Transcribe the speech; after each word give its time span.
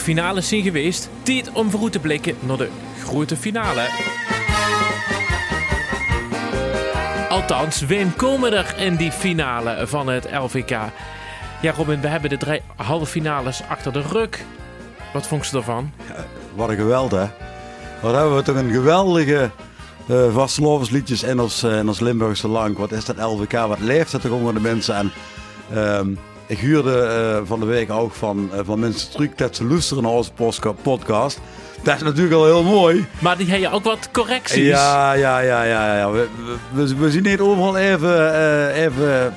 finales 0.00 0.48
zijn 0.48 0.62
geweest. 0.62 1.08
Tijd 1.22 1.52
om 1.52 1.70
vooruit 1.70 1.92
te 1.92 1.98
blikken 1.98 2.34
naar 2.40 2.56
de 2.56 2.68
grote 3.04 3.36
finale. 3.36 3.88
Althans, 7.28 7.80
wem 7.80 8.16
komen 8.16 8.52
er 8.52 8.74
in 8.78 8.96
die 8.96 9.12
finale 9.12 9.86
van 9.86 10.08
het 10.08 10.28
LVK? 10.32 10.70
Ja, 11.62 11.72
Robin, 11.76 12.00
we 12.00 12.08
hebben 12.08 12.30
de 12.30 12.36
drie 12.36 12.60
halve 12.76 13.06
finales 13.06 13.62
achter 13.68 13.92
de 13.92 14.02
rug. 14.12 14.28
Wat 15.12 15.26
vond 15.26 15.46
je 15.46 15.56
ervan? 15.56 15.92
Wat 16.54 16.68
een 16.68 16.76
geweld, 16.76 17.10
hè? 17.10 17.26
Wat 18.00 18.14
hebben 18.14 18.36
we 18.36 18.42
toch 18.42 18.56
een 18.56 18.72
geweldige 18.72 19.50
uh, 20.10 20.34
vastelovensliedjes 20.34 21.22
in 21.22 21.40
ons, 21.40 21.64
uh, 21.64 21.78
in 21.78 21.88
ons 21.88 22.00
Limburgse 22.00 22.48
lang. 22.48 22.76
Wat 22.76 22.92
is 22.92 23.04
dat 23.04 23.16
LVK? 23.16 23.52
Wat 23.52 23.80
leeft 23.80 24.12
het 24.12 24.22
toch 24.22 24.32
onder 24.32 24.54
de 24.54 24.60
mensen? 24.60 24.94
En 24.94 25.12
ehm, 25.72 26.08
ik 26.50 26.58
huurde 26.58 27.36
uh, 27.40 27.48
van 27.48 27.60
de 27.60 27.66
week 27.66 27.90
ook 27.90 28.12
van, 28.12 28.50
van 28.64 28.78
mensen 28.78 29.10
truc 29.10 29.38
dat 29.38 29.56
ze 29.56 29.64
luisteren 29.64 30.02
naar 30.02 30.12
onze 30.12 30.32
podcast. 30.82 31.40
Dat 31.82 31.96
is 31.96 32.02
natuurlijk 32.02 32.34
al 32.34 32.44
heel 32.44 32.62
mooi. 32.62 33.06
Maar 33.18 33.36
die 33.36 33.50
heb 33.50 33.60
je 33.60 33.70
ook 33.70 33.84
wat 33.84 34.08
correcties. 34.12 34.66
Ja, 34.66 35.12
ja, 35.12 35.38
ja, 35.38 35.62
ja. 35.62 35.96
ja. 35.96 36.10
We, 36.10 36.26
we, 36.72 36.96
we 36.96 37.10
zien 37.10 37.22
niet 37.22 37.40
overal 37.40 37.76
even, 37.76 38.72
even, 38.72 39.34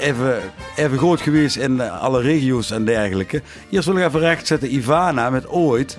even, 0.00 0.40
even 0.76 0.98
groot 0.98 1.20
geweest 1.20 1.56
in 1.56 1.80
alle 1.80 2.20
regio's 2.20 2.70
en 2.70 2.84
dergelijke. 2.84 3.42
Hier 3.68 3.82
zullen 3.82 4.00
we 4.00 4.06
even 4.06 4.20
recht 4.20 4.46
zetten. 4.46 4.74
Ivana 4.74 5.30
met 5.30 5.48
Ooit. 5.48 5.98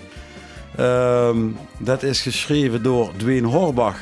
Um, 0.80 1.58
dat 1.78 2.04
is 2.04 2.22
geschreven 2.22 2.84
door 2.84 3.12
Dwayne 3.18 3.48
Horbach. 3.48 3.98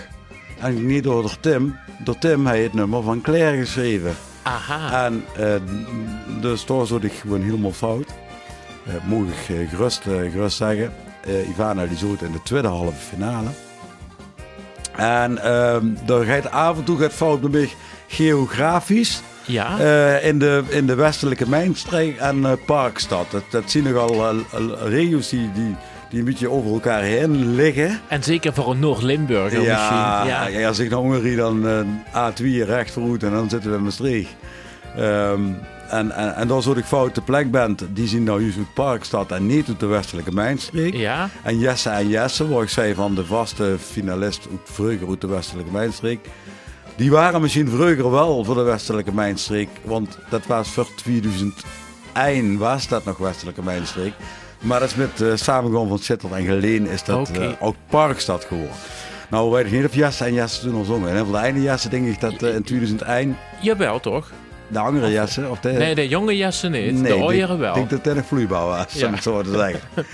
En 0.59 0.85
niet 0.85 1.03
door 1.03 1.31
Tim. 1.39 1.77
Door 2.03 2.17
Tim 2.17 2.47
heeft 2.47 2.63
het 2.63 2.73
nummer 2.73 3.03
van 3.03 3.21
Claire 3.21 3.57
geschreven. 3.57 4.15
Aha. 4.41 5.05
En 5.05 5.25
uh, 5.39 5.55
dus 6.41 6.65
daar 6.65 6.85
zat 6.85 7.03
ik 7.03 7.13
gewoon 7.13 7.41
helemaal 7.41 7.71
fout. 7.71 8.07
Uh, 8.87 8.93
moet 9.05 9.27
ik 9.27 9.49
uh, 9.49 9.69
gerust, 9.69 10.01
gerust 10.01 10.57
zeggen. 10.57 10.93
Ivana 11.49 11.85
die 11.85 11.97
zoet 11.97 12.21
in 12.21 12.31
de 12.31 12.41
tweede 12.43 12.67
halve 12.67 12.99
finale. 13.09 13.49
En 14.95 15.53
um, 15.53 15.97
daar 16.05 16.23
gaat 16.23 16.51
af 16.51 16.77
en 16.77 16.83
toe 16.83 16.97
gaat 16.97 17.13
fout 17.13 17.43
een 17.43 17.51
beetje 17.51 17.75
geografisch. 18.07 19.21
Ja. 19.45 19.77
in, 20.17 20.39
de, 20.39 20.63
in 20.69 20.85
de 20.85 20.95
westelijke 20.95 21.49
mijnstreek 21.49 22.17
en 22.17 22.59
Parkstad. 22.65 23.31
Dat, 23.31 23.43
dat 23.49 23.71
zien 23.71 23.83
nogal 23.83 24.35
regio's 24.83 25.29
die, 25.29 25.51
die 25.51 25.75
die 26.09 26.19
een 26.19 26.25
beetje 26.25 26.49
over 26.49 26.71
elkaar 26.71 27.01
heen 27.01 27.55
liggen. 27.55 27.99
En 28.07 28.23
zeker 28.23 28.53
voor 28.53 28.71
een 28.71 28.79
Noord-Limburger 28.79 29.61
ja, 29.61 29.73
misschien. 29.73 30.29
Ja, 30.31 30.47
ja, 30.47 30.67
als 30.67 30.79
ik 30.79 30.89
naar 30.89 30.99
Hongrie 30.99 31.35
dan 31.35 31.65
uh, 31.65 32.31
A2 32.31 32.43
recht 32.65 32.91
vooruit 32.91 33.23
en 33.23 33.31
dan 33.31 33.49
zitten 33.49 33.71
we 33.71 33.77
in 33.77 33.83
Maastricht. 33.83 34.35
Um, 34.97 35.57
en, 35.89 36.11
en, 36.11 36.35
en 36.35 36.47
dan 36.47 36.61
zo'n 36.61 36.77
ik 36.77 36.85
foute 36.85 37.21
plek 37.21 37.51
bent, 37.51 37.85
die 37.93 38.07
zien 38.07 38.23
nou 38.23 38.41
juist 38.41 38.57
uit 38.57 38.73
Parkstad 38.73 39.31
en 39.31 39.45
niet 39.45 39.67
uit 39.67 39.79
de 39.79 39.85
westelijke 39.85 40.33
mijnstreek. 40.33 40.93
Ja. 40.93 41.29
En 41.43 41.59
Jesse 41.59 41.89
en 41.89 42.07
Jesse, 42.07 42.47
waar 42.47 42.63
ik 42.63 42.69
zei 42.69 42.93
van 42.93 43.15
de 43.15 43.25
vaste 43.25 43.75
finalist 43.79 44.47
vroeger 44.63 45.09
uit 45.09 45.21
de 45.21 45.27
westelijke 45.27 45.71
mijnstreek. 45.71 46.19
Die 46.95 47.11
waren 47.11 47.41
misschien 47.41 47.69
vroeger 47.69 48.11
wel 48.11 48.43
voor 48.43 48.55
de 48.55 48.61
westelijke 48.61 49.13
mijnstreek, 49.13 49.69
want 49.83 50.17
dat 50.29 50.45
was 50.45 50.69
voor 50.69 50.87
2001 50.95 52.57
was 52.57 52.87
dat 52.87 53.05
nog 53.05 53.17
westelijke 53.17 53.63
mijnstreek. 53.63 54.13
Maar 54.59 54.79
dat 54.79 54.89
is 54.89 54.95
met 54.95 55.21
uh, 55.21 55.31
samengaan 55.35 55.87
van 55.87 55.99
Sittard 55.99 56.33
en 56.33 56.45
Geleen 56.45 56.87
is 56.87 57.03
dat 57.03 57.31
uh, 57.39 57.49
ook 57.59 57.75
Parkstad 57.89 58.45
geworden. 58.45 58.75
Nou, 59.29 59.51
weet 59.51 59.65
ik 59.65 59.71
niet 59.71 59.85
of 59.85 59.95
Jesse 59.95 60.25
en 60.25 60.33
Jesse 60.33 60.61
toen 60.61 60.75
al 60.75 60.83
zongen. 60.83 61.09
En 61.09 61.17
van 61.17 61.31
de 61.31 61.37
einde 61.37 61.61
Jesse 61.61 61.89
denk 61.89 62.07
ik 62.07 62.19
dat 62.19 62.41
uh, 62.43 62.55
in 62.55 62.63
2001 62.63 63.37
Jawel, 63.61 63.99
toch? 63.99 64.31
de 64.69 64.79
andere 64.79 65.11
Jesse, 65.11 65.49
of 65.49 65.59
de... 65.59 65.71
Nee, 65.71 65.95
de 65.95 66.07
jonge 66.07 66.37
jassen 66.37 66.71
niet. 66.71 66.81
Nee, 67.01 67.27
de 67.27 67.35
denk- 67.37 67.57
wel. 67.59 67.69
Ik 67.69 67.73
denk 67.73 67.89
dat 67.89 68.05
het 68.05 68.17
een 68.17 68.23
vloeibaar 68.23 68.65
was, 68.65 68.93
Ja. 68.93 69.07
om 69.07 69.13
het 69.13 69.23
zo 69.23 69.41
te 69.41 69.51
zeggen. 69.51 69.79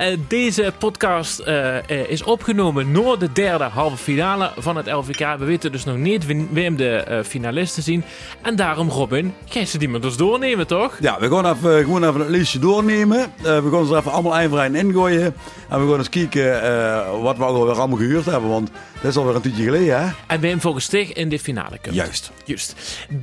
Eh, 0.00 0.16
deze 0.28 0.72
podcast 0.78 1.38
eh, 1.38 1.76
eh, 1.76 1.82
is 2.10 2.22
opgenomen 2.22 2.90
na 2.92 3.16
de 3.16 3.32
derde 3.32 3.64
halve 3.64 3.96
finale 3.96 4.50
van 4.58 4.76
het 4.76 4.86
LVK. 4.92 5.38
We 5.38 5.44
weten 5.44 5.72
dus 5.72 5.84
nog 5.84 5.96
niet 5.96 6.26
wie- 6.26 6.48
wem 6.50 6.76
de 6.76 6.88
eh, 6.96 7.22
finalisten 7.24 7.82
zien. 7.82 8.04
En 8.42 8.56
daarom, 8.56 8.88
Robin, 8.88 9.34
ga 9.48 9.58
je 9.58 9.64
ze 9.66 9.78
die 9.78 9.88
maar 9.88 10.00
dus 10.00 10.16
doornemen, 10.16 10.66
toch? 10.66 10.96
Ja, 11.00 11.18
we 11.20 11.28
gaan 11.30 11.46
even, 11.56 11.84
gewoon 11.84 12.04
even 12.08 12.20
het 12.20 12.28
lijstje 12.28 12.58
doornemen. 12.58 13.18
Eh, 13.20 13.58
we 13.62 13.70
gaan 13.70 13.86
ze 13.86 13.92
er 13.92 13.98
even 13.98 14.12
allemaal 14.12 14.34
einvrij 14.34 14.66
in 14.66 14.74
ingooien. 14.74 15.34
En 15.68 15.84
we 15.84 15.88
gaan 15.90 15.98
eens 15.98 16.08
kijken 16.08 16.62
eh, 16.62 17.20
wat 17.22 17.36
we 17.36 17.44
alweer 17.44 17.74
allemaal 17.78 17.98
gehuurd 17.98 18.24
hebben. 18.24 18.50
Want 18.50 18.70
dat 19.00 19.10
is 19.10 19.16
alweer 19.16 19.34
een 19.34 19.40
tijdje 19.42 19.64
geleden, 19.64 20.00
hè? 20.04 20.10
En 20.26 20.40
wem 20.40 20.60
volgens 20.60 20.84
zich 20.90 21.12
in 21.12 21.28
de 21.28 21.38
finale 21.38 21.78
komt. 21.82 21.94
Juist. 21.94 22.30
Juist. 22.44 22.74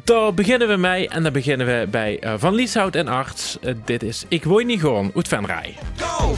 Daar 0.03 0.33
beginnen 0.33 0.67
we 0.67 0.75
mee. 0.75 1.09
En 1.09 1.23
dan 1.23 1.33
beginnen 1.33 1.67
we 1.67 1.87
bij 1.91 2.19
eh, 2.19 2.33
Van 2.37 2.53
Lieshout 2.53 2.95
en 2.95 3.07
Arts. 3.07 3.57
Dit 3.85 4.03
is 4.03 4.25
Ik 4.27 4.43
Wooi 4.43 4.65
Niet 4.65 4.79
Gewoon, 4.79 5.11
uit 5.15 5.27
Van 5.27 5.45
Rij. 5.45 5.75
Go! 5.97 6.35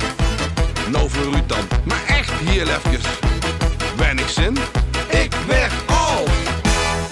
Nou 0.91 1.09
voor 1.09 1.33
u 1.35 1.45
dan, 1.45 1.67
maar 1.83 2.03
echt 2.07 2.31
heel 2.31 2.67
even. 2.67 3.11
Ben 3.97 4.19
ik 4.19 4.27
zin? 4.27 4.57
Ik 5.09 5.33
weg 5.47 5.71
al. 5.85 6.25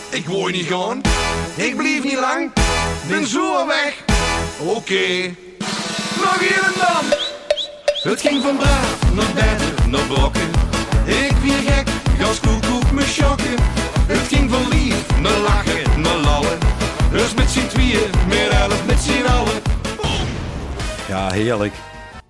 Ik 0.10 0.26
word 0.28 0.54
niet 0.54 0.68
gaan. 0.68 1.02
Ik 1.56 1.76
blijf 1.76 2.04
niet 2.04 2.20
lang. 2.20 2.52
Ben 3.08 3.28
zo 3.28 3.68
weg. 3.68 3.94
Oké. 4.60 5.36
Nog 6.22 6.40
hier 6.40 6.64
en 6.64 6.74
dan. 6.78 7.18
Het 8.12 8.22
ging 8.22 8.44
van 8.44 8.58
braaf 8.58 9.14
naar 9.14 9.34
beter 9.34 9.90
naar 9.90 10.06
brokken. 10.08 10.50
Ik 11.06 11.36
weer 11.44 11.72
gek, 11.72 11.88
gas 12.20 12.40
koekoek 12.40 12.92
me 12.92 13.02
schokken. 13.02 13.56
Het 14.08 14.28
ging 14.28 14.52
van 14.52 14.68
lief 14.70 15.20
naar 15.22 15.38
lachen, 15.38 16.02
naar 16.02 16.18
lallen. 16.18 16.58
Dus 17.12 17.34
met 17.34 17.50
z'n 17.50 17.68
tweeën, 17.68 18.10
meer 18.28 18.50
elf 18.50 18.86
met 18.86 19.00
z'n 19.00 19.26
allen. 19.26 19.62
Ja, 21.08 21.32
heerlijk. 21.32 21.74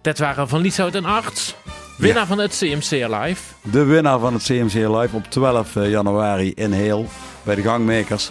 Dit 0.07 0.19
waren 0.19 0.47
Van 0.47 0.61
Lieshout 0.61 0.95
en 0.95 1.05
Arts. 1.05 1.55
Winnaar 1.97 2.25
van 2.25 2.37
het 2.37 2.57
CMC 2.57 2.91
Live. 2.91 3.41
De 3.61 3.83
winnaar 3.83 4.19
van 4.19 4.33
het 4.33 4.43
CMC 4.43 4.73
Live 4.73 5.09
op 5.15 5.25
12 5.29 5.73
januari 5.73 6.51
in 6.55 6.71
Heel 6.71 7.05
bij 7.43 7.55
de 7.55 7.61
gangmakers. 7.61 8.29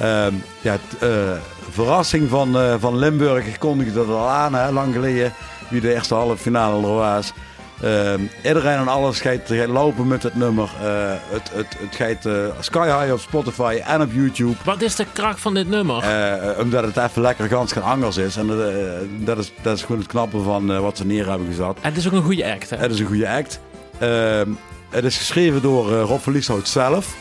Ehm, 0.00 0.34
ja, 0.60 0.76
t- 0.76 1.02
eh, 1.02 1.08
verrassing 1.70 2.28
van, 2.30 2.58
eh, 2.58 2.74
van 2.78 2.98
Limburg. 2.98 3.46
Ik 3.46 3.58
kondigde 3.58 3.92
dat 3.92 4.08
al 4.08 4.28
aan, 4.28 4.54
hè, 4.54 4.70
lang 4.70 4.94
geleden, 4.94 5.32
wie 5.68 5.80
de 5.80 5.94
eerste 5.94 6.14
halve 6.14 6.36
finale 6.36 6.86
er 6.86 6.94
was. 6.94 7.32
Ehm, 7.82 8.20
iedereen 8.44 8.78
en 8.78 8.88
alles 8.88 9.20
gaat, 9.20 9.40
gaat 9.46 9.68
lopen 9.68 10.06
met 10.06 10.22
het 10.22 10.34
nummer. 10.34 10.70
Eh, 10.82 11.12
het, 11.30 11.50
het, 11.52 11.76
het 11.78 11.94
gaat 11.94 12.26
eh, 12.26 12.60
sky 12.60 12.86
high 12.86 13.12
op 13.12 13.20
Spotify 13.20 13.80
en 13.86 14.02
op 14.02 14.12
YouTube. 14.12 14.56
Wat 14.64 14.82
is 14.82 14.96
de 14.96 15.06
kracht 15.12 15.40
van 15.40 15.54
dit 15.54 15.68
nummer? 15.68 16.02
Eh, 16.02 16.58
omdat 16.58 16.84
het 16.84 16.96
even 16.96 17.22
lekker 17.22 17.48
gans 17.48 17.72
gaan 17.72 17.82
angers 17.82 18.16
is. 18.16 18.36
En 18.36 18.46
dat, 19.24 19.38
is, 19.38 19.52
dat 19.62 19.76
is 19.76 19.82
gewoon 19.82 19.98
het 19.98 20.10
knappe 20.10 20.40
van 20.40 20.80
wat 20.80 20.96
ze 20.96 21.06
neer 21.06 21.28
hebben 21.28 21.46
gezet. 21.46 21.74
En 21.80 21.88
het 21.88 21.96
is 21.96 22.06
ook 22.06 22.12
een 22.12 22.22
goede 22.22 22.52
act, 22.52 22.70
hè? 22.70 22.76
Het 22.76 22.92
is 22.92 23.00
een 23.00 23.06
goede 23.06 23.28
act. 23.28 23.60
Ehm, 23.98 24.48
het 24.90 25.04
is 25.04 25.16
geschreven 25.16 25.62
door 25.62 25.90
Rob 25.90 26.20
van 26.20 26.32
Lieshout 26.32 26.68
zelf. 26.68 27.16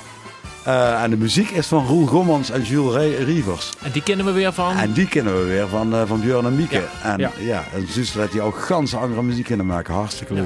Eh, 0.70 1.04
en 1.04 1.10
de 1.10 1.18
muziek 1.18 1.50
is 1.50 1.68
van 1.68 1.86
Roel 1.86 2.06
Gommans 2.06 2.50
en 2.50 2.62
Jules 2.62 2.96
Re- 2.96 3.24
Rievers. 3.24 3.70
En 3.84 3.92
die 3.92 4.04
kennen 4.04 4.26
we 4.26 4.32
weer 4.32 4.54
van... 4.54 4.78
En 4.78 4.92
die 4.92 5.08
kennen 5.08 5.40
we 5.40 5.46
weer 5.46 5.68
van, 5.68 5.94
eh, 5.96 6.02
van 6.06 6.22
Björn 6.22 6.46
en 6.46 6.56
Mieke. 6.56 6.76
Ja, 7.04 7.12
En 7.12 7.20
ja. 7.20 7.32
ja, 7.40 7.64
en 7.74 7.88
zus 7.90 8.12
dat 8.12 8.32
die 8.32 8.42
ook 8.42 8.60
gans 8.60 8.96
andere 8.96 9.22
muziek 9.24 9.46
kunnen 9.46 9.66
maken. 9.66 9.94
Hartstikke 9.94 10.34
leuk. 10.34 10.46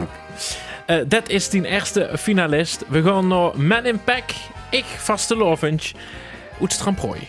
Eh, 0.85 0.97
dat 1.07 1.29
is 1.29 1.49
die 1.49 1.65
eerste 1.67 2.09
finalist. 2.17 2.83
We 2.87 3.03
gaan 3.03 3.27
naar 3.27 3.51
Man 3.55 3.85
in 3.85 3.99
Pack. 4.03 4.23
Ik, 4.69 4.85
Vaste 4.97 5.35
Lovens. 5.35 5.93
Uit 6.61 6.73
Stramprooi. 6.73 7.19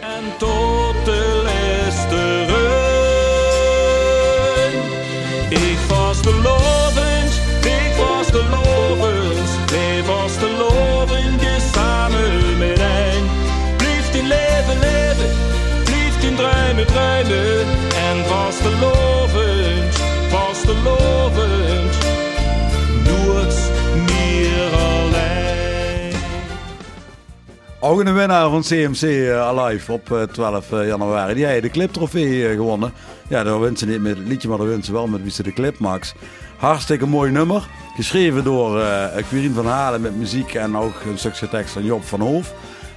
En 0.00 0.24
tot 0.38 0.94
de 1.04 1.42
laatste 1.44 2.41
Ook 27.84 28.00
een 28.00 28.14
winnaar 28.14 28.50
van 28.50 28.62
CMC 28.62 29.02
eh, 29.02 29.40
Alive 29.40 29.92
op 29.92 30.12
eh, 30.12 30.22
12 30.22 30.72
eh, 30.72 30.86
januari. 30.86 31.34
Die 31.34 31.46
heeft 31.46 31.62
de 31.62 31.70
cliptrofee 31.70 32.48
eh, 32.48 32.54
gewonnen. 32.54 32.92
Ja, 33.28 33.42
daar 33.42 33.60
wint 33.60 33.78
ze 33.78 33.86
niet 33.86 34.00
met 34.00 34.16
het 34.16 34.26
liedje, 34.26 34.48
maar 34.48 34.58
daar 34.58 34.66
wint 34.66 34.84
ze 34.84 34.92
wel 34.92 35.06
met 35.06 35.22
wie 35.22 35.30
ze 35.30 35.42
de 35.42 35.52
clip 35.52 35.78
maakt. 35.78 36.14
Hartstikke 36.56 37.06
mooi 37.06 37.30
nummer. 37.30 37.68
Geschreven 37.96 38.44
door 38.44 38.80
eh 38.80 39.24
Quirine 39.28 39.54
van 39.54 39.66
Halen 39.66 40.00
met 40.00 40.16
muziek 40.16 40.54
en 40.54 40.76
ook 40.76 40.94
een 41.06 41.18
stukje 41.18 41.48
tekst 41.48 41.72
van 41.72 41.84
Job 41.84 42.04
van 42.04 42.20
Hoof. 42.20 42.54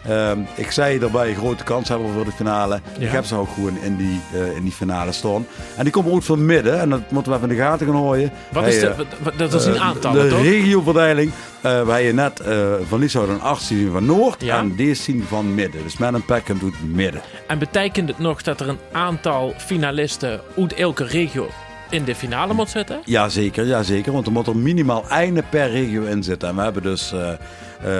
Ehm, 0.07 0.39
ik 0.55 0.71
zei 0.71 0.99
daarbij 0.99 1.33
grote 1.33 1.63
kans 1.63 1.89
hebben 1.89 2.13
voor 2.13 2.25
de 2.25 2.31
finale. 2.31 2.79
Ja. 2.99 3.05
Ik 3.05 3.11
heb 3.11 3.25
ze 3.25 3.35
ook 3.35 3.49
gewoon 3.53 3.77
in 3.81 3.95
die, 3.95 4.19
eh, 4.33 4.55
in 4.55 4.63
die 4.63 4.71
finale 4.71 5.11
staan. 5.11 5.45
En 5.75 5.83
die 5.83 5.91
komen 5.93 6.11
ook 6.11 6.23
van 6.23 6.45
midden. 6.45 6.79
En 6.79 6.89
dat 6.89 7.11
moeten 7.11 7.31
we 7.31 7.37
even 7.37 7.49
in 7.49 7.55
de 7.55 7.61
gaten 7.61 7.85
gaan 7.87 7.95
houden. 7.95 8.31
Wat 8.51 8.67
is 8.67 8.79
de, 8.79 8.87
eh, 8.87 8.97
wat- 9.23 9.33
dat 9.37 9.53
is 9.53 9.65
een 9.65 9.75
eh, 9.75 9.81
aantal, 9.81 10.11
De 10.11 10.27
toch? 10.27 10.41
regioverdeling. 10.41 11.31
eh 11.61 11.81
wij 11.85 12.03
hebben 12.05 12.23
net 12.23 12.41
van 12.87 12.99
Lieshout 12.99 13.29
een 13.29 13.41
8 13.41 13.61
zien 13.63 13.91
van 13.91 14.05
Noord. 14.05 14.41
Ja. 14.41 14.57
En 14.57 14.75
deze 14.75 15.01
zien 15.03 15.23
van 15.27 15.55
midden. 15.55 15.83
Dus 15.83 15.97
met 15.97 16.13
een 16.13 16.25
pack 16.25 16.59
doet 16.59 16.75
midden. 16.93 17.21
En 17.47 17.59
betekent 17.59 18.07
het 18.09 18.19
nog 18.19 18.41
dat 18.41 18.59
er 18.59 18.69
een 18.69 18.79
aantal 18.91 19.53
finalisten 19.57 20.39
uit 20.57 20.73
elke 20.73 21.03
regio 21.03 21.49
in 21.89 22.03
de 22.03 22.15
finale 22.15 22.53
moet 22.53 22.69
zitten. 22.69 22.99
Jazeker, 23.05 23.65
jazeker. 23.65 24.11
Want 24.13 24.25
er 24.25 24.31
moet 24.31 24.47
er 24.47 24.55
minimaal 24.57 25.03
één 25.09 25.43
per 25.49 25.69
regio 25.71 26.03
in 26.03 26.23
zitten. 26.23 26.49
En 26.49 26.55
we 26.55 26.61
hebben 26.61 26.81
dus, 26.83 27.13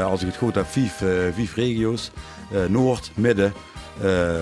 als 0.06 0.22
ik 0.22 0.28
het 0.28 0.38
goed 0.38 0.56
heb, 0.56 0.66
vijf, 0.66 1.02
eh, 1.02 1.08
vijf 1.34 1.56
regio's. 1.56 2.12
Eh, 2.52 2.66
Noord, 2.66 3.12
Midden, 3.16 3.54
eh, 4.02 4.42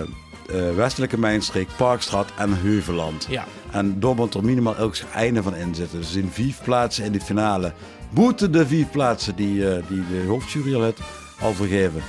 eh, 0.50 0.76
Westelijke 0.76 1.20
Mijnstreek, 1.20 1.68
Parkstraat 1.76 2.28
en 2.38 2.54
Heuveland. 2.54 3.28
Ja. 3.30 3.46
En 3.72 3.98
moet 4.00 4.34
er 4.34 4.44
minimaal 4.44 4.76
elk 4.76 4.96
einde 5.14 5.44
van 5.44 5.56
in 5.56 5.76
zitten. 5.76 5.98
Dus 5.98 6.08
er 6.08 6.14
zijn 6.14 6.32
vijf 6.32 6.64
plaatsen 6.64 7.06
in 7.06 7.12
de 7.12 7.22
finale. 7.22 7.74
Moeten 8.10 8.52
de 8.52 8.68
vijf 8.68 8.92
plaatsen 8.92 9.36
die, 9.36 9.70
eh, 9.70 9.84
die 9.88 10.04
de 10.08 10.26
hoofdjury 10.28 10.76
al 10.76 10.94
al 11.40 11.54
vergeven. 11.54 12.02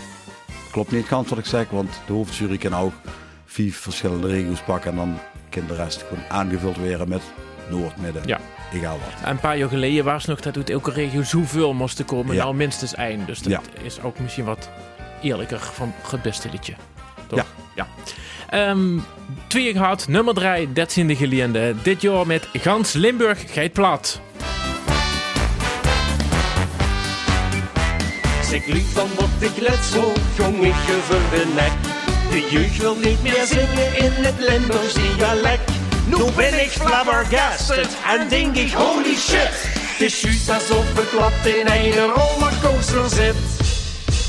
Klopt 0.70 0.92
niet 0.92 1.06
gans 1.06 1.28
wat 1.28 1.38
ik 1.38 1.46
zeg, 1.46 1.70
want 1.70 1.90
de 2.06 2.12
hoofdjury 2.12 2.58
kan 2.58 2.74
ook 2.74 2.92
vijf 3.46 3.78
verschillende 3.78 4.26
regio's 4.28 4.62
pakken. 4.62 4.90
En 4.90 4.96
dan 4.96 5.18
kan 5.48 5.66
de 5.66 5.74
rest 5.74 6.04
gewoon 6.08 6.24
aangevuld 6.28 6.76
worden 6.76 7.08
met 7.08 7.22
Noord, 7.70 7.96
Midden, 7.96 8.22
Ja. 8.26 8.40
Egaal 8.72 8.98
wat. 8.98 9.30
Een 9.30 9.38
paar 9.40 9.56
jaar 9.58 9.68
geleden 9.68 10.04
was 10.04 10.24
nog 10.24 10.40
dat 10.40 10.56
uit 10.56 10.70
elke 10.70 10.90
regio 10.90 11.22
zoveel 11.22 11.72
moesten 11.72 12.04
komen. 12.04 12.34
Ja. 12.34 12.42
Nou, 12.42 12.54
minstens 12.54 12.94
één. 12.94 13.26
Dus 13.26 13.38
dat 13.38 13.52
Ja. 13.52 13.60
is 13.82 14.00
ook 14.02 14.18
misschien 14.18 14.44
wat 14.44 14.68
eerlijker 15.22 15.58
van 15.72 15.92
het 16.10 16.22
beste 16.22 16.48
liedje. 16.50 16.74
Toch? 17.26 17.38
Ja. 17.38 17.44
ja. 17.74 17.86
Ehm, 18.68 18.98
twee 19.46 19.72
gehad, 19.72 20.08
nummer 20.08 20.34
drie, 20.34 20.72
13e 20.72 21.16
geleende. 21.16 21.74
Dit 21.82 22.00
jaar 22.02 22.26
met 22.26 22.48
Gans 22.52 22.92
Limburg, 22.92 23.52
Geit 23.52 23.72
Plat. 23.72 24.20
Zeg 28.50 28.66
lief 28.66 28.92
van 28.92 29.08
wat 29.16 29.28
ik 29.38 29.56
let 29.56 29.78
zo, 29.92 30.12
jong 30.36 30.64
ik 30.64 30.72
gevul 30.74 31.18
de 31.30 31.52
nek. 31.54 31.72
De 32.30 32.48
jeugd 32.50 32.76
wil 32.76 32.96
niet 32.96 33.22
meer 33.22 33.44
zingen 33.46 33.96
in 33.96 34.12
het 34.24 34.34
Limburgs 34.38 34.94
dialect. 34.94 35.70
Nu 36.06 36.16
ben 36.36 36.60
ik 36.60 36.70
flabbergasted 36.70 37.96
en 38.06 38.28
denk 38.28 38.56
ik 38.56 38.72
holy 38.72 39.16
shit. 39.16 39.48
Het 39.50 40.00
is 40.00 40.20
juist 40.20 40.50
alsof 40.50 40.98
ik 40.98 41.10
plat 41.10 41.32
in 41.44 41.66
een 41.66 41.92
rollercoaster 41.92 43.08
zit. 43.08 43.34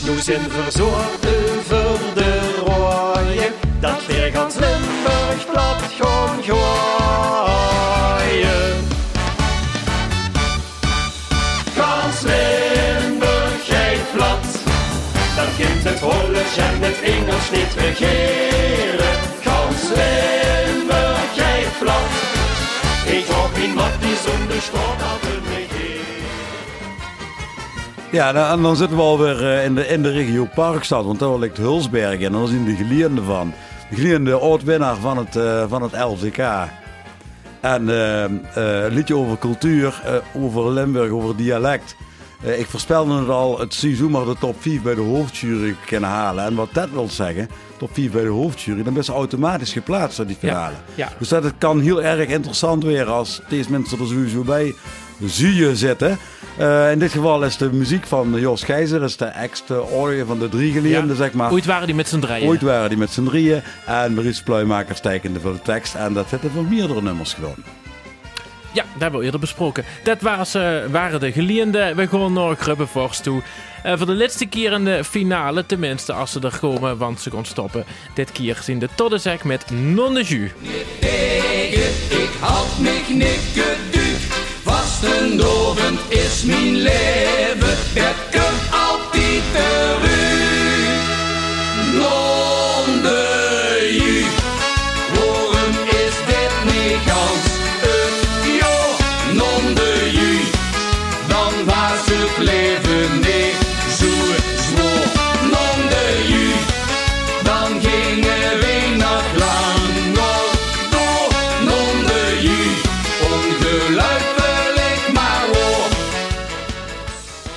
Nu 0.05 0.19
zijn 0.19 0.51
verzorgd 0.51 1.27
over 1.27 2.13
de 2.13 2.63
rooien, 2.65 3.53
dat 3.79 4.05
weer 4.05 4.31
gans 4.33 4.55
Limburg 4.55 5.45
plat 5.51 5.81
gaan 5.99 6.43
gooien. 6.43 7.67
Gans 11.75 12.21
Limburg 12.21 13.65
gaat 13.65 14.11
plat. 14.13 14.45
Dan 15.35 15.45
kind 15.57 15.83
het 15.83 15.99
Hollands 15.99 16.57
en 16.57 16.81
het 16.81 17.01
Engels 17.01 17.49
niet 17.51 17.73
regeren. 17.77 18.44
Ja, 28.15 28.31
dan- 28.31 28.49
en 28.51 28.61
dan 28.61 28.75
zitten 28.75 28.97
we 28.97 29.03
alweer 29.03 29.45
eh, 29.53 29.65
in 29.65 29.75
de, 29.75 29.87
in 29.87 30.01
de 30.03 30.11
regio 30.11 30.47
Parkstad, 30.55 31.05
want 31.05 31.19
daar 31.19 31.39
ligt 31.39 31.57
Hulsberg 31.57 32.19
en 32.21 32.31
daar 32.31 32.47
zien 32.47 32.65
de 32.65 32.75
geleerde 32.75 33.23
van. 33.23 33.53
De 33.89 33.95
geleerde 33.95 34.33
oud-winnaar 34.33 34.95
van 34.95 35.17
het, 35.17 35.35
eh, 35.35 35.63
van 35.67 35.81
het 35.81 35.91
LCK. 35.91 36.37
En 37.61 37.89
eh, 37.89 38.23
een 38.85 38.93
liedje 38.93 39.15
over 39.15 39.37
cultuur, 39.37 40.01
over 40.33 40.71
Limburg, 40.71 41.11
over 41.11 41.35
dialect. 41.35 41.95
Ik 42.57 42.65
voorspelde 42.65 43.19
het 43.19 43.29
al, 43.29 43.59
het 43.59 43.73
seizoen 43.73 44.11
maar 44.11 44.25
de 44.25 44.35
top 44.39 44.55
4 44.59 44.81
bij 44.81 44.95
de 44.95 45.01
hoofdjury 45.01 45.75
kunnen 45.85 46.09
halen. 46.09 46.43
En 46.45 46.55
wat 46.55 46.69
dat 46.73 46.89
wil 46.91 47.09
zeggen, 47.09 47.49
top 47.77 47.89
4 47.93 48.09
bij 48.09 48.23
de 48.23 48.29
hoofdjury, 48.29 48.83
dan 48.83 48.97
is 48.97 49.05
ze 49.05 49.11
automatisch 49.11 49.73
geplaatst 49.73 50.15
voor 50.15 50.25
die 50.25 50.35
finale. 50.39 50.73
ja. 50.95 51.09
Dus 51.19 51.29
dat 51.29 51.43
het 51.43 51.53
kan 51.57 51.79
heel 51.79 52.03
erg 52.03 52.27
interessant 52.29 52.83
weer 52.83 53.05
als 53.05 53.41
deze 53.49 53.71
mensen 53.71 53.99
er 53.99 54.07
sowieso 54.07 54.41
bij 54.41 54.73
zie 55.23 55.55
je 55.55 55.75
zitten. 55.75 56.17
Eh, 56.57 56.91
in 56.91 56.99
dit 56.99 57.11
geval 57.11 57.43
is 57.43 57.57
de 57.57 57.73
muziek 57.73 58.05
van 58.05 58.39
Jos 58.39 58.63
Geizer, 58.63 59.03
is 59.03 59.17
de 59.17 59.25
ex-oorlog 59.25 60.27
van 60.27 60.39
de 60.39 60.49
drie 60.49 60.71
geleerden, 60.71 61.15
zeg 61.15 61.33
maar. 61.33 61.51
Ooit 61.51 61.65
waren 61.65 61.85
die 61.85 61.95
met 61.95 62.07
z'n 62.07 62.19
drieën. 62.19 62.47
Ooit 62.47 62.61
waren 62.61 62.89
die 62.89 62.97
met 62.97 63.11
z'n 63.11 63.23
drieën 63.23 63.61
en 63.85 64.13
Maurice 64.13 64.43
Pluimaker 64.43 64.95
stijkende 64.95 65.39
voor 65.39 65.53
de 65.53 65.61
tekst. 65.61 65.95
En 65.95 66.13
dat 66.13 66.29
zitten 66.29 66.51
voor 66.51 66.63
meerdere 66.63 67.01
nummers 67.01 67.33
gewoon. 67.33 67.55
Ja, 68.73 68.83
dat 68.91 69.01
hebben 69.01 69.19
we 69.19 69.25
eerder 69.25 69.39
besproken. 69.39 69.85
Dat 70.03 70.21
was, 70.21 70.53
eh, 70.53 70.85
waren 70.91 71.19
de 71.19 71.31
geleenden. 71.31 71.95
We 71.95 72.07
gaan 72.07 72.33
naar 72.33 72.55
Grubbevorst 72.55 73.23
toe. 73.23 73.41
Eh, 73.83 73.97
voor 73.97 74.05
de 74.05 74.15
laatste 74.15 74.45
keer 74.45 74.71
in 74.71 74.85
de 74.85 75.03
finale, 75.03 75.65
tenminste 75.65 76.13
als 76.13 76.31
ze 76.31 76.39
er 76.39 76.57
komen, 76.59 76.97
want 76.97 77.21
ze 77.21 77.31
gaan 77.31 77.45
stoppen. 77.45 77.85
Dit 78.13 78.31
keer 78.31 78.59
zien 78.63 78.79
de 78.79 78.89
Toddezek 78.95 79.43
met 79.43 79.71
Non 79.71 80.13
de 80.13 80.23
Jus. 80.23 80.51
ik 82.09 82.29
had 82.39 82.77
mich 82.79 83.09
niet 83.09 83.94
Vastendovend 85.05 85.99
is 86.09 86.43
mijn 86.43 86.75
leven, 86.75 87.77
komt 88.31 88.71
altijd 88.71 89.43
terug. 89.53 90.04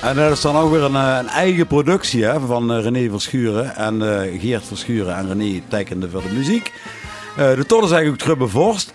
En 0.09 0.15
dat 0.15 0.31
is 0.31 0.41
dan 0.41 0.55
ook 0.55 0.71
weer 0.71 0.83
een, 0.83 0.95
eh, 0.95 1.17
een 1.19 1.27
eigen 1.27 1.67
productie 1.67 2.23
hè, 2.23 2.39
van 2.39 2.73
eh, 2.73 2.81
René 2.81 3.09
Verschuren 3.09 3.75
en 3.75 4.21
eh, 4.21 4.41
Geert 4.41 4.65
Verschuren 4.65 5.15
en 5.15 5.27
René 5.27 5.61
tekende 5.67 6.09
voor 6.09 6.21
de 6.21 6.33
muziek. 6.33 6.73
De 7.35 7.65
toren 7.67 7.85
is 7.85 7.91
eigenlijk 7.91 8.21
Grubbevorst. 8.21 8.93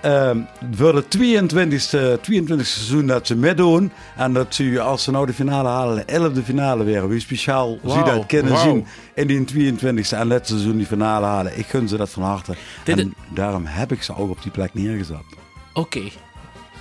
Ehm 0.00 0.38
voor 0.72 0.94
het 0.94 1.10
22e, 1.10 2.18
22e 2.20 2.64
seizoen 2.64 3.06
dat 3.06 3.26
ze 3.26 3.36
meedoen. 3.36 3.92
En 4.16 4.32
dat 4.32 4.54
ze, 4.54 4.80
als 4.80 5.02
ze 5.02 5.10
nou 5.10 5.26
de 5.26 5.32
finale 5.32 5.68
halen, 5.68 6.06
de 6.06 6.30
11e 6.30 6.44
finale 6.44 6.84
weer. 6.84 7.08
Wie 7.08 7.20
speciaal 7.20 7.78
Wauw, 7.82 7.94
zie 7.94 8.14
dat 8.14 8.26
kunnen 8.26 8.58
zien 8.58 8.86
in 9.14 9.26
die 9.26 9.74
22e 9.74 10.08
en 10.10 10.26
laatste 10.26 10.54
seizoen 10.54 10.76
die 10.76 10.86
finale 10.86 11.26
halen. 11.26 11.58
Ik 11.58 11.66
gun 11.66 11.88
ze 11.88 11.96
dat 11.96 12.10
van 12.10 12.22
harte. 12.22 12.54
Dit 12.84 12.98
en 12.98 13.14
daarom 13.34 13.64
heb 13.66 13.92
ik 13.92 14.02
ze 14.02 14.16
ook 14.16 14.30
op 14.30 14.42
die 14.42 14.52
plek 14.52 14.74
neergezet. 14.74 15.24
Oké. 15.72 16.02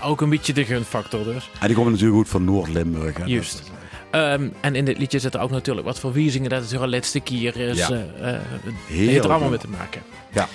Ook 0.03 0.21
een 0.21 0.29
beetje 0.29 0.53
de 0.53 0.65
gunfactor 0.65 1.23
dus. 1.23 1.49
En 1.59 1.67
die 1.67 1.75
komen 1.75 1.91
natuurlijk 1.91 2.17
goed 2.17 2.29
van 2.29 2.43
Noord-Limburg. 2.43 3.17
Juist. 3.25 3.71
Ehm, 4.11 4.47
en 4.61 4.75
in 4.75 4.85
dit 4.85 4.97
liedje 4.97 5.19
zitten 5.19 5.41
ook 5.41 5.51
natuurlijk 5.51 5.85
wat 5.87 5.99
verwijzingen 5.99 6.49
dat 6.49 6.61
het 6.61 6.79
hun 6.79 6.89
laatste 6.89 7.19
keer 7.19 7.57
is. 7.57 7.77
Ja. 7.77 7.89
eh, 8.19 8.33
eh, 8.33 8.41
Heel 8.87 9.07
heeft 9.07 9.23
er 9.23 9.31
allemaal 9.31 9.49
mee 9.49 9.59
te 9.59 9.67
maken. 9.67 10.01
Ja. 10.33 10.47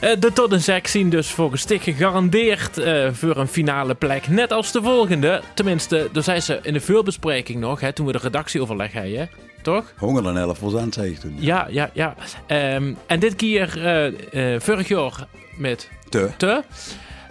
Eh, 0.00 0.10
de 0.20 0.32
Toddenzek 0.32 0.86
zien 0.86 1.10
dus 1.10 1.30
volgens 1.30 1.62
Stik 1.62 1.82
gegarandeerd 1.82 2.78
eh, 2.78 3.08
voor 3.12 3.36
een 3.36 3.48
finale 3.48 3.94
plek. 3.94 4.28
Net 4.28 4.52
als 4.52 4.72
de 4.72 4.82
volgende. 4.82 5.40
Tenminste, 5.54 6.08
daar 6.12 6.22
zijn 6.22 6.42
ze 6.42 6.58
in 6.62 6.72
de 6.72 6.80
voorbespreking 6.80 7.60
nog, 7.60 7.80
hè, 7.80 7.92
toen 7.92 8.06
we 8.06 8.12
de 8.12 8.18
redactieoverleg 8.18 8.92
hadden. 8.92 9.30
Toch? 9.62 9.92
Honger 9.96 10.22
dan 10.22 10.38
11 10.38 10.58
procent, 10.58 10.94
zei 10.94 11.10
ik 11.10 11.18
toen. 11.18 11.36
Ja, 11.38 11.66
ja, 11.70 11.90
ja. 11.92 12.14
Ehm, 12.46 12.92
en 13.06 13.20
dit 13.20 13.36
keer, 13.36 13.84
eh, 13.84 14.54
eh, 14.54 14.60
vorig 14.60 14.88
jaar 14.88 15.26
met 15.56 15.88
Te. 16.08 16.30
Te. 16.36 16.62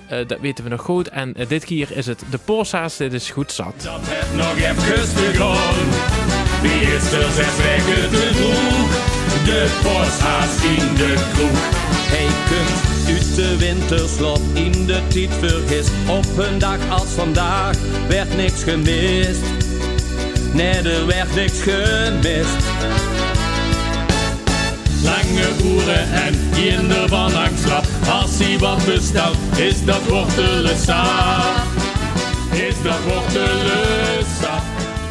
Eh, 0.07 0.27
dat 0.27 0.39
weten 0.39 0.63
we 0.63 0.69
nog 0.69 0.81
goed. 0.81 1.09
En 1.09 1.33
eh, 1.33 1.47
dit 1.47 1.65
keer 1.65 1.91
is 1.91 2.05
het 2.05 2.23
de 2.29 2.37
Porsa's. 2.45 2.97
Dit 2.97 3.13
is 3.13 3.29
goed 3.29 3.51
zat. 3.51 3.73
Dat 3.83 3.99
het 4.01 4.35
nog 4.35 4.55
even 4.55 5.07
gegaan. 5.15 5.85
Wie 6.61 6.81
is 6.81 7.11
er 7.11 7.31
zes 7.31 7.55
weken 7.57 8.09
te 8.09 8.29
vroeg? 8.33 9.13
De 9.45 9.79
posthaas 9.83 10.63
in 10.63 10.95
de 10.95 11.13
kroeg. 11.33 11.59
Hij 12.07 12.27
kunt 12.49 12.85
uit 13.07 13.35
de 13.35 13.57
winterslot 13.57 14.41
in 14.53 14.85
de 14.85 15.01
tijd 15.07 15.29
vergist. 15.39 15.91
Op 16.09 16.37
een 16.37 16.59
dag 16.59 16.77
als 16.89 17.07
vandaag 17.07 17.75
werd 18.07 18.35
niks 18.35 18.63
gemist. 18.63 19.41
Nee, 20.53 20.73
er 20.73 21.05
werd 21.05 21.35
niks 21.35 21.61
gemist. 21.61 23.14
Lange 25.05 25.47
uren 25.63 26.11
en 26.11 26.33
kinder 26.53 27.07
van 27.09 27.35
angstslap. 27.35 27.83
Als 28.21 28.37
hij 28.37 28.57
wat 28.59 28.85
bestelt, 28.85 29.37
is 29.57 29.85
dat 29.85 30.03
wortelensap. 30.07 31.63
Is 32.51 32.81
dat 32.83 32.99
wortelensap. 33.07 34.61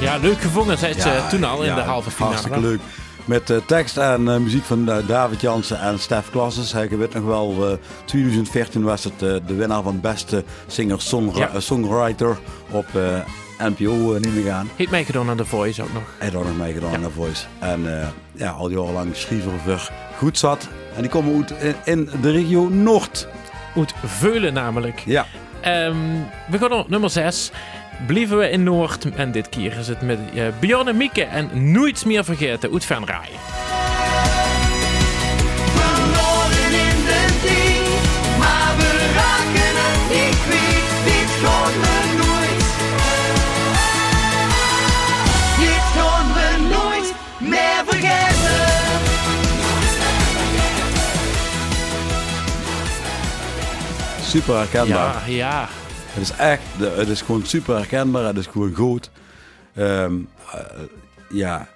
Ja, 0.01 0.17
leuk 0.17 0.41
gevonden, 0.41 0.79
zei 0.79 0.93
ze 1.01 1.09
Ja, 1.09 1.29
toen 1.29 1.45
al 1.45 1.61
in 1.63 1.69
ja, 1.69 1.75
de 1.75 1.81
halve 1.81 2.11
finale. 2.11 2.33
Hartstikke 2.35 2.61
leuk. 2.69 2.81
Met 3.25 3.51
eh, 3.51 3.57
tekst 3.67 3.97
en 3.97 4.29
eh, 4.29 4.37
muziek 4.37 4.65
van 4.65 4.91
eh, 4.91 4.97
David 5.07 5.41
Jansen 5.41 5.81
en 5.81 5.99
Stef 5.99 6.31
Klasses. 6.31 6.73
Hij 6.73 6.89
weet 6.89 7.15
nog 7.15 7.25
wel, 7.25 7.55
eh 7.71 7.77
2014 8.05 8.83
was 8.83 9.05
het 9.05 9.19
de 9.19 9.55
winnaar 9.55 9.83
van 9.83 10.01
beste 10.01 10.45
singer-songwriter 10.67 12.29
Ja. 12.29 12.77
op 12.79 12.87
eh, 12.95 13.03
NPO 13.69 14.15
uh, 14.15 14.21
niet 14.21 14.35
meer 14.35 14.45
gaan. 14.45 14.69
Heeft 14.77 14.91
meegedaan 14.91 15.31
aan 15.31 15.37
The 15.37 15.45
Voice 15.45 15.83
ook 15.83 15.93
nog. 15.93 16.03
Hij 16.19 16.29
had 16.29 16.37
ook 16.37 16.47
nog 16.47 16.57
meegedaan 16.57 16.95
aan 16.95 17.03
The 17.03 17.11
Voice. 17.11 17.45
En 17.59 18.01
eh, 18.01 18.09
ja, 18.33 18.51
al 18.51 18.69
die 18.69 18.79
jaren 18.79 18.93
lang 18.93 19.17
schreef 19.17 19.45
er 19.67 19.91
goed 20.17 20.39
zat. 20.39 20.69
En 20.97 21.03
die 21.03 21.11
komen 21.11 21.47
uit 21.61 21.77
in, 21.85 22.11
de 22.21 22.31
regio 22.31 22.69
Noord. 22.69 23.29
Uit 23.77 23.95
Veulen 24.05 24.53
namelijk. 24.53 25.03
Ja, 25.07 25.27
Ehm, 25.65 25.97
we 26.51 26.59
gaan 26.59 26.73
op 26.73 26.89
nummer 26.89 27.11
6. 27.11 27.51
Blijven 28.07 28.39
we 28.39 28.51
in 28.51 28.63
Noord. 28.63 29.15
En 29.15 29.33
dit 29.33 29.49
keer 29.49 29.79
is 29.79 29.89
het 29.89 30.03
met 30.03 30.19
uh, 30.35 30.47
Bjorn 30.61 30.89
en 30.89 30.97
Mieke. 30.97 31.23
En 31.23 31.73
nooit 31.73 32.05
meer 32.05 32.25
vergeten 32.25 32.73
uit 32.73 32.85
Van 32.85 33.05
Super 54.35 54.55
herkenbaar. 54.57 55.31
Ja, 55.31 55.37
ja. 55.37 55.69
Het 56.07 56.23
is 56.23 56.31
echt, 56.31 56.63
het 56.79 57.09
is 57.09 57.21
gewoon 57.23 57.47
super 57.47 57.77
herkenbaar. 57.77 58.25
Het 58.25 58.37
is 58.37 58.47
gewoon 58.47 58.75
goed. 58.75 59.11
Eh, 59.75 60.07
ja. 61.31 61.69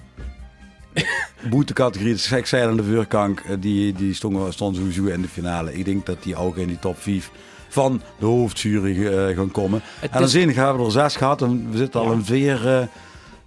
Boetecategorie, 1.51 2.37
ik 2.37 2.47
zei 2.47 2.67
aan 2.71 2.77
de 2.77 2.83
vuurkank, 2.85 3.41
eh, 3.41 3.57
die, 3.61 3.93
die 3.93 4.15
stond, 4.15 4.53
stond 4.55 4.77
sowieso 4.77 5.05
in 5.05 5.23
de 5.23 5.29
finale. 5.29 5.75
Ik 5.75 5.85
denk 5.85 6.07
dat 6.07 6.23
die 6.23 6.37
ook 6.37 6.57
in 6.57 6.67
die 6.67 6.79
top 6.79 7.03
5 7.03 7.31
van 7.69 8.03
de 8.19 8.27
hoofdjury 8.27 9.07
eh, 9.07 9.37
gaan 9.37 9.51
komen. 9.51 9.81
Het 9.99 10.11
en 10.11 10.17
dan 10.19 10.23
is- 10.27 10.31
zien 10.31 10.49
we 10.49 10.61
hebben 10.61 10.85
er 10.85 10.91
zes 10.93 11.17
gehad 11.17 11.43
en 11.43 11.71
we 11.71 11.77
zitten 11.77 12.01
al 12.01 12.13
Ja. 12.13 12.23
vier, 12.23 12.69
eh, 12.69 12.87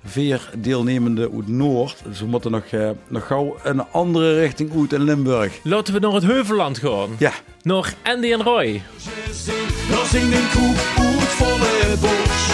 vier 0.05 0.49
deelnemende 0.57 1.29
uit 1.33 1.47
Noord. 1.47 1.95
Dus 2.07 2.19
we 2.19 2.25
moeten 2.25 2.51
nog, 2.51 2.63
eh, 2.65 2.89
nog 3.07 3.27
gauw 3.27 3.57
een 3.63 3.83
andere 3.91 4.39
richting 4.39 4.79
uit 4.79 4.93
in 4.93 5.03
Limburg. 5.03 5.59
Laten 5.63 5.93
we 5.93 5.99
naar 5.99 6.11
het 6.11 6.23
Heuvelland 6.23 6.77
gaan. 6.77 7.09
Ja, 7.19 7.31
Naar 7.61 7.93
Andy 8.03 8.31
en 8.31 8.43
Roy. 8.43 8.81
Dan 9.89 10.05
zingt 10.05 10.33
een 10.35 10.49
koe 10.53 10.75
uit 10.95 11.27
volle 11.27 11.95
bos. 12.01 12.49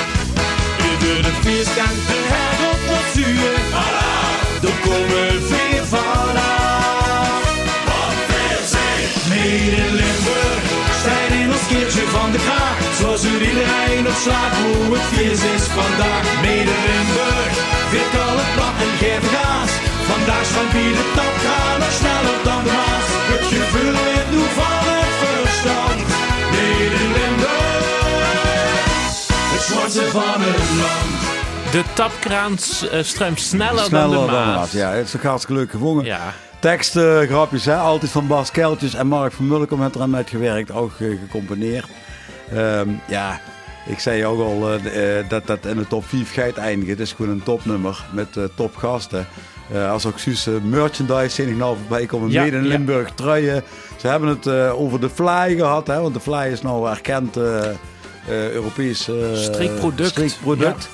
Ieder 0.91 1.25
het 1.25 1.33
feest 1.45 1.77
en 1.77 1.95
de 2.07 2.19
herop 2.31 2.81
wat 2.89 3.13
zuur. 3.13 3.55
Dan 4.61 4.79
komen 4.81 5.47
keertje 11.71 12.05
van 12.17 12.29
de 12.31 12.39
kraag. 12.47 12.77
Zoals 12.99 13.23
er 13.23 13.41
iedereen 13.51 14.03
op 14.11 14.17
slaat 14.25 14.53
hoe 14.61 14.93
het 14.95 15.07
feest 15.13 15.45
is 15.55 15.65
vandaag. 15.79 16.25
Mede 16.43 16.73
in 16.77 16.81
Limburg, 16.87 17.53
weer 17.91 18.09
alle 18.27 18.45
plat 18.55 18.77
en 18.85 18.93
geven 19.01 19.31
gaas. 19.37 19.71
Vandaag 20.11 20.45
staan 20.51 20.69
wie 20.75 20.93
de 20.99 21.05
top 21.17 21.35
gaan 21.45 21.77
nog 21.83 21.93
sneller 22.01 22.37
dan 22.49 22.61
de 22.67 22.73
maas. 22.79 23.07
Het 23.33 23.45
gevoel 23.53 23.95
in 24.17 24.27
doe 24.33 24.49
van 24.59 24.81
het 24.91 25.13
verstand. 25.23 25.99
Mede 26.53 26.97
in 27.05 27.11
Limburg, 27.17 27.85
het 29.53 29.63
zwartste 29.69 30.05
van 30.17 30.39
het 30.47 30.69
land. 30.81 31.15
De 31.71 31.83
tapkraan 31.93 32.51
uh, 32.51 33.03
stroomt 33.03 33.41
sneller, 33.41 33.85
sneller 33.85 34.17
dan 34.17 34.25
de 34.25 34.31
dan 34.31 34.47
Maas. 34.47 34.71
Ja, 34.71 34.89
het 34.91 35.07
is 35.07 35.15
ook 35.15 35.23
hartstikke 35.23 35.59
leuk 35.59 35.71
gevonden. 35.71 36.05
Ja. 36.05 36.33
Teksten, 36.59 37.27
grapjes, 37.27 37.65
hè? 37.65 37.75
altijd 37.75 38.11
van 38.11 38.27
Bas 38.27 38.51
Keltjes 38.51 38.93
en 38.93 39.07
Mark 39.07 39.33
van 39.33 39.47
Mulkom 39.47 39.81
heeft 39.81 39.95
eraan 39.95 40.15
uitgewerkt, 40.15 40.71
ook 40.71 40.91
eh, 40.99 41.07
gecomponeerd. 41.19 41.87
Ehm, 42.51 42.89
ja, 43.07 43.41
ik 43.87 43.99
zei 43.99 44.25
ook 44.25 44.39
al 44.39 44.73
eh, 44.73 45.19
eh, 45.19 45.29
dat 45.29 45.47
dat 45.47 45.65
in 45.65 45.77
de 45.77 45.87
top 45.87 46.05
5 46.05 46.33
gaat 46.33 46.57
eindigen. 46.57 46.89
Het 46.89 46.99
is 46.99 47.11
gewoon 47.11 47.31
een 47.31 47.43
topnummer 47.43 48.05
met 48.11 48.27
topgasten. 48.55 49.27
Als 49.89 50.05
ook 50.05 50.19
Suus 50.19 50.47
merchandise 50.63 51.43
ik 51.43 51.57
nou 51.57 51.77
voorbij 51.77 52.05
komen. 52.05 52.31
Ja, 52.31 52.43
Made 52.43 52.57
in 52.57 52.63
ja. 52.63 52.69
Limburg 52.69 53.11
truien. 53.15 53.63
Ze 53.97 54.07
hebben 54.07 54.29
het 54.29 54.47
over 54.71 54.99
de 54.99 55.09
Fly 55.09 55.55
gehad, 55.55 55.87
hè? 55.87 56.01
want 56.01 56.13
de 56.13 56.19
Fly 56.19 56.47
is 56.51 56.61
nou 56.61 56.89
erkend 56.89 57.37
Europees 58.27 59.09
Strikproduct. 59.33 60.09
strikproduct. 60.09 60.89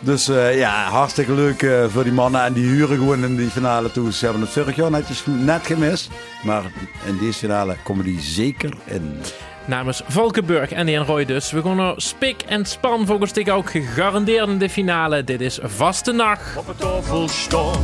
Dus 0.00 0.28
eh, 0.28 0.58
ja, 0.58 0.84
hartstikke 0.88 1.32
leuk 1.32 1.62
eh, 1.62 1.84
voor 1.88 2.04
die 2.04 2.12
mannen. 2.12 2.44
En 2.44 2.52
die 2.52 2.66
huren 2.66 2.96
gewoon 2.96 3.24
in 3.24 3.36
die 3.36 3.50
finale 3.50 3.92
toe. 3.92 4.12
Ze 4.12 4.24
hebben 4.24 4.42
het 4.42 4.50
vorig 4.50 4.76
jaar 4.76 4.90
netjes 4.90 5.22
net 5.26 5.66
gemist. 5.66 6.10
Maar 6.42 6.62
in 7.06 7.18
deze 7.18 7.38
finale 7.38 7.76
komen 7.82 8.04
die 8.04 8.20
zeker 8.20 8.72
in. 8.84 9.20
Namens 9.64 10.02
Valkenburg, 10.08 10.70
en 10.72 11.04
Roy 11.04 11.24
dus. 11.24 11.50
We 11.50 11.62
gaan 11.62 11.76
naar 11.76 11.94
Spik 11.96 12.42
en 12.42 12.64
Span 12.64 13.06
volgens 13.06 13.32
ik 13.32 13.48
ook 13.48 13.70
gegarandeerd 13.70 14.48
in 14.48 14.58
de 14.58 14.70
finale. 14.70 15.24
Dit 15.24 15.40
is 15.40 15.58
Vaste 15.62 16.12
Nacht. 16.12 16.56
op 16.56 16.66
het 16.66 16.78
tofelstok. 16.78 17.74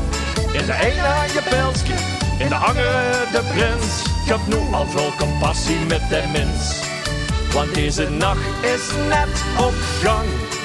In 0.52 0.66
de 0.66 0.72
ene 0.72 1.32
je 1.32 1.42
pelsje, 1.50 1.92
in 2.38 2.48
de 2.48 2.54
andere 2.54 3.12
de 3.32 3.42
prins. 3.54 4.02
Ik 4.24 4.32
heb 4.32 4.40
nu 4.48 4.74
al 4.74 4.86
veel 4.86 5.12
compassie 5.18 5.78
met 5.88 6.08
de 6.08 6.22
mens. 6.32 6.82
Want 7.52 7.74
deze 7.74 8.10
nacht 8.10 8.64
is 8.64 8.90
net 9.08 9.44
op 9.58 9.74
gang. 10.02 10.55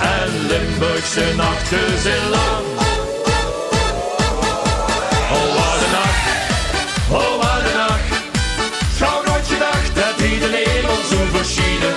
En 0.00 0.46
Limburgse 0.46 1.34
nachten 1.36 1.98
zijn 1.98 2.28
lang. 2.28 2.66
Oh, 5.36 5.48
wat 5.56 5.78
een 5.84 5.92
nacht. 5.98 6.26
Oh, 7.10 7.36
wat 7.42 7.70
een 7.70 7.76
nacht. 7.76 8.10
Gauw 8.98 9.22
nooit 9.24 9.46
gedacht 9.46 9.94
dat 9.94 10.14
hij 10.22 10.38
de 10.38 10.50
hemel 10.64 10.96
zo 11.10 11.18
verschieden. 11.36 11.94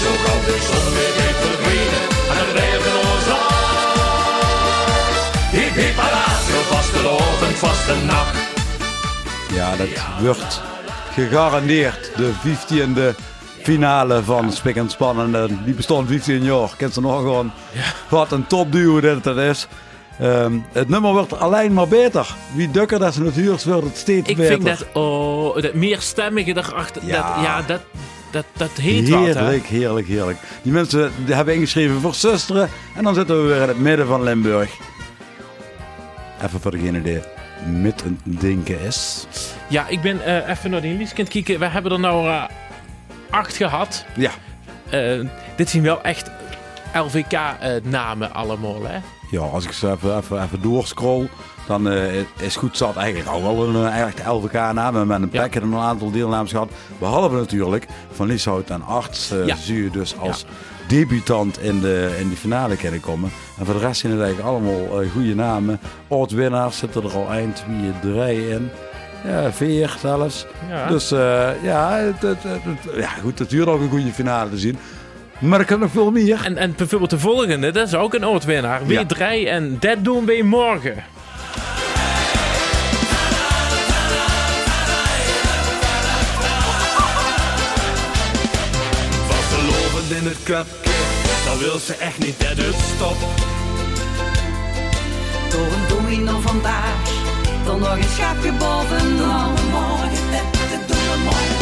Zo 0.00 0.10
gauw 0.24 0.40
de 0.48 0.56
zon 0.68 0.86
weer 0.96 1.14
heeft 1.22 1.40
verdwenen. 1.46 2.04
En 2.30 2.36
het 2.42 2.52
regen 2.58 2.96
ons 3.12 3.28
af. 3.40 3.54
Hip 5.50 5.74
hip 5.74 5.96
zo 6.50 6.74
vastelovend 6.74 7.56
vaste 7.56 7.94
nacht. 8.04 8.38
Ja, 9.52 9.76
dat 9.76 9.88
wordt 10.20 10.60
gegarandeerd 11.12 12.10
de 12.16 12.32
15e 12.44 13.35
finale 13.66 14.22
van 14.22 14.52
Spik 14.52 14.76
en 14.76 14.90
Spannen. 14.90 15.34
Eh, 15.34 15.56
die 15.64 15.74
bestond 15.74 16.08
niet 16.08 16.24
senior, 16.24 16.60
jaar. 16.60 16.76
Kent 16.76 16.94
ze 16.94 17.00
nog 17.00 17.16
gewoon. 17.16 17.50
Ja. 17.72 17.82
Wat 18.08 18.32
een 18.32 18.46
topduo 18.46 19.00
dit 19.00 19.24
het 19.24 19.36
is. 19.36 19.68
Ehm, 20.18 20.58
het 20.72 20.88
nummer 20.88 21.12
wordt 21.12 21.38
alleen 21.38 21.72
maar 21.72 21.88
beter. 21.88 22.34
Wie 22.54 22.70
dukker 22.70 22.98
dat 22.98 23.14
ze 23.14 23.22
natuurlijk 23.22 23.60
wil, 23.60 23.82
het 23.84 23.96
steeds 23.96 24.28
Ik 24.28 24.36
beter. 24.36 24.54
Ik 24.54 24.62
vind 24.62 24.78
dat, 24.78 24.86
oh, 24.92 25.62
dat 25.62 25.74
meer 25.74 26.00
stemmige 26.00 26.56
erachter. 26.56 27.04
Ja, 27.04 27.34
dat, 27.34 27.44
ja, 27.44 27.62
dat, 27.62 27.80
dat, 28.30 28.44
dat 28.56 28.70
heet 28.70 29.08
heerlijk, 29.08 29.34
wat, 29.34 29.42
Heerlijk, 29.42 29.66
heerlijk, 29.66 30.06
heerlijk. 30.06 30.38
Die 30.62 30.72
mensen 30.72 31.12
die 31.24 31.34
hebben 31.34 31.54
ingeschreven 31.54 32.00
voor 32.00 32.14
zusteren. 32.14 32.68
En 32.96 33.04
dan 33.04 33.14
zitten 33.14 33.42
we 33.42 33.48
weer 33.48 33.62
in 33.62 33.68
het 33.68 33.78
midden 33.78 34.06
van 34.06 34.22
Limburg. 34.22 34.70
Even 36.44 36.60
voor 36.60 36.70
degene 36.70 37.02
die 37.02 37.20
met 37.80 38.02
een 38.02 38.20
denken 38.22 38.80
is. 38.80 39.26
Ja, 39.68 39.88
ik 39.88 40.00
ben 40.00 40.24
eh, 40.24 40.48
even 40.48 40.70
naar 40.70 40.80
die 40.80 40.96
Lieskind 40.96 41.28
kijken. 41.28 41.58
We 41.58 41.66
hebben 41.66 41.92
er 41.92 42.00
nou... 42.00 42.28
Eh, 42.28 42.42
8 43.30 43.56
gehad. 43.56 44.04
Ja. 44.16 44.30
Eh, 44.90 45.20
dit 45.56 45.70
zien 45.70 45.82
wel 45.82 46.02
echt 46.02 46.30
LVK-namen 46.94 48.28
eh, 48.28 48.36
allemaal, 48.36 48.82
hè? 48.82 48.98
Ja, 49.30 49.40
als 49.40 49.64
ik 49.64 49.72
zo 49.72 49.92
even, 49.92 50.16
even, 50.16 50.42
even 50.42 50.62
doorscroll, 50.62 51.28
dan 51.66 51.90
eh, 51.90 52.18
is 52.36 52.56
goed 52.56 52.76
zat 52.76 52.96
eigenlijk 52.96 53.28
al 53.28 53.42
wel 53.42 53.68
een 53.68 53.92
echt 53.92 54.26
LVK-naam. 54.26 55.06
Met 55.06 55.22
een 55.22 55.28
plek 55.28 55.54
en 55.54 55.62
een 55.62 55.76
aantal 55.76 56.10
deelnames 56.10 56.50
gehad. 56.50 56.70
Behalve 56.98 57.36
natuurlijk 57.36 57.86
van 58.12 58.26
Lieshout 58.26 58.70
en 58.70 58.82
Arts 58.82 59.32
uh, 59.32 59.54
zie 59.54 59.82
je 59.82 59.90
dus 59.90 60.18
als 60.18 60.44
debutant 60.88 61.60
in 61.60 61.80
de, 61.80 62.16
in 62.20 62.28
de 62.28 62.36
finale 62.36 62.76
kunnen 62.76 63.00
komen. 63.00 63.30
En 63.58 63.64
voor 63.64 63.74
de 63.74 63.80
rest 63.80 64.00
zijn 64.00 64.12
het 64.12 64.22
eigenlijk 64.22 64.50
allemaal 64.50 65.08
goede 65.12 65.34
namen. 65.34 65.80
Oud-winnaars 66.08 66.78
zitten 66.78 67.02
er 67.02 67.16
al 67.16 67.30
eind 67.30 67.64
wie 67.68 68.12
drie 68.12 68.48
in. 68.48 68.70
Ja, 69.24 69.52
vier 69.52 69.96
zelfs. 70.00 70.46
Ja. 70.68 70.86
Dus 70.88 71.12
eh, 71.12 71.48
ja, 71.62 71.96
het, 71.96 72.22
het, 72.22 72.42
het- 72.42 72.94
ja, 72.96 73.08
goed, 73.08 73.38
het 73.38 73.50
duurt 73.50 73.68
ook 73.68 73.80
een 73.80 73.88
goede 73.90 74.12
finale 74.12 74.50
te 74.50 74.58
zien. 74.58 74.78
Maar 75.38 75.58
er 75.60 75.64
kan 75.66 75.78
nog 75.80 75.90
veel 75.90 76.10
meer. 76.10 76.40
En, 76.44 76.56
en 76.56 76.74
bijvoorbeeld 76.76 77.10
de 77.10 77.18
volgende, 77.18 77.70
dat 77.70 77.86
is 77.88 77.94
ook 77.94 78.14
een 78.14 78.24
oud-winnaar. 78.24 78.80
Ja. 78.86 79.04
W3 79.04 79.18
en 79.48 79.76
dat 79.80 80.04
doen 80.04 80.24
we 80.24 80.40
morgen. 80.44 80.94
In 90.08 90.24
het 90.26 90.42
krapje, 90.42 90.90
dan 91.46 91.58
wil 91.58 91.78
ze 91.78 91.94
echt 91.94 92.18
niet 92.18 92.40
dat 92.40 92.56
het 92.56 92.74
stopt. 92.96 93.20
Door 95.50 95.66
een 95.66 95.88
domino 95.88 96.40
vandaag, 96.40 96.94
dan 97.66 97.80
nog 97.80 97.96
een 97.96 98.02
schapje 98.16 98.52
morgen. 98.52 99.18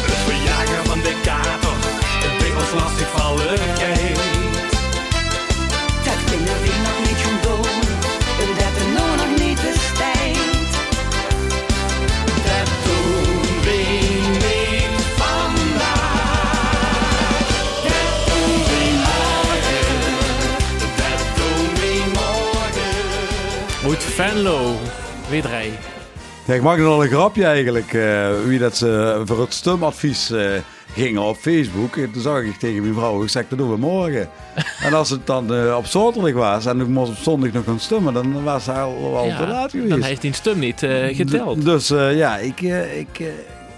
Het 0.06 0.20
verjagen 0.26 0.84
van 0.84 1.00
de 1.00 1.14
kater, 1.23 1.76
het 2.25 2.38
brengt 2.38 2.58
ons 2.61 2.73
lastig 2.82 3.08
valligheid. 3.16 4.16
Dat 6.04 6.20
kunnen 6.30 6.56
we 6.62 6.73
nog 6.87 6.99
niet 7.06 7.20
gaan 7.25 7.38
doen, 7.42 7.87
dat 8.61 8.75
er 8.80 8.88
nu 8.96 9.06
nog 9.20 9.32
niet 9.38 9.58
is 9.73 9.82
tijd. 9.99 10.73
Dat 12.46 12.68
doen 12.84 13.42
we 13.64 13.78
niet 14.44 14.96
vandaag. 15.20 16.54
Dat 17.87 18.16
doen 18.28 18.56
we 18.68 18.80
morgen. 19.08 19.87
Dat 21.00 21.23
doen 21.37 21.66
we 21.80 21.92
morgen. 22.14 23.90
Uit 23.90 24.04
Venlo, 24.14 24.78
W3. 25.42 25.72
Ja, 26.46 26.54
ik 26.54 26.62
maak 26.62 26.78
nog 26.78 27.02
een 27.02 27.08
grapje 27.08 27.44
eigenlijk. 27.44 27.92
eh, 27.92 28.28
wie 28.46 28.58
dat 28.58 28.76
ze 28.76 29.22
voor 29.24 29.40
het 29.40 29.52
stumadvies 29.54 30.30
eh, 30.30 30.50
gingen 30.94 31.22
op 31.22 31.36
Facebook. 31.36 31.96
En 31.96 32.10
toen 32.10 32.22
zag 32.22 32.42
ik 32.42 32.56
tegen 32.58 32.82
mijn 32.82 32.94
vrouw, 32.94 33.22
ik 33.22 33.28
zeg, 33.28 33.44
dat 33.48 33.58
doen 33.58 33.70
we 33.70 33.76
morgen. 33.76 34.28
en 34.86 34.94
als 34.94 35.10
het 35.10 35.26
dan 35.26 35.54
eh, 35.54 35.76
op 35.76 35.86
zaterdag 35.86 36.32
was 36.32 36.66
en 36.66 36.80
ik 36.80 36.86
moest 36.86 37.10
op 37.10 37.16
zondag 37.16 37.52
nog 37.52 37.64
gaan 37.64 37.80
stemmen, 37.80 38.14
dan 38.14 38.42
was 38.42 38.66
hij 38.66 38.80
al, 38.82 39.16
al 39.16 39.26
Ja, 39.26 39.36
te 39.36 39.46
laat 39.46 39.70
geweest. 39.70 39.90
Dan 39.90 40.02
heeft 40.02 40.20
hij 40.20 40.30
een 40.30 40.36
stum 40.36 40.58
niet 40.58 40.82
eh, 40.82 41.16
geteld. 41.16 41.64
Dus 41.64 41.90
eh, 41.90 42.16
ja, 42.16 42.36
ik, 42.38 42.62
eh, 42.62 42.98
ik, 42.98 43.18
eh, 43.18 43.26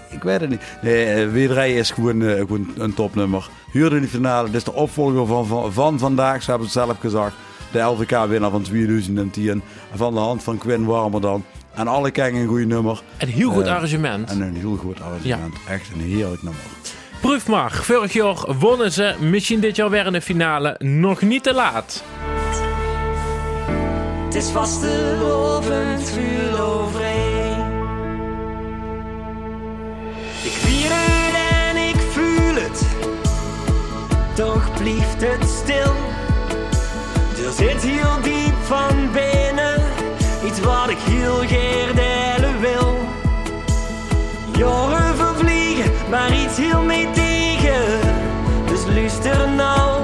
ik 0.09 0.23
weet 0.23 0.41
het 0.41 0.49
niet. 0.49 0.61
Nee, 0.81 1.05
eh, 1.05 1.29
Wederij 1.31 1.73
is 1.75 1.91
gewoon, 1.91 2.21
eh, 2.21 2.35
gewoon 2.35 2.73
een 2.77 2.93
topnummer. 2.93 3.49
Huurde 3.71 3.95
in 3.95 4.01
de 4.01 4.07
finale, 4.07 4.45
dit 4.47 4.55
is 4.55 4.63
de 4.63 4.73
opvolger 4.73 5.25
van, 5.25 5.45
van, 5.47 5.73
van 5.73 5.99
vandaag, 5.99 6.41
ze 6.43 6.49
hebben 6.49 6.67
het 6.67 6.75
zelf 6.77 6.97
gezegd. 6.99 7.33
De 7.71 7.79
LVK-winnaar 7.79 8.51
van 8.51 8.61
2010. 8.61 9.61
Van 9.93 10.13
de 10.13 10.19
hand 10.19 10.43
van 10.43 10.57
Quinn 10.57 10.85
Warmer 10.85 11.41
En 11.73 11.87
alle 11.87 12.11
kijken 12.11 12.39
een 12.39 12.47
goed 12.47 12.65
nummer. 12.67 13.01
Een 13.17 13.27
heel 13.27 13.51
goed 13.51 13.65
Eh, 13.65 13.73
arrangement. 13.75 14.29
En 14.29 14.41
een 14.41 14.55
heel 14.55 14.75
goed 14.75 15.01
arrangement. 15.01 15.55
Echt 15.69 15.89
een 15.93 16.01
heerlijk 16.01 16.43
nummer. 16.43 16.61
Proef 17.21 17.47
maar. 17.47 17.71
Vorig 17.71 18.13
jaar 18.13 18.55
wonnen 18.59 18.91
ze. 18.91 19.15
Misschien 19.19 19.59
dit 19.59 19.75
jaar 19.75 19.89
weer 19.89 20.05
in 20.05 20.11
de 20.13 20.21
finale. 20.21 20.75
Nog 20.79 21.21
niet 21.21 21.43
te 21.43 21.53
laat. 21.53 22.03
Het 24.25 24.35
is 24.35 24.49
vastelovend 24.49 26.09
vuur 26.09 26.61
overeen. 26.61 27.65
Ik 30.43 30.51
vier 30.51 30.89
het 30.91 31.35
en 31.75 31.87
ik 31.89 31.95
voel 31.95 32.55
het, 32.63 32.81
toch 34.35 34.73
blijft 34.77 35.21
het 35.21 35.49
stil. 35.49 35.93
Er 37.45 37.51
zit 37.53 37.81
heel 37.81 38.21
diep 38.21 38.55
van 38.63 39.11
binnen 39.11 39.81
iets 40.45 40.59
wat 40.59 40.89
ik 40.89 40.97
heel 40.97 41.39
delen 41.95 42.59
wil. 42.59 42.99
Jaren 44.57 45.15
vervliegen, 45.15 45.91
maar 46.09 46.33
iets 46.33 46.57
heel 46.57 46.81
mee 46.81 47.11
tegen. 47.11 47.99
Dus 48.67 48.85
luister 48.85 49.49
nou. 49.49 50.03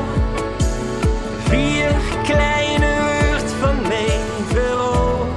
Vier 1.43 1.91
kleine 2.23 2.95
woord 2.99 3.51
van 3.59 3.81
mij 3.87 4.19
vooral. 4.47 5.27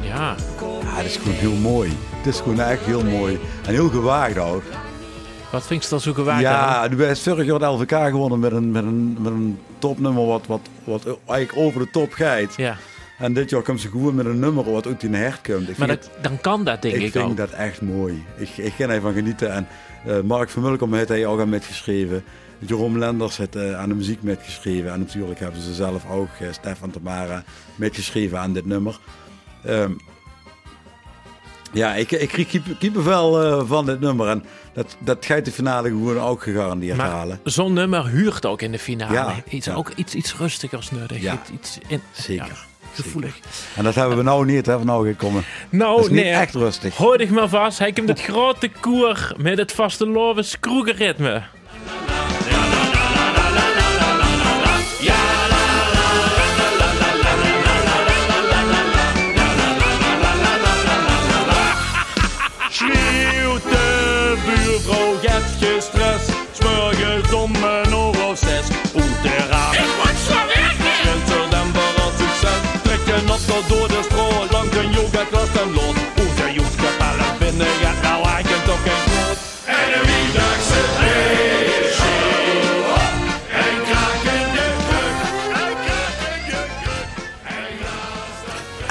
Ja. 0.00 0.34
Ja, 0.60 0.96
het 0.96 1.04
is 1.04 1.16
gewoon 1.16 1.36
heel 1.36 1.56
mooi. 1.56 1.98
Het 2.10 2.26
is 2.34 2.40
gewoon 2.40 2.60
echt 2.60 2.84
heel 2.84 3.04
mooi. 3.04 3.40
En 3.66 3.74
heel 3.74 3.88
gewaagd 3.88 4.38
ook. 4.38 4.62
Wat 5.50 5.66
vind 5.66 5.82
je 5.82 5.88
dan 5.90 6.00
zo 6.00 6.12
gewaagd 6.12 6.44
aan? 6.44 6.88
Ja, 6.88 6.88
nu 6.88 7.04
is 7.04 7.22
vorig 7.22 7.46
jaar 7.46 7.58
de 7.58 7.64
LVK 7.64 7.90
gewonnen 7.90 8.38
met 8.38 8.52
een, 8.52 8.70
met 8.70 8.84
een, 8.84 9.16
met 9.20 9.32
een 9.32 9.58
topnummer 9.78 10.26
wat, 10.26 10.46
wat, 10.46 10.60
wat 10.84 11.04
eigenlijk 11.28 11.66
over 11.66 11.80
de 11.80 11.90
top 11.90 12.12
gaat. 12.12 12.54
Ja. 12.56 12.76
En 13.18 13.32
dit 13.32 13.50
jaar 13.50 13.62
komt 13.62 13.80
ze 13.80 13.88
gewoon 13.88 14.14
met 14.14 14.26
een 14.26 14.38
nummer 14.38 14.72
wat 14.72 14.86
uit 14.86 15.02
in 15.02 15.10
de 15.12 15.16
hert 15.16 15.40
komt. 15.42 15.68
Ik 15.68 15.78
Maar 15.78 15.88
vind, 15.88 16.02
dat, 16.02 16.10
dan 16.22 16.40
kan 16.40 16.64
dat 16.64 16.82
denk 16.82 16.94
ik 16.94 17.02
ik, 17.02 17.12
vind 17.12 17.24
ook. 17.24 17.36
dat 17.36 17.50
echt 17.50 17.80
mooi. 17.82 18.24
Ik, 18.36 18.48
ik 18.56 18.72
kan 18.78 18.90
ervan 18.90 19.12
genieten. 19.12 19.52
En 19.52 19.66
eh, 20.06 20.20
Mark 20.20 20.48
van 20.50 20.62
Mulkom 20.62 20.94
heeft 20.94 21.08
hij 21.08 21.26
ook 21.26 21.40
aan 21.40 21.48
metgeschreven. 21.48 22.24
Jeroen 22.58 22.98
Lenders 22.98 23.36
heeft 23.36 23.56
eh, 23.56 23.78
aan 23.78 23.88
de 23.88 23.94
muziek 23.94 24.22
metgeschreven. 24.22 24.92
En 24.92 24.98
natuurlijk 24.98 25.40
hebben 25.40 25.60
ze 25.60 25.74
zelf 25.74 26.10
ook, 26.10 26.28
eh, 26.40 26.48
Stefan 26.52 26.90
Tamara, 26.90 27.44
metgeschreven 27.76 28.38
aan 28.38 28.52
dit 28.52 28.66
nummer. 28.66 28.98
Ehm, 29.64 29.90
ja, 31.72 31.94
ik, 31.94 32.10
ik 32.10 32.28
kreeg 32.28 32.46
kiep- 32.48 32.78
kippenvel 32.78 33.42
eh, 33.44 33.62
van 33.68 33.86
dit 33.86 34.00
nummer. 34.00 34.28
En 34.28 34.44
dat, 34.76 34.96
dat 34.98 35.26
gaat 35.26 35.44
de 35.44 35.52
finale 35.52 35.88
gewoon 35.88 36.20
ook 36.20 36.42
gegarandeerd 36.42 36.96
Maar 36.96 37.10
halen. 37.10 37.40
zo'n 37.44 37.72
nummer 37.72 38.06
huurt 38.06 38.46
ook 38.46 38.62
in 38.62 38.72
de 38.72 38.78
finale. 38.78 39.12
Ja, 39.12 39.34
iets, 39.48 39.66
ja. 39.66 39.74
Ook 39.74 39.90
iets, 39.94 40.14
iets 40.14 40.36
rustigers 40.36 40.90
nodig. 40.90 41.20
Ja. 41.22 41.32
Iets, 41.32 41.50
iets 41.50 41.78
in, 41.88 42.02
Zeker, 42.12 42.66
gevoelig. 42.92 43.38
En 43.76 43.84
dat 43.84 43.94
hebben 43.94 44.16
we 44.16 44.22
nou 44.22 44.44
niet, 44.46 44.66
hè, 44.66 44.76
van 44.76 44.86
nou 44.86 45.08
gekomen. 45.08 45.44
Dat 45.70 45.80
Nou, 45.80 46.00
is 46.00 46.08
niet 46.08 46.22
nee. 46.24 46.30
echt 46.32 46.54
rustig. 46.54 46.96
Hoor 46.96 47.18
dich 47.18 47.30
maar 47.30 47.48
vast. 47.48 47.78
Hij 47.78 47.92
komt 47.92 48.08
het 48.08 48.20
grote 48.22 48.70
koer 48.80 49.32
met 49.36 49.58
het 49.58 49.72
vaste 49.72 50.06
lovens 50.06 50.60
kroegerritme. 50.60 51.42
Schreeuwt 51.92 52.25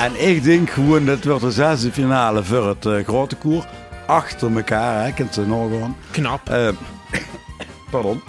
En 0.06 0.28
ik 0.28 0.44
denk 0.44 0.70
gewoon, 0.70 1.06
dat 1.06 1.24
wordt 1.24 1.42
de 1.42 1.52
zesde 1.52 1.92
finale 1.92 2.44
voor 2.44 2.68
het 2.68 2.86
eh, 2.86 3.04
grote 3.04 3.36
koer. 3.36 3.66
Achter 4.08 4.56
elkaar, 4.56 5.04
hè, 5.04 5.12
kent 5.12 5.34
ze 5.34 5.42
nog 5.42 5.70
gewoon. 5.70 5.96
Knap. 6.12 6.50
Eh, 6.50 6.68
pardon. 7.92 8.22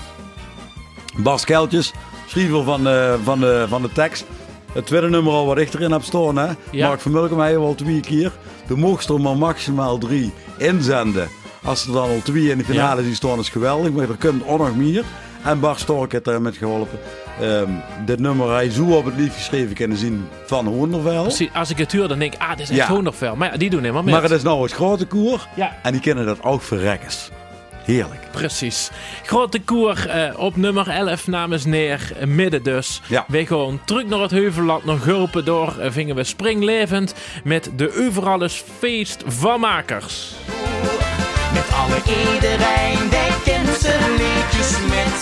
Bas 1.16 1.44
Keltjes, 1.44 1.92
schrijver 2.26 2.64
van, 2.64 2.88
eh, 2.88 3.14
van, 3.24 3.40
de, 3.40 3.66
van 3.68 3.82
de 3.82 3.92
tekst. 3.92 4.24
Het 4.72 4.86
tweede 4.86 5.08
nummer 5.08 5.32
al 5.32 5.46
wat 5.46 5.58
ik 5.58 5.74
erin 5.74 5.90
heb 5.90 6.02
staan. 6.02 6.36
Hè? 6.36 6.48
Ja. 6.70 6.88
Mark 6.88 7.00
van 7.00 7.12
Mulkom 7.12 7.40
heeft 7.40 7.56
al 7.56 7.74
twee 7.74 8.00
keer. 8.00 8.32
De 8.66 8.76
mocht 8.76 9.08
er 9.08 9.20
maar 9.20 9.36
maximaal 9.36 9.98
drie 9.98 10.32
inzenden. 10.58 11.28
Als 11.62 11.86
er 11.86 11.92
dan 11.92 12.08
al 12.08 12.20
twee 12.22 12.50
in 12.50 12.58
de 12.58 12.64
finale 12.64 13.02
die 13.02 13.14
staan 13.14 13.38
is 13.38 13.48
geweldig. 13.48 13.92
Maar 13.92 14.08
er 14.08 14.16
kunt 14.16 14.46
ook 14.46 14.58
nog 14.58 14.76
meer. 14.76 15.04
En 15.46 15.60
Bart 15.60 15.80
Stork 15.80 16.12
heeft 16.12 16.24
daar 16.24 16.42
met 16.42 16.56
geholpen. 16.56 16.98
Ehm, 17.40 17.70
dit 18.04 18.18
nummer 18.18 18.52
hij 18.52 18.70
zo 18.70 18.84
op 18.84 19.04
het 19.04 19.16
lief 19.16 19.34
geschreven 19.34 19.74
kunnen 19.74 19.96
zien 19.96 20.28
van 20.46 20.66
Hoendervel. 20.66 21.22
Precies, 21.22 21.48
als 21.54 21.70
ik 21.70 21.78
het 21.78 21.92
huur, 21.92 22.08
dan 22.08 22.18
denk 22.18 22.34
ik, 22.34 22.40
ah, 22.40 22.50
dit 22.50 22.70
is 22.70 22.78
echt 22.78 22.88
Ja. 23.18 23.34
Maar 23.34 23.52
ja, 23.52 23.56
die 23.56 23.70
doen 23.70 23.80
helemaal 23.80 24.02
mee. 24.02 24.12
Maar 24.14 24.22
het 24.22 24.30
is 24.30 24.42
nou 24.42 24.62
het 24.62 24.72
grote 24.72 25.06
koer. 25.06 25.46
Ja. 25.56 25.76
En 25.82 25.92
die 25.92 26.00
kennen 26.00 26.26
dat 26.26 26.42
ook 26.42 26.62
verrekkers. 26.62 27.30
Heerlijk. 27.84 28.20
Precies. 28.30 28.90
Grote 29.22 29.60
koer 29.60 30.08
eh, 30.08 30.38
op 30.38 30.56
nummer 30.56 30.88
11 30.88 31.26
namens 31.26 31.64
Neer, 31.64 32.12
eh, 32.18 32.26
midden 32.26 32.62
dus. 32.62 33.00
Ja. 33.08 33.24
We 33.28 33.46
gaan 33.46 33.80
terug 33.84 34.06
naar 34.06 34.18
het 34.18 34.30
Heuvelland, 34.30 34.84
nog 34.84 35.02
gulpen 35.02 35.44
door. 35.44 35.76
eh, 35.78 35.90
vingen 35.90 36.16
we 36.16 36.24
springlevend 36.24 37.14
met 37.44 37.70
de 37.76 38.06
overalles 38.08 38.64
feest 38.78 39.22
van 39.26 39.60
makers. 39.60 40.32
Met 41.52 41.66
alle 41.72 41.96
iedereen, 42.34 43.08
die 43.10 43.42
kent 43.44 43.68
met. 44.88 45.16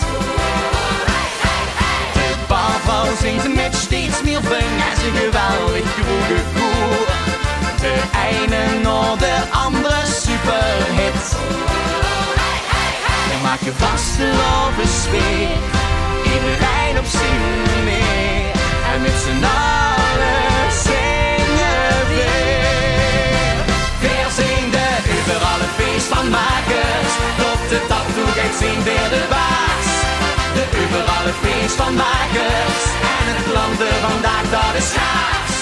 De 2.13 2.35
barvrouw 2.49 3.17
zingt 3.21 3.55
met 3.55 3.75
steeds 3.75 4.23
meer 4.23 4.43
ving 4.43 4.83
en 4.91 4.97
ze 5.01 5.11
geweldig 5.15 5.93
groene 5.93 6.41
koer. 6.55 7.07
De 7.81 7.95
ene 8.31 8.81
naar 8.83 9.19
de 9.19 9.37
andere 9.51 10.03
superhit. 10.07 11.37
We 13.29 13.37
maken 13.43 13.75
vaste 13.75 14.27
lovers 14.27 15.11
weer, 15.11 15.44
zien 28.61 28.83
weer 28.83 29.09
de 29.17 29.25
baas. 29.35 29.87
De 30.57 30.65
overal 30.81 31.27
feest 31.43 31.77
van 31.81 31.95
makers. 31.95 32.83
En 33.19 33.25
het 33.39 33.49
land 33.55 33.81
er 33.81 33.99
vandaag 34.09 34.45
dat 34.51 34.75
is 34.83 34.91
gaas. 34.97 35.55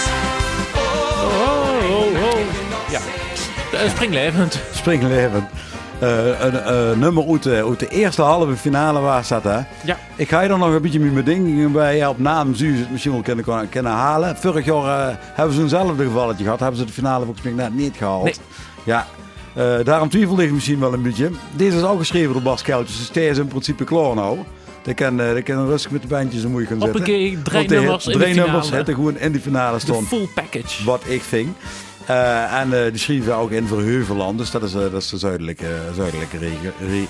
Oh, 0.75 1.91
oh, 1.91 2.25
oh. 2.25 2.41
Ja. 2.91 3.01
Eh, 3.79 3.91
springlevend. 3.91 4.61
Springlevend. 4.73 5.49
Eh, 6.03 6.41
een 6.41 6.63
eh, 6.63 6.97
nummer 6.97 7.29
uit 7.29 7.43
de, 7.43 7.65
uit 7.69 7.79
de 7.79 7.89
eerste 7.89 8.23
halve 8.23 8.57
finale 8.57 9.01
waar 9.01 9.25
staat 9.25 9.45
hè. 9.45 9.59
Ja. 9.85 9.97
Ik 10.17 10.29
ga 10.29 10.41
je 10.41 10.49
er 10.49 10.59
nog 10.59 10.75
een 10.75 10.83
beetje 10.83 11.01
met 11.01 11.13
mijn 11.13 11.25
dingen 11.25 11.73
bij. 11.73 11.97
Ja, 11.97 12.11
op 12.11 12.19
naam 12.19 12.55
je 12.55 12.73
het 12.73 12.91
misschien 12.91 13.13
wel 13.13 13.23
kunnen, 13.23 13.69
kunnen 13.69 13.93
halen. 13.93 14.37
Vorig 14.37 14.65
jaar 14.65 15.09
eh, 15.09 15.17
hebben 15.19 15.55
ze 15.55 15.61
eenzelfde 15.61 16.05
gevalletje 16.05 16.45
gehad. 16.45 16.61
Hebben 16.61 16.79
ze 16.79 16.85
de 16.85 16.93
finale 16.93 17.25
volgens 17.25 17.45
mij 17.45 17.55
net 17.55 17.75
niet 17.75 17.97
gehaald. 17.97 18.25
Nee. 18.25 18.35
Ja. 18.85 19.07
Eh, 19.55 19.75
daarom 19.85 20.09
twijfelde 20.09 20.45
ik 20.45 20.53
misschien 20.53 20.79
wel 20.79 20.93
een 20.93 21.03
beetje. 21.03 21.31
Deze 21.57 21.77
is 21.77 21.83
ook 21.83 21.99
geschreven 21.99 22.33
door 22.33 22.43
Bas 22.43 22.63
Keltjes. 22.63 22.99
Dus 22.99 23.11
deze 23.11 23.31
is 23.31 23.39
in 23.39 23.47
principe 23.47 23.85
klaar 23.85 24.15
nou. 24.15 24.39
Die 24.83 24.95
kan, 24.95 25.21
eh, 25.21 25.45
kan 25.45 25.67
rustig 25.67 25.91
met 25.91 26.03
de 26.03 26.09
bandjes 26.09 26.43
en 26.45 26.51
moet 26.51 26.61
je 26.61 26.67
gaan 26.67 26.81
zitten. 26.81 26.99
Hoppakee, 27.01 27.43
drie 27.43 27.69
nummers 27.69 28.07
in 28.07 28.13
de 28.13 28.19
Drie 28.19 28.35
nummers 28.35 28.69
zitten 28.69 28.95
gewoon 28.95 29.19
in 29.19 29.33
die 29.33 29.41
finale 29.41 29.79
staan. 29.79 30.05
full 30.05 30.29
package. 30.35 30.85
Wat 30.85 31.03
ik 31.07 31.23
ving. 31.23 31.49
Eh, 32.07 32.61
en 32.61 32.85
eh, 32.85 32.91
die 32.91 32.99
schreven 33.01 33.37
ook 33.37 33.51
in 33.51 33.67
voor 33.67 33.81
Heuvelland. 33.83 34.39
Dus 34.39 34.51
dat 34.51 34.63
is, 34.63 34.73
dat 34.73 34.93
is 34.93 35.09
de 35.09 35.19
zuidelijke, 35.19 35.67
zuidelijke 35.97 36.39
regio, 36.39 36.71
re- 36.81 37.07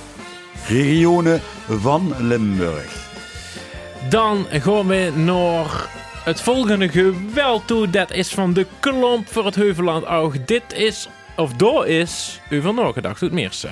regionen 0.75 1.41
van 1.69 2.15
Limburg. 2.19 3.11
Dan 4.09 4.47
gaan 4.51 4.87
we 4.87 5.13
naar 5.15 5.89
Het 6.25 6.41
volgende 6.41 6.89
geweld 6.89 7.67
toe, 7.67 7.91
dat 7.91 8.13
is 8.13 8.29
van 8.29 8.53
de 8.53 8.67
klomp 8.81 9.29
voor 9.29 9.45
het 9.45 9.55
Heuveland 9.55 10.07
Oog. 10.07 10.35
Dit 10.47 10.63
is, 10.75 11.09
of 11.37 11.53
door 11.53 11.87
is, 11.87 12.41
u 12.51 12.61
van 12.61 12.75
nagedacht, 12.75 13.21
doet 13.21 13.33
meerste. 13.33 13.69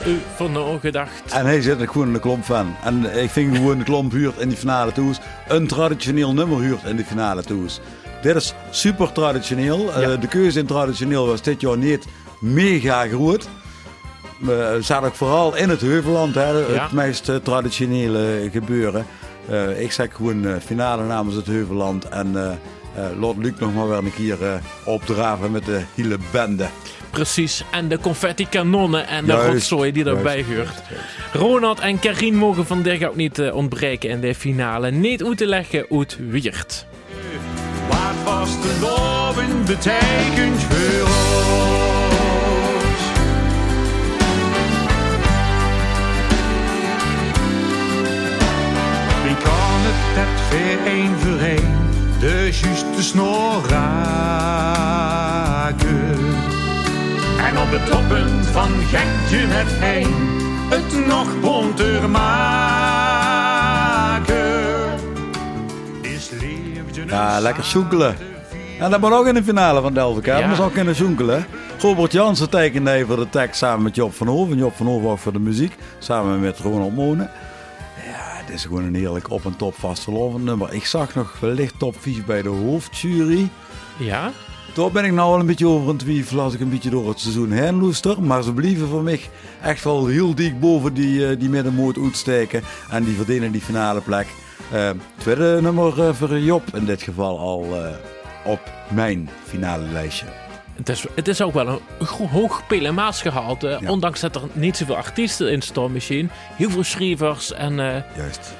Is 0.00 0.06
u 0.06 0.18
van 0.34 0.52
nagedacht. 0.52 1.32
En 1.32 1.44
hij 1.46 1.62
zit 1.62 1.80
er 1.80 1.88
gewoon 1.88 2.06
in 2.06 2.12
de 2.12 2.18
klomp 2.20 2.44
van. 2.44 2.74
En 2.84 3.22
ik 3.22 3.30
vind 3.30 3.56
gewoon 3.56 3.78
de 3.78 3.84
klomp 3.84 4.12
huurt 4.12 4.38
in 4.38 4.48
die 4.48 4.56
finale 4.56 4.92
toes. 4.92 5.18
Een 5.48 5.66
traditioneel 5.66 6.32
nummer 6.34 6.58
huurt 6.60 6.84
in 6.84 6.96
de 6.96 7.04
finale 7.04 7.42
toes. 7.42 7.80
Dit 8.22 8.36
is 8.36 8.54
super 8.70 9.12
traditioneel. 9.12 9.92
Eh, 9.92 10.20
de 10.20 10.28
keuze 10.28 10.58
in 10.58 10.66
traditioneel 10.66 11.26
was 11.26 11.42
dit 11.42 11.60
jaar 11.60 11.78
niet 11.78 12.04
mega 12.40 13.06
groot. 13.06 13.48
We 14.38 14.78
zaten 14.80 15.08
ook 15.08 15.14
vooral 15.14 15.56
in 15.56 15.68
het 15.68 15.80
Heuvelland, 15.80 16.34
hè, 16.34 16.50
Ja. 16.50 16.82
het 16.82 16.92
meest 16.92 17.28
eh, 17.28 17.36
traditionele 17.36 18.48
gebeuren. 18.52 19.06
Eh, 19.48 19.80
ik 19.80 19.92
zeg 19.92 20.14
gewoon 20.14 20.46
eh, 20.46 20.52
finale 20.64 21.02
namens 21.04 21.34
het 21.36 21.46
Heuvelland. 21.46 22.08
En 22.08 22.58
eh 22.94 23.20
laat 23.20 23.36
Luc 23.36 23.52
nog 23.58 23.74
maar 23.74 23.88
weer 23.88 23.98
een 23.98 24.14
keer 24.14 24.42
eh, 24.42 24.54
opdraven 24.84 25.50
met 25.50 25.64
de 25.64 25.82
hele 25.94 26.18
bende. 26.32 26.68
Precies. 27.10 27.64
En 27.70 27.88
de 27.88 27.98
confetti 27.98 28.48
kanonnen 28.48 29.06
en 29.06 29.24
de 29.24 29.32
Juist, 29.32 29.48
rotzooi 29.48 29.92
die 29.92 30.04
erbij 30.04 30.44
hoort. 30.54 30.82
Ronald 31.32 31.80
en 31.80 31.98
Karin 31.98 32.34
mogen 32.36 32.66
vandaag 32.66 33.02
ook 33.02 33.16
niet 33.16 33.38
eh, 33.38 33.54
ontbreken 33.54 34.10
in 34.10 34.20
de 34.20 34.34
finale. 34.34 34.90
Niet 34.90 35.24
uit 35.24 35.36
te 35.36 35.46
leggen 35.46 35.86
hoe 35.88 36.00
het 36.00 36.18
wiert. 36.28 36.86
Wat 37.88 38.24
was 38.24 38.50
de 38.62 38.78
loven 38.80 39.64
betekent 39.64 40.62
voor 40.62 41.06
ons? 41.06 41.92
Wie 49.24 49.36
kan 49.36 49.80
het 49.86 50.16
net 50.16 50.48
weer 50.50 50.92
één 50.92 51.18
voor 51.18 51.38
één 51.38 51.73
de 52.24 52.50
juiste 52.52 53.02
snor 53.02 53.62
raken? 53.68 54.18
En 57.38 57.58
op 57.58 57.70
de 57.70 57.80
toppen 57.90 58.44
van 58.44 58.70
Gentje 58.70 59.46
met 59.46 59.66
heen 59.66 60.14
het 60.68 61.06
nog 61.06 61.40
bonter 61.40 62.10
maken. 62.10 62.64
Is 66.00 66.30
liefde 66.30 67.04
Ja, 67.06 67.40
lekker 67.40 67.64
zoekelen. 67.64 68.16
En 68.80 68.90
dat 68.90 69.00
moet 69.00 69.12
ook 69.12 69.26
in 69.26 69.34
de 69.34 69.44
finale 69.44 69.80
van 69.80 69.94
Delft. 69.94 70.24
Ja. 70.24 70.38
Dat 70.38 70.48
moet 70.48 70.60
ook 70.60 70.72
kunnen 70.72 70.94
zoekelen. 70.94 71.46
Robert 71.78 72.12
Jansen 72.12 72.50
tekende 72.50 73.04
voor 73.06 73.16
de 73.16 73.28
tekst 73.28 73.58
samen 73.58 73.82
met 73.82 73.94
Job 73.94 74.14
van 74.14 74.26
Hoven. 74.26 74.56
Job 74.56 74.76
van 74.76 74.86
Hoven 74.86 75.08
ook 75.08 75.18
voor 75.18 75.32
de 75.32 75.38
muziek. 75.38 75.76
Samen 75.98 76.40
met 76.40 76.58
Ronald 76.58 76.94
Monen. 76.94 77.30
Het 78.44 78.54
is 78.54 78.64
gewoon 78.64 78.84
een 78.84 78.94
heerlijk 78.94 79.30
op- 79.30 79.44
en 79.44 79.56
top 79.56 79.74
vastgelovend 79.74 80.44
nummer. 80.44 80.72
Ik 80.72 80.84
zag 80.86 81.14
nog 81.14 81.40
wellicht 81.40 81.78
top 81.78 81.94
4 82.00 82.22
bij 82.26 82.42
de 82.42 82.48
hoofdjury. 82.48 83.48
Ja? 83.98 84.32
Daar 84.74 84.90
ben 84.90 85.04
ik 85.04 85.12
nou 85.12 85.30
wel 85.30 85.40
een 85.40 85.46
beetje 85.46 85.66
over 85.68 85.90
in 85.90 85.96
twijfel 85.96 86.40
als 86.40 86.54
ik 86.54 86.60
een 86.60 86.70
beetje 86.70 86.90
door 86.90 87.08
het 87.08 87.20
seizoen 87.20 87.50
heen 87.50 87.80
loester. 87.80 88.22
Maar 88.22 88.42
ze 88.42 88.52
blijven 88.52 88.88
voor 88.88 89.02
mij 89.02 89.20
echt 89.62 89.84
wel 89.84 90.06
heel 90.06 90.34
dik 90.34 90.60
boven 90.60 90.94
die, 90.94 91.28
eh, 91.28 91.38
die 91.38 91.48
middenmoot 91.48 91.98
uitsteken. 91.98 92.62
En 92.90 93.04
die 93.04 93.16
verdienen 93.16 93.52
die 93.52 93.60
finale 93.60 94.00
plek. 94.00 94.26
Eh, 94.72 94.90
tweede 95.16 95.58
nummer 95.62 96.02
eh, 96.02 96.14
voor 96.14 96.38
Job 96.38 96.62
in 96.74 96.84
dit 96.84 97.02
geval 97.02 97.38
al 97.38 97.64
eh, 97.64 97.90
op 98.44 98.60
mijn 98.90 99.28
finale 99.44 99.86
lijstje. 99.86 100.43
Het 100.74 100.88
is, 100.88 101.04
het 101.14 101.28
is 101.28 101.42
ook 101.42 101.54
wel 101.54 101.68
een 101.98 102.06
hoog 102.30 102.66
PLMA's-gehalte. 102.66 103.78
Ja. 103.80 103.90
Ondanks 103.90 104.20
dat 104.20 104.34
er 104.36 104.42
niet 104.52 104.76
zoveel 104.76 104.96
artiesten 104.96 105.50
in 105.52 105.62
staan 105.62 105.92
misschien. 105.92 106.30
Heel 106.56 106.70
veel 106.70 106.84
schrijvers 106.84 107.52
en 107.52 107.80
eh, 107.80 108.02
Juist. 108.16 108.54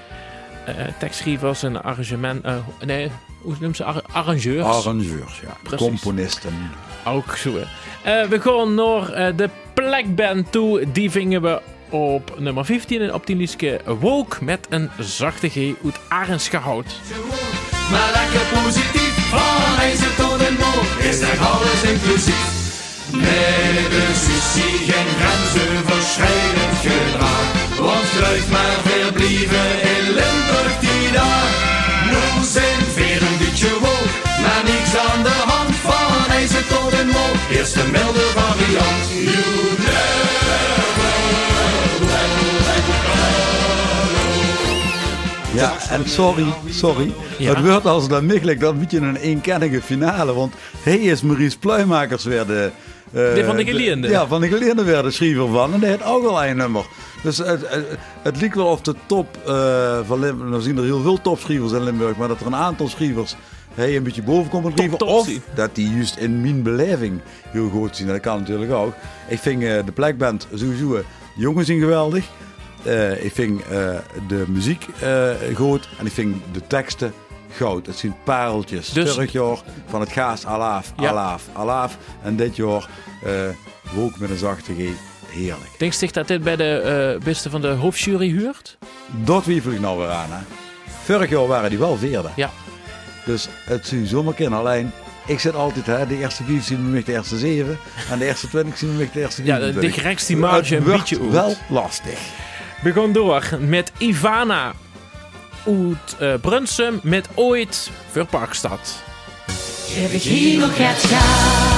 eh, 0.66 0.74
tekstschrijvers 0.98 1.62
en 1.62 1.82
arrangement... 1.82 2.44
eh, 2.44 2.54
nee, 2.84 3.10
hoe 3.40 3.52
noemen 3.58 3.74
ze? 3.76 3.84
Ar- 3.84 4.02
arrangeurs. 4.12 4.64
Arrangeurs, 4.64 5.40
ja. 5.40 5.56
Precies. 5.62 5.86
Componisten. 5.86 6.70
Ook 7.04 7.36
zo. 7.36 7.50
Eh, 8.02 8.22
we 8.24 8.40
gaan 8.40 8.74
naar 8.74 9.12
eh, 9.12 9.36
de 9.36 9.48
plekband 9.74 10.52
toe. 10.52 10.92
Die 10.92 11.10
vingen 11.10 11.42
we 11.42 11.60
op 11.88 12.34
nummer 12.38 12.64
15 12.64 13.00
en 13.00 13.14
op 13.14 13.26
die 13.26 13.36
lijstje 13.36 13.80
Woke 14.00 14.44
met 14.44 14.66
een 14.70 14.90
zachte 14.98 15.48
G 15.48 15.56
uit 15.56 15.98
Arendsgehout. 16.08 17.00
Maar 17.90 18.10
lekker 18.14 18.62
positief, 18.62 19.28
van 19.30 19.78
IJzer 19.78 20.13
is 21.14 21.20
er 21.20 21.38
alles 21.38 21.82
inclusief. 21.82 22.48
Nee, 23.10 23.88
de 23.94 24.04
sushi 24.24 24.70
geen 24.88 25.10
grenzen 25.18 25.74
verschrijdend 25.90 26.76
gedrag. 26.84 27.46
Want 27.78 28.06
vlucht 28.14 28.50
maar 28.50 28.78
verblijven 28.86 29.72
in 29.94 30.04
Limburg 30.18 30.74
die 30.80 31.10
dag. 31.12 31.48
Nu 32.10 32.44
zijn 32.54 32.80
weer 32.94 33.22
een 33.28 33.38
beetje 33.38 33.72
woog, 33.80 34.10
maar 34.42 34.62
niks 34.64 34.92
aan 35.06 35.22
de 35.22 35.38
hand. 35.50 35.74
Van 35.86 36.32
IJzer 36.32 36.66
tot 36.66 36.92
en 37.00 37.06
boog, 37.06 37.40
eerst 37.50 37.76
een 37.76 37.90
milde 37.90 38.26
variant. 38.38 39.04
You 39.10 39.73
en 45.94 46.08
sorry, 46.08 46.44
sorry. 46.70 47.12
Ja. 47.38 47.54
Het 47.54 47.64
wordt 47.66 47.86
als 47.86 48.08
dat 48.08 48.22
miggelijk 48.22 48.60
dan 48.60 48.74
een 48.74 48.80
beetje 48.80 48.98
een 48.98 49.16
eenkennige 49.16 49.82
finale. 49.82 50.34
Want 50.34 50.54
hij 50.82 50.96
is 50.98 51.22
Maurice 51.22 51.58
Pluimakers 51.58 52.24
weer 52.24 52.46
de... 52.46 52.70
eh, 53.12 53.34
De 53.34 53.42
van 53.44 53.56
de 53.56 53.64
geleerde. 53.64 54.08
Ja, 54.08 54.26
van 54.26 54.40
de 54.40 54.48
geleerde 54.48 54.84
weer 54.84 55.02
de 55.02 55.10
schrijver 55.10 55.48
van. 55.48 55.72
En 55.72 55.78
die 55.80 55.88
heeft 55.88 56.04
ook 56.04 56.22
wel 56.22 56.44
een 56.44 56.56
nummer. 56.56 56.84
Dus 57.22 57.38
het, 57.38 57.68
het, 57.68 57.84
het 58.22 58.40
lijkt 58.40 58.54
wel 58.54 58.66
of 58.66 58.80
de 58.80 58.94
top 59.06 59.38
eh, 59.46 59.98
van 60.06 60.20
Limburg... 60.20 60.50
Nou 60.50 60.62
zien 60.62 60.76
er 60.76 60.84
heel 60.84 61.02
veel 61.02 61.20
topschrijvers 61.20 61.72
in 61.72 61.82
Limburg. 61.84 62.16
Maar 62.16 62.28
dat 62.28 62.40
er 62.40 62.46
een 62.46 62.54
aantal 62.56 62.88
schrijvers 62.88 63.36
hij 63.74 63.96
een 63.96 64.02
beetje 64.02 64.22
boven 64.22 64.50
komen 64.50 64.72
schrijven. 64.72 65.00
Of 65.00 65.26
zien. 65.26 65.42
dat 65.54 65.74
die 65.74 65.90
juist 65.90 66.16
in 66.16 66.40
mijn 66.40 66.62
beleving 66.62 67.20
heel 67.48 67.68
goed 67.68 67.96
zien. 67.96 68.06
Dat 68.06 68.20
kan 68.20 68.38
natuurlijk 68.38 68.72
ook. 68.72 68.92
Ik 69.28 69.38
vind 69.38 69.62
eh, 69.62 69.68
de 69.84 69.92
plekband 69.92 70.46
sowieso... 70.54 71.02
Jongens 71.36 71.66
zijn 71.66 71.78
geweldig. 71.80 72.24
Eh, 72.84 73.24
ik 73.24 73.32
vind 73.34 73.62
eh, 73.62 73.68
de 74.28 74.44
muziek 74.48 74.86
eh, 75.00 75.30
goed 75.54 75.88
en 75.98 76.06
ik 76.06 76.12
vind 76.12 76.36
de 76.52 76.66
teksten 76.66 77.12
goud. 77.56 77.86
Het 77.86 77.96
zijn 77.98 78.16
pareltjes. 78.24 78.88
Dus- 78.88 79.12
Vorig 79.12 79.32
jaar 79.32 79.56
van 79.86 80.00
het 80.00 80.12
gaas 80.12 80.46
alaaf, 80.46 80.92
Ja. 80.96 81.08
alaaf, 81.08 81.42
alaaf. 81.52 81.98
En 82.22 82.36
dit 82.36 82.56
jaar 82.56 82.88
ook 83.98 84.18
met 84.18 84.30
een 84.30 84.36
zachte 84.36 84.72
G. 84.74 84.78
Heerlijk. 85.28 85.70
Denk 85.78 85.92
je 85.92 86.12
dat 86.12 86.28
dit 86.28 86.42
bij 86.42 86.56
de 86.56 87.18
beste 87.24 87.50
van 87.50 87.60
de 87.60 87.68
hoofdjury 87.68 88.30
huurt? 88.30 88.76
Dat 89.24 89.42
twijfel 89.42 89.70
ik 89.72 89.80
nou 89.80 89.98
weer 89.98 90.08
aan. 90.08 90.30
Hè. 90.30 90.38
Vorig 91.04 91.30
jaar 91.30 91.46
waren 91.46 91.70
die 91.70 91.78
wel 91.78 91.96
vierde. 91.96 92.28
Ja. 92.36 92.50
Dus 93.24 93.48
het 93.64 93.86
zou 93.86 94.06
zomaar 94.06 94.34
kunnen. 94.34 94.58
Alleen, 94.58 94.90
ik 95.26 95.40
zit 95.40 95.54
altijd, 95.54 95.86
hè, 95.86 96.06
de 96.06 96.18
eerste 96.18 96.44
vijf 96.44 96.64
zien 96.64 96.84
we 96.84 96.90
met 96.90 97.06
de 97.06 97.12
eerste 97.12 97.38
zeven. 97.38 97.78
En 98.10 98.18
de 98.18 98.24
eerste 98.24 98.48
twintig 98.48 98.78
zien 98.78 98.90
we 98.90 98.96
met 98.98 99.12
de 99.12 99.20
eerste 99.20 99.44
Ja, 99.44 99.54
de- 99.54 99.62
24. 99.62 99.94
de 99.94 100.00
grekst 100.00 100.26
die 100.26 100.36
marge 100.36 100.76
een 100.76 100.82
beetje 100.84 101.20
uit. 101.20 101.30
wel 101.30 101.54
lastig. 101.68 102.18
We 102.84 102.92
gaan 102.92 103.12
door 103.12 103.48
met 103.60 103.92
Ivana 103.98 104.72
uit 105.66 106.16
eh 106.18 106.34
Brunsum 106.40 107.00
met 107.02 107.28
Ooit 107.34 107.90
voor 108.10 108.24
Parkstad. 108.24 109.02
Heb 109.90 110.10
ik 110.10 110.22
hier 110.22 110.58
nog 110.58 110.76
het 110.76 111.04
gas? 111.04 111.73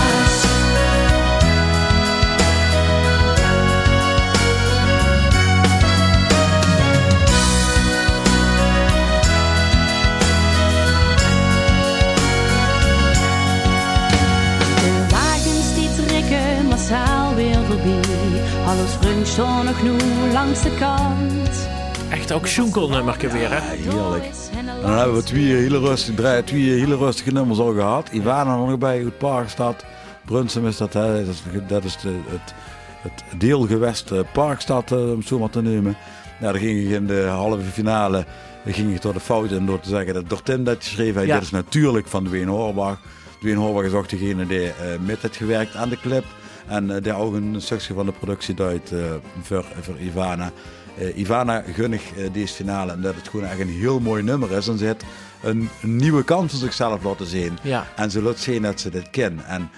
Alles 18.66 18.98
staan 19.26 19.64
nog 19.64 19.83
nu 19.83 19.90
langs 20.33 20.62
de 20.62 20.76
kant. 20.79 21.68
Echt 22.11 22.33
ook 22.33 22.46
Schunkelnummerke 22.46 23.29
weer, 23.29 23.50
hè? 23.50 23.61
Heerlijk. 23.61 24.24
En 24.57 24.66
dan 24.83 24.90
hebben 24.98 25.16
we 25.16 25.22
twee 25.22 25.55
hele 25.55 25.79
rustige, 25.79 26.14
drie- 26.14 26.44
twee 26.44 26.79
hele 26.79 26.96
rustige 26.96 27.33
nummers 27.33 27.59
al 27.59 27.72
gehad. 27.72 28.09
Ivana 28.12 28.57
nog 28.57 28.79
bij, 28.79 29.05
uit 29.05 29.18
Parkstad. 29.18 29.85
Brunsum 30.24 30.66
is 30.66 30.76
dat, 30.76 30.92
hè, 30.92 31.24
dat 31.24 31.35
is, 31.35 31.42
dat 31.68 31.85
is 31.85 31.96
de, 31.96 32.14
het, 32.26 32.55
het 33.00 33.40
deelgewest 33.40 34.11
eh, 34.11 34.20
Parkstad, 34.33 34.92
eh, 34.92 34.98
om 34.98 35.18
het 35.18 35.26
zo 35.26 35.38
maar 35.38 35.50
te 35.50 35.62
nemen. 35.62 35.96
Nou, 36.40 36.52
dan 36.52 36.62
ging 36.62 36.81
ik 36.81 36.90
in 36.90 37.07
de 37.07 37.22
halve 37.22 37.64
finale 37.72 38.24
ging 38.64 38.94
ik 38.94 39.02
door 39.02 39.12
de 39.12 39.20
fout 39.20 39.50
in 39.50 39.66
door 39.66 39.81
te 39.81 39.88
zeggen 39.88 40.14
dat 40.14 40.29
Dortin 40.29 40.64
dat 40.64 40.76
geschreven 40.79 41.14
heeft. 41.16 41.26
Ja. 41.26 41.35
Dit 41.35 41.44
is 41.44 41.50
natuurlijk 41.50 42.07
van 42.07 42.24
Dwayne 42.24 42.50
Horbach. 42.50 42.98
Dwayne 43.40 43.61
Horvath 43.61 43.85
is 43.85 43.92
ook 43.92 44.09
degene 44.09 44.46
die 44.46 44.68
eh, 44.68 44.72
met 45.05 45.22
heeft 45.22 45.37
gewerkt 45.37 45.76
aan 45.76 45.88
de 45.88 46.00
clip. 46.00 46.24
En 46.68 46.90
eh, 46.96 47.02
die 47.02 47.12
ook 47.14 47.35
een 47.35 47.57
stukje 47.59 47.94
van 47.94 48.07
de 48.07 48.12
productie 48.12 48.55
duidt 48.55 48.92
eh, 48.92 48.98
voor, 49.42 49.64
voor 49.81 49.98
Ivana. 49.98 50.50
Eh, 50.98 51.16
Ivana 51.16 51.62
gunnig 51.74 52.02
eh, 52.16 52.33
deze 52.33 52.55
finale 52.55 52.92
en 52.92 53.00
dat 53.00 53.14
het 53.14 53.29
gewoon 53.29 53.46
echt 53.46 53.61
een 53.61 53.68
heel 53.68 54.00
mooi 54.00 54.22
nummer 54.22 54.52
is. 54.52 54.68
En 54.68 54.79
ze 54.79 54.85
heeft 54.85 55.05
een, 55.42 55.68
een 55.83 55.96
nieuwe 55.96 56.24
kant 56.24 56.50
van 56.50 56.59
zichzelf 56.59 57.02
laten 57.05 57.26
zien. 57.26 57.59
Ja. 57.62 57.87
En 57.96 58.11
ze 58.11 58.22
laat 58.22 58.38
zien 58.38 58.62
dat 58.62 58.81
ze 58.81 58.90
dit 58.90 59.11
kan. 59.11 59.44
En 59.44 59.70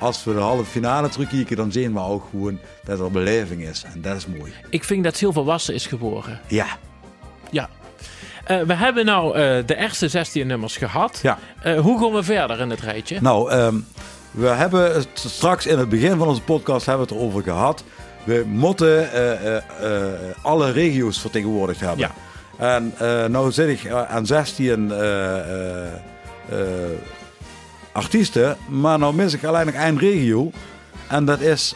als 0.00 0.24
we 0.24 0.32
de 0.34 0.38
halve 0.40 0.64
finale 0.64 1.08
terugkijken, 1.08 1.56
dan 1.56 1.72
zien 1.72 1.92
we 1.92 2.00
ook 2.00 2.26
gewoon 2.30 2.58
dat 2.84 3.00
er 3.00 3.10
beleving 3.10 3.62
is. 3.62 3.84
En 3.94 4.00
dat 4.00 4.16
is 4.16 4.26
mooi. 4.26 4.52
Ik 4.70 4.84
vind 4.84 5.04
dat 5.04 5.16
heel 5.18 5.32
volwassen 5.32 5.74
is 5.74 5.86
geworden. 5.86 6.40
Ja, 6.46 6.66
Ja. 7.50 7.68
We 8.66 8.74
hebben 8.74 9.04
nou 9.04 9.32
de 9.64 9.76
eerste 9.76 10.08
16 10.08 10.46
nummers 10.46 10.76
gehad. 10.76 11.20
ja. 11.22 11.38
Hoe 11.80 12.00
gaan 12.00 12.12
we 12.12 12.22
verder 12.22 12.60
in 12.60 12.70
het 12.70 12.80
rijtje? 12.80 13.18
Nou, 13.20 13.50
ehm, 13.50 13.76
we 14.30 14.46
hebben 14.46 14.94
het 14.94 15.08
straks 15.14 15.66
in 15.66 15.78
het 15.78 15.88
begin 15.88 16.18
van 16.18 16.28
onze 16.28 16.42
podcast 16.42 16.86
hebben 16.86 17.06
we 17.06 17.12
het 17.12 17.22
erover 17.22 17.42
gehad. 17.42 17.84
We 18.24 18.44
moeten 18.46 19.12
eh, 19.12 19.56
eh, 19.56 19.56
eh, 19.56 20.12
alle 20.42 20.70
regio's 20.70 21.20
vertegenwoordigd 21.20 21.80
hebben. 21.80 21.98
Ja. 21.98 22.12
En 22.58 22.92
nou 23.30 23.52
zit 23.52 23.68
ik 23.68 23.90
aan 23.90 24.26
16 24.26 24.92
eh, 24.92 25.38
eh, 25.38 25.92
eh, 26.48 26.58
artiesten, 27.92 28.56
maar 28.68 28.98
nou 28.98 29.14
mis 29.14 29.34
ik 29.34 29.44
alleen 29.44 29.66
nog 29.66 29.74
één 29.74 29.98
regio. 29.98 30.50
En 31.08 31.24
dat 31.24 31.40
is 31.40 31.74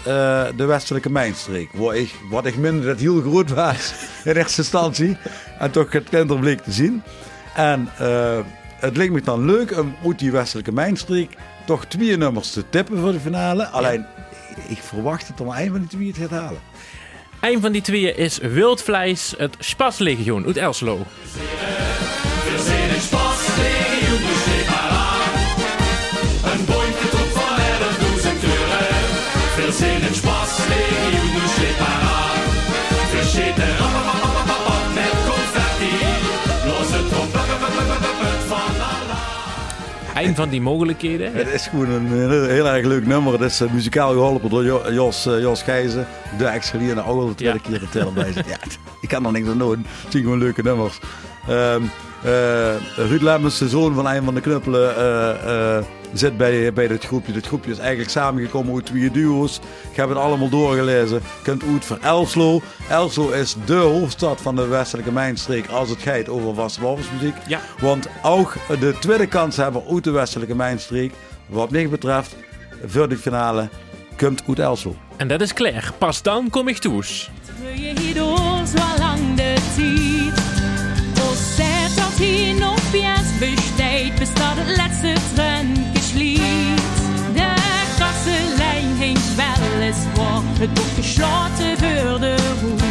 de 0.56 0.64
westelijke 0.66 1.10
mijnstreek. 1.10 1.68
Waar 1.72 1.96
ik, 1.96 2.14
wat 2.30 2.46
ik 2.46 2.56
minder 2.56 2.86
dat 2.86 2.98
heel 2.98 3.20
groot 3.20 3.50
was 3.50 3.94
in 4.24 4.36
eerste 4.36 4.60
instantie. 4.60 5.16
En 5.58 5.70
toch 5.70 5.92
het 5.92 6.08
kinder 6.08 6.38
bleek 6.38 6.60
te 6.60 6.72
zien. 6.72 7.02
En 7.54 7.88
het 8.76 8.96
leek 8.96 9.10
me 9.10 9.20
dan 9.20 9.44
leuk 9.44 9.78
om 9.78 9.94
uit 10.04 10.18
die 10.18 10.32
westelijke 10.32 10.72
mijnstreek 10.72 11.36
toch 11.72 11.85
twee 11.85 12.16
nummers 12.16 12.50
te 12.50 12.68
tippen 12.68 12.98
voor 12.98 13.12
de 13.12 13.20
finale. 13.20 13.66
Alleen, 13.66 14.06
ik 14.68 14.78
verwacht 14.78 15.28
dat 15.28 15.38
er 15.38 15.44
maar 15.44 15.58
één 15.58 15.70
van 15.70 15.80
die 15.80 15.88
twee 15.88 16.06
het 16.06 16.16
gaat 16.16 16.30
halen. 16.30 16.61
Een 17.40 17.61
van 17.61 17.72
die 17.72 17.82
tweeën 17.82 18.16
is 18.16 18.38
Wildvlees, 18.38 19.35
het 19.37 19.56
Spaslegioen 19.58 20.46
uit 20.46 20.56
Elslo. 20.56 21.06
Een 40.22 40.35
van 40.35 40.48
die 40.48 40.61
mogelijkheden. 40.61 41.32
Het 41.35 41.48
is 41.52 41.66
gewoon 41.66 41.88
een 41.90 42.06
heel, 42.06 42.44
heel 42.44 42.68
erg 42.68 42.87
leuk 42.87 43.06
nummer. 43.06 43.32
Het 43.32 43.40
is 43.40 43.61
eh, 43.61 43.70
muzikaal 43.72 44.12
geholpen 44.12 44.50
door 44.50 44.64
Jo- 44.64 44.92
Jos, 44.92 45.26
eh, 45.26 45.40
Jos 45.40 45.62
Gijzen. 45.62 46.06
De 46.38 46.44
ex-gelierde 46.44 47.00
ook 47.04 47.20
al 47.20 47.26
de 47.26 47.35
tweede 47.35 47.58
Ja. 47.68 47.78
keer 47.90 48.02
erbij 48.02 48.32
zit. 48.32 48.46
Ja, 48.48 48.56
ik 49.00 49.08
kan 49.08 49.26
er 49.26 49.32
niks 49.32 49.48
aan 49.48 49.58
doen. 49.58 49.76
Het 50.02 50.12
zijn 50.12 50.22
gewoon 50.22 50.38
leuke 50.38 50.62
nummers. 50.62 50.98
Eh, 51.48 51.74
Ruud 52.96 53.22
Lemmens, 53.22 53.58
de 53.58 53.68
zoon 53.68 53.94
van 53.94 54.06
een 54.06 54.24
van 54.24 54.35
de 54.35 54.40
knuppelen, 54.40 54.96
eh, 54.96 55.76
eh, 55.76 55.85
zit 56.12 56.37
bij, 56.37 56.72
bij 56.72 56.88
dit 56.88 57.04
groepje. 57.04 57.32
Dit 57.32 57.46
groepje 57.46 57.70
is 57.70 57.78
eigenlijk 57.78 58.11
samengekomen 58.11 58.74
uit 58.74 58.87
twee 58.87 59.11
duo's. 59.11 59.61
Ik 59.90 59.96
heb 59.96 60.08
het 60.08 60.18
allemaal 60.18 60.48
doorgelezen. 60.48 61.16
Je 61.16 61.42
kunt 61.42 61.62
uit 61.62 61.85
voor 61.85 61.98
Elslo. 62.02 62.62
Elslo 62.88 63.30
is 63.30 63.56
de 63.64 63.74
hoofdstad 63.74 64.40
van 64.40 64.56
de 64.56 64.66
westelijke 64.66 65.12
mijnstreek 65.12 65.68
als 65.68 65.88
het 65.88 66.02
gaat 66.02 66.28
over 66.28 66.54
vastbouwersmuziek. 66.54 67.35
Ja. 67.46 67.61
Want 67.80 68.08
ook 68.22 68.56
de 68.80 68.94
tweede 69.00 69.26
kans 69.26 69.56
hebben 69.56 69.82
uit 69.90 70.04
de 70.04 70.11
westelijke 70.11 70.54
mijnstreek, 70.54 71.12
wat 71.46 71.70
mij 71.70 71.88
betreft, 71.88 72.37
voor 72.87 73.08
de 73.08 73.16
finale, 73.16 73.68
komt 74.16 74.42
uit 74.48 74.58
Elslo. 74.58 74.96
En 75.16 75.28
dat 75.28 75.40
is 75.40 75.52
Claire. 75.52 75.92
Pas 75.98 76.22
dan 76.22 76.50
kom 76.50 76.68
ik 76.68 76.78
toes. 76.78 77.30
Wil 77.62 77.80
je 77.80 78.00
hierdoor 78.00 78.38
besteed, 83.50 84.14
bis 84.18 84.35
dat 84.35 84.57
het 84.57 84.76
laatste 84.76 85.14
trend 85.35 85.78
geschieht. 85.94 86.83
De 87.35 87.55
krasse 87.96 88.37
lijn 88.57 88.96
hinkt 88.98 89.35
wel 89.35 89.81
eens 89.81 89.96
voor, 90.14 90.42
het 90.59 90.74
boek 90.74 90.92
gesloten 90.94 91.78
voor 91.78 92.20
de 92.20 92.37
roe. 92.61 92.81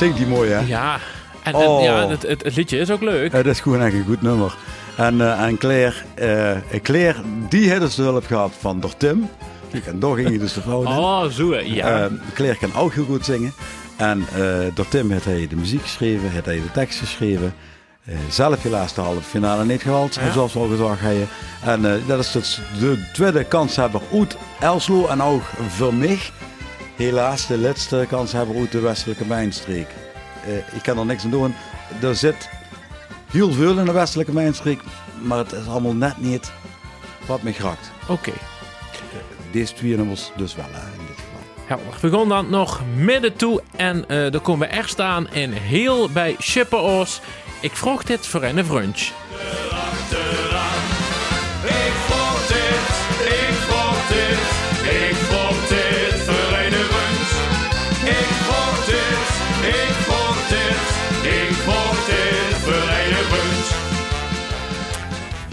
Zingt 0.00 0.16
die 0.16 0.26
mooi, 0.26 0.50
hè? 0.50 0.58
Ja. 0.66 0.98
En, 1.42 1.54
en 1.54 1.66
Oh. 1.66 1.82
ja, 1.82 2.08
het, 2.08 2.22
het, 2.22 2.42
het 2.44 2.56
liedje 2.56 2.78
is 2.78 2.90
ook 2.90 3.00
leuk. 3.00 3.32
Het 3.32 3.46
is 3.46 3.60
gewoon 3.60 3.82
echt 3.82 3.94
een 3.94 4.04
goed 4.06 4.22
nummer. 4.22 4.54
En, 4.96 5.20
eh, 5.20 5.42
en 5.42 5.58
Claire, 5.58 5.94
eh, 6.14 6.80
Claire, 6.82 7.18
die 7.48 7.68
heeft 7.68 7.80
dus 7.80 7.94
de 7.94 8.02
hulp 8.02 8.26
gehad 8.26 8.52
van 8.60 8.80
door 8.80 8.96
Tim. 8.96 9.28
En 9.86 9.98
door 10.00 10.16
ging 10.16 10.30
je 10.30 10.38
dus 10.38 10.52
de 10.52 10.60
vrouw. 10.60 10.84
Oh, 10.86 11.24
zo. 11.24 11.54
Ja. 11.56 12.00
Eh, 12.04 12.06
Claire 12.34 12.58
kan 12.58 12.74
ook 12.74 12.92
heel 12.94 13.04
goed 13.04 13.24
zingen. 13.24 13.52
En 13.96 14.26
door 14.74 14.88
Tim 14.88 15.10
heeft 15.10 15.24
hij 15.24 15.46
de 15.48 15.56
muziek 15.56 15.82
geschreven, 15.82 16.30
heeft 16.30 16.44
hij 16.46 16.54
de 16.54 16.70
tekst 16.72 16.98
geschreven. 16.98 17.54
Zelf 18.28 18.62
helaas 18.62 18.94
de 18.94 19.00
halve 19.00 19.20
finale 19.22 19.64
niet 19.64 19.82
gehaald, 19.82 20.14
Ja. 20.14 20.32
zoals 20.32 20.52
we 20.52 20.58
al 20.58 20.68
gezegd 20.68 21.00
hebben. 21.00 21.28
En 21.64 22.02
dat 22.06 22.18
is 22.18 22.32
dus 22.32 22.60
de 22.78 23.04
tweede 23.12 23.44
kanshebber 23.44 24.00
uit 24.12 24.36
Elslo. 24.60 25.06
En 25.06 25.22
ook 25.22 25.42
voor 25.68 25.94
mij, 25.94 26.18
helaas, 27.00 27.46
de 27.46 27.58
laatste 27.58 28.06
kanshebber 28.08 28.56
uit 28.56 28.72
de 28.72 28.80
westelijke 28.80 29.26
mijnstreek. 29.26 29.88
Eh, 30.44 30.56
ik 30.56 30.82
kan 30.82 30.98
er 30.98 31.06
niks 31.06 31.24
aan 31.24 31.30
doen. 31.30 31.54
Er 32.02 32.14
zit 32.14 32.48
heel 33.30 33.52
veel 33.52 33.78
in 33.78 33.84
de 33.84 33.92
westelijke 33.92 34.32
mijnstreek, 34.32 34.80
maar 35.22 35.38
het 35.38 35.52
is 35.52 35.66
allemaal 35.66 35.94
net 35.94 36.18
niet 36.18 36.52
wat 37.26 37.42
me 37.42 37.52
grakt. 37.52 37.90
Oké. 38.08 38.32
Deze 39.52 39.74
twee 39.74 39.96
nummers 39.96 40.30
dus 40.36 40.54
wel, 40.54 40.64
in 40.64 41.06
dit 41.06 41.16
geval. 41.16 41.66
Helder. 41.66 41.98
We 42.00 42.18
gaan 42.18 42.28
dan 42.28 42.50
nog 42.50 42.80
midden 42.96 43.36
toe 43.36 43.62
en 43.76 44.08
eh 44.08 44.30
dan 44.30 44.42
komen 44.42 44.68
we 44.68 44.74
echt 44.74 44.90
staan 44.90 45.30
in 45.30 45.52
heel 45.52 46.10
bij 46.10 46.34
Schipperoos. 46.38 47.20
Ik 47.60 47.76
vroeg 47.76 48.02
dit 48.02 48.26
voor 48.26 48.42
een 48.42 48.66
brunch. 48.66 49.19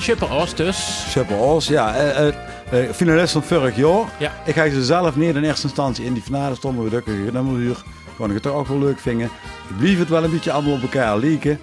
Schipperoos 0.08 0.56
dus. 0.56 1.12
Super 1.12 1.38
Os, 1.38 1.68
ja. 1.68 1.96
eh, 1.96 2.90
finalist 2.94 3.32
van 3.34 3.44
vorig 3.44 3.76
jaar. 3.76 4.06
Ja. 4.20 4.32
Ik 4.46 4.54
ga 4.54 4.70
ze 4.70 4.84
zelf 4.84 5.16
niet 5.16 5.36
in 5.36 5.44
eerste 5.44 5.68
instantie 5.68 6.06
in 6.06 6.14
die 6.14 6.24
finale 6.24 6.56
stonden. 6.56 6.84
We 6.84 6.90
drukken 6.90 7.34
nummeruur. 7.34 7.84
Gewoon 8.16 8.28
ik 8.28 8.34
het 8.34 8.44
toch 8.44 8.54
ook 8.54 8.68
wel 8.68 8.80
leuk 8.80 9.00
vinden. 9.00 9.26
Ik 9.70 9.78
blief 9.78 10.00
het 10.00 10.10
wel 10.10 10.24
een 10.24 10.32
beetje 10.32 10.52
allemaal 10.52 10.74
op 10.74 10.82
elkaar 10.82 11.18
lieken. 11.18 11.60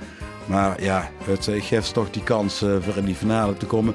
Maar 0.46 0.82
ja, 0.82 1.10
het 1.24 1.48
geeft 1.58 1.94
toch 1.94 2.10
die 2.10 2.22
kans 2.22 2.58
voor 2.58 2.96
in 2.96 3.04
die 3.04 3.14
finale 3.14 3.56
te 3.56 3.66
komen. 3.66 3.94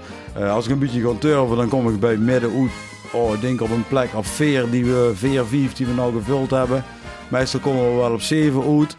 Als 0.49 0.65
ik 0.65 0.71
een 0.71 0.79
beetje 0.79 1.01
ga 1.01 1.13
turven, 1.19 1.57
dan 1.57 1.69
kom 1.69 1.89
ik 1.89 1.99
bij 1.99 2.17
midden 2.17 2.51
uit. 2.51 2.71
Oh, 3.11 3.33
ik 3.33 3.41
denk 3.41 3.61
op 3.61 3.69
een 3.69 3.87
plek 3.87 4.09
op 4.15 4.25
veer, 4.25 4.69
die 4.69 4.85
we, 4.85 5.11
veer 5.15 5.45
5 5.45 5.73
die 5.73 5.85
we 5.85 5.93
nou 5.93 6.13
gevuld 6.13 6.49
hebben. 6.49 6.83
Meestal 7.27 7.59
komen 7.59 7.89
we 7.89 7.95
wel 7.95 8.11
op 8.11 8.21
7 8.21 8.79
uit. 8.79 8.95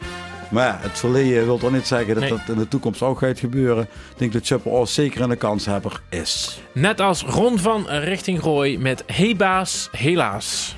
Maar 0.51 0.67
ja, 0.67 0.79
het 0.81 0.99
verleden 0.99 1.45
wil 1.45 1.59
toch 1.59 1.73
niet 1.73 1.87
zeggen 1.87 2.09
dat 2.15 2.19
Nee. 2.23 2.31
dat 2.31 2.41
in 2.49 2.57
de 2.57 2.69
toekomst 2.69 3.03
ook 3.03 3.19
gaat 3.19 3.39
gebeuren. 3.39 3.83
Ik 3.83 3.89
denk 4.19 4.33
dat 4.33 4.47
Super 4.47 4.71
Os 4.71 4.95
zeker 4.95 5.21
een 5.31 5.39
kanshebber 5.39 6.01
is. 6.09 6.61
Net 6.73 7.01
als 7.01 7.23
Ron 7.23 7.59
van 7.59 7.87
Richting 7.89 8.41
Rooi 8.41 8.79
met 8.79 9.03
Hey 9.07 9.37
Baas, 9.37 9.89
helaas. 9.93 10.77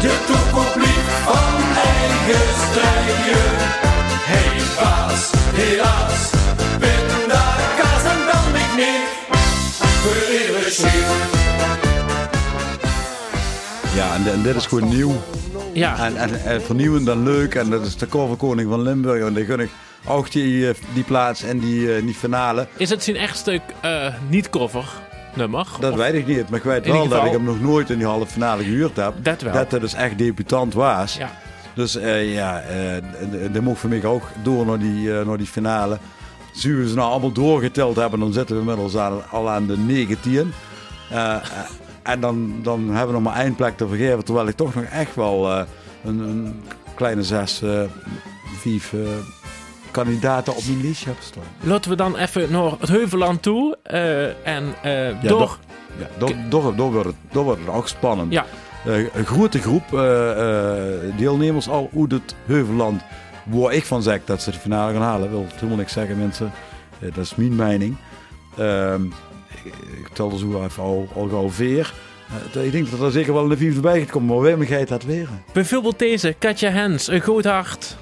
Je 0.00 0.24
toekomst 0.26 0.74
lief 0.76 1.22
van 1.24 1.62
eigen 1.76 2.48
strijen. 2.70 3.56
Hey 4.30 4.60
baas, 4.80 5.30
helaas, 5.54 6.30
ben 6.78 7.28
daar 7.28 7.74
kaas 7.78 8.12
en 8.12 8.18
dan 8.32 8.60
ik 8.60 8.76
niet. 8.76 9.06
Voor 10.02 10.28
eeuwig 10.28 10.72
schiet. 10.72 11.37
Ja, 13.98 14.14
en, 14.14 14.32
en 14.32 14.42
dit 14.42 14.56
is 14.56 14.66
gewoon 14.66 14.88
nieuw. 14.88 15.12
Ja, 15.72 15.98
En, 16.06 16.16
en, 16.16 16.44
en 16.44 16.62
vernieuwend 16.62 17.08
en 17.08 17.22
leuk. 17.22 17.54
En 17.54 17.70
dat 17.70 17.86
is 17.86 17.96
de 17.96 18.06
coverkoning 18.08 18.70
van 18.70 18.82
Limburg. 18.82 19.26
En 19.26 19.34
die 19.34 19.44
gun 19.44 19.60
ik 19.60 19.70
ook 20.06 20.30
die, 20.32 20.68
eh, 20.68 20.74
die 20.94 21.02
plaats 21.04 21.42
en 21.42 21.58
die, 21.58 21.94
eh, 21.96 22.02
die 22.02 22.14
finale. 22.14 22.66
is 22.76 22.90
het 22.90 23.02
zijn 23.04 23.16
echt 23.16 23.36
stuk 23.36 23.60
eh, 23.80 24.06
niet 24.28 24.50
cover? 24.50 24.84
nummer? 25.34 25.66
Dat 25.80 25.92
Of- 25.92 25.98
weet 25.98 26.14
ik 26.14 26.26
niet, 26.26 26.48
maar 26.48 26.58
ik 26.58 26.64
weet 26.64 26.86
In 26.86 26.92
wel 26.92 27.08
dat 27.08 27.24
ik 27.24 27.32
hem 27.32 27.44
nog 27.44 27.60
nooit 27.60 27.90
in 27.90 27.98
die 27.98 28.06
halve 28.06 28.26
finale 28.26 28.62
gehuurd 28.64 28.96
heb. 28.96 29.12
Dat 29.22 29.40
wel. 29.42 29.52
Dat 29.52 29.70
hij 29.70 29.80
dus 29.80 29.94
echt 29.94 30.18
debutant 30.18 30.74
was. 30.74 31.16
Ja. 31.16 31.30
Dus 31.74 31.96
eh, 31.96 32.34
ja, 32.34 32.60
eh, 32.60 32.96
d- 32.96 33.54
dat 33.54 33.62
mocht 33.62 33.80
voor 33.80 33.88
mij 33.88 34.04
ook 34.04 34.22
door 34.42 34.66
naar 34.66 34.78
die, 34.78 35.18
eh, 35.18 35.26
naar 35.26 35.36
die 35.38 35.46
finale. 35.46 35.98
Zullen 36.52 36.82
we 36.82 36.88
ze 36.88 36.94
nou 36.94 37.10
allemaal 37.10 37.32
doorgeteld 37.32 37.96
hebben, 37.96 38.20
dan 38.20 38.32
zitten 38.32 38.54
we 38.54 38.60
inmiddels 38.60 38.96
aan, 38.96 39.30
al 39.30 39.50
aan 39.50 39.66
de 39.66 39.76
19. 39.78 40.52
En 42.08 42.20
dan, 42.20 42.54
dan 42.62 42.88
hebben 42.88 43.06
we 43.06 43.20
nog 43.20 43.32
maar 43.32 43.42
één 43.42 43.54
plek 43.54 43.76
te 43.76 43.88
vergeven. 43.88 44.24
Terwijl 44.24 44.48
ik 44.48 44.56
toch 44.56 44.74
nog 44.74 44.84
echt 44.84 45.14
wel 45.14 45.52
eh, 45.52 45.62
een, 46.04 46.18
een 46.18 46.62
kleine 46.94 47.22
zes, 47.22 47.62
eh 47.62 47.82
vijf 48.58 48.92
eh, 48.92 49.00
kandidaten 49.90 50.56
op 50.56 50.66
mijn 50.66 50.82
lijstje 50.82 51.08
heb 51.08 51.16
staan. 51.20 51.42
Laten 51.60 51.90
we 51.90 51.96
dan 51.96 52.16
even 52.16 52.52
naar 52.52 52.70
het 52.78 52.88
Heuvelland 52.88 53.42
toe. 53.42 53.76
en 54.44 54.74
Ja, 54.82 55.12
door... 55.20 55.58
Ja, 55.98 56.06
door, 56.18 56.32
door, 56.48 56.76
door, 56.76 56.92
wordt 56.92 57.06
het, 57.06 57.16
door 57.30 57.44
wordt 57.44 57.60
het 57.60 57.74
ook 57.74 57.88
spannend. 57.88 58.32
Ja. 58.32 58.44
Een 59.14 59.26
grote 59.26 59.58
groep 59.58 59.88
deelnemers 61.16 61.68
al 61.68 61.90
uit 61.96 62.12
het 62.12 62.34
Heuvelland. 62.46 63.02
Waar 63.44 63.72
ik 63.72 63.84
van 63.84 64.02
zeg 64.02 64.20
dat 64.24 64.42
ze 64.42 64.50
de 64.50 64.58
finale 64.58 64.92
gaan 64.92 65.02
halen. 65.02 65.30
Wil 65.30 65.46
helemaal 65.54 65.76
niks 65.76 65.92
zeggen 65.92 66.18
mensen. 66.18 66.52
Dat 66.98 67.24
is 67.24 67.34
mijn 67.34 67.56
mening. 67.56 67.96
Ehm, 68.56 69.02
ik, 69.68 69.98
ik 69.98 70.08
tel 70.12 70.30
er 70.30 70.38
zo 70.38 70.64
even 70.64 70.82
al, 70.82 71.08
al 71.14 71.50
veer. 71.50 71.94
Eh, 72.54 72.64
ik 72.64 72.72
denk 72.72 72.90
dat 72.90 73.00
er 73.00 73.10
zeker 73.10 73.32
wel 73.32 73.50
een 73.50 73.58
vijfde 73.58 73.80
bij 73.80 73.98
gaat 73.98 74.10
komen. 74.10 74.42
Maar 74.42 74.58
wie 74.58 74.68
gaat 74.68 74.88
dat 74.88 75.04
weer? 75.04 75.28
Bijvoorbeeld 75.52 75.98
deze, 75.98 76.34
Katja 76.38 76.70
Hens, 76.70 77.08
een 77.08 77.20
goed 77.20 77.44
hart. 77.44 77.96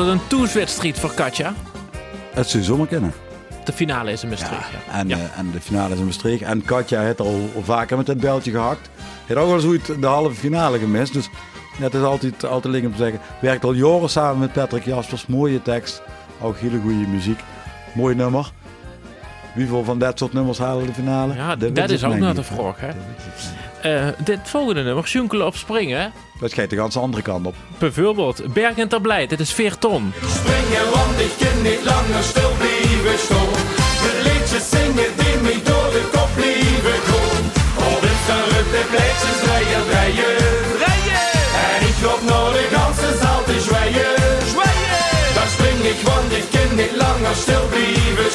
Het 0.00 0.08
een 0.08 0.26
toeswedstrijd 0.26 0.98
voor 0.98 1.14
Katja? 1.14 1.54
Het 2.32 2.48
zou 2.48 2.62
je 2.62 2.68
zomaar 2.68 2.86
kennen. 2.86 3.12
De 3.64 3.72
finale 3.72 4.12
is 4.12 4.22
in 4.22 4.28
Maastricht. 4.28 4.70
Ja. 4.70 4.92
En, 4.98 5.08
Ja. 5.08 5.16
eh, 5.16 5.38
en 5.38 5.50
de 5.50 5.60
finale 5.60 5.92
is 5.94 5.98
in 6.00 6.04
Maastricht. 6.04 6.42
En 6.42 6.64
Katja 6.64 7.00
heeft 7.00 7.20
al 7.20 7.50
vaker 7.62 7.96
met 7.96 8.06
dat 8.06 8.20
beltje 8.20 8.50
gehakt. 8.50 8.90
Heeft 9.26 9.40
ook 9.40 9.46
wel 9.62 9.72
eens 9.74 9.84
de 10.00 10.06
halve 10.06 10.34
finale 10.34 10.78
gemist. 10.78 11.12
Dus 11.12 11.28
ja, 11.78 11.84
het 11.84 11.94
is 11.94 12.02
altijd, 12.02 12.44
altijd 12.44 12.72
liggen 12.72 12.90
om 12.90 12.96
te 12.96 13.02
zeggen. 13.02 13.20
Werkt 13.40 13.64
al 13.64 13.72
jaren 13.72 14.10
samen 14.10 14.38
met 14.38 14.52
Patrick 14.52 14.84
Jaspers. 14.84 15.26
Mooie 15.26 15.62
tekst. 15.62 16.02
Ook 16.40 16.58
hele 16.58 16.80
goede 16.80 17.06
muziek. 17.06 17.40
Mooi 17.94 18.14
nummer. 18.14 18.52
Wie 19.54 19.66
veel 19.66 19.84
van 19.84 19.98
dat 19.98 20.18
soort 20.18 20.32
nummers 20.32 20.58
halen 20.58 20.86
de 20.86 20.92
finale? 20.94 21.34
Ja, 21.34 21.56
dat 21.56 21.90
is 21.90 22.04
ook 22.04 22.14
niet, 22.18 22.34
de 22.36 22.42
vraag, 22.42 22.80
hè. 22.80 22.88
Eh, 23.82 24.08
dit 24.18 24.40
volgende 24.42 24.82
nummer, 24.82 25.06
Sjonkelen 25.06 25.46
op 25.46 25.56
springen. 25.56 26.12
Dat 26.40 26.52
gaat 26.52 26.70
de 26.70 26.76
ganse 26.76 26.98
andere 26.98 27.22
kant 27.22 27.46
op. 27.46 27.54
Bijvoorbeeld 27.78 28.52
Bergen 28.52 28.88
ter 28.88 29.00
Blij, 29.00 29.26
dit 29.26 29.40
is 29.40 29.52
4 29.52 29.78
ton. 29.78 30.12
Springen, 30.38 30.84
want 30.94 31.16
ik 31.26 31.32
kan 31.38 31.62
niet 31.62 31.84
langer 31.84 32.22
stil 32.22 32.52
blijven 32.58 33.18
staan. 33.26 33.52
De 34.04 34.12
liedjes 34.26 34.66
zingen 34.74 35.10
die 35.20 35.36
me 35.44 35.54
door 35.68 35.88
de 35.96 36.02
kop 36.12 36.30
blijven 36.34 37.00
gaan. 37.08 37.44
Op 37.92 38.00
het 38.06 38.20
gerucht 38.28 38.70
de 38.76 38.82
pleitjes 38.92 39.40
rijden, 39.50 39.82
rijden, 39.94 40.36
rijden. 40.84 41.26
En 41.70 41.80
ik 41.90 41.96
loop 42.04 42.22
naar 42.30 42.52
de 42.58 42.64
ganse 42.74 43.10
zaal 43.22 43.42
te 43.48 43.56
zwijgen, 43.66 44.12
zwijgen. 44.52 45.02
Dan 45.36 45.48
spring 45.54 45.80
ik, 45.92 46.00
want 46.08 46.30
ik 46.40 46.46
kan 46.54 46.70
niet 46.80 46.94
langer 47.04 47.36
stil 47.44 47.64
blijven 47.72 48.29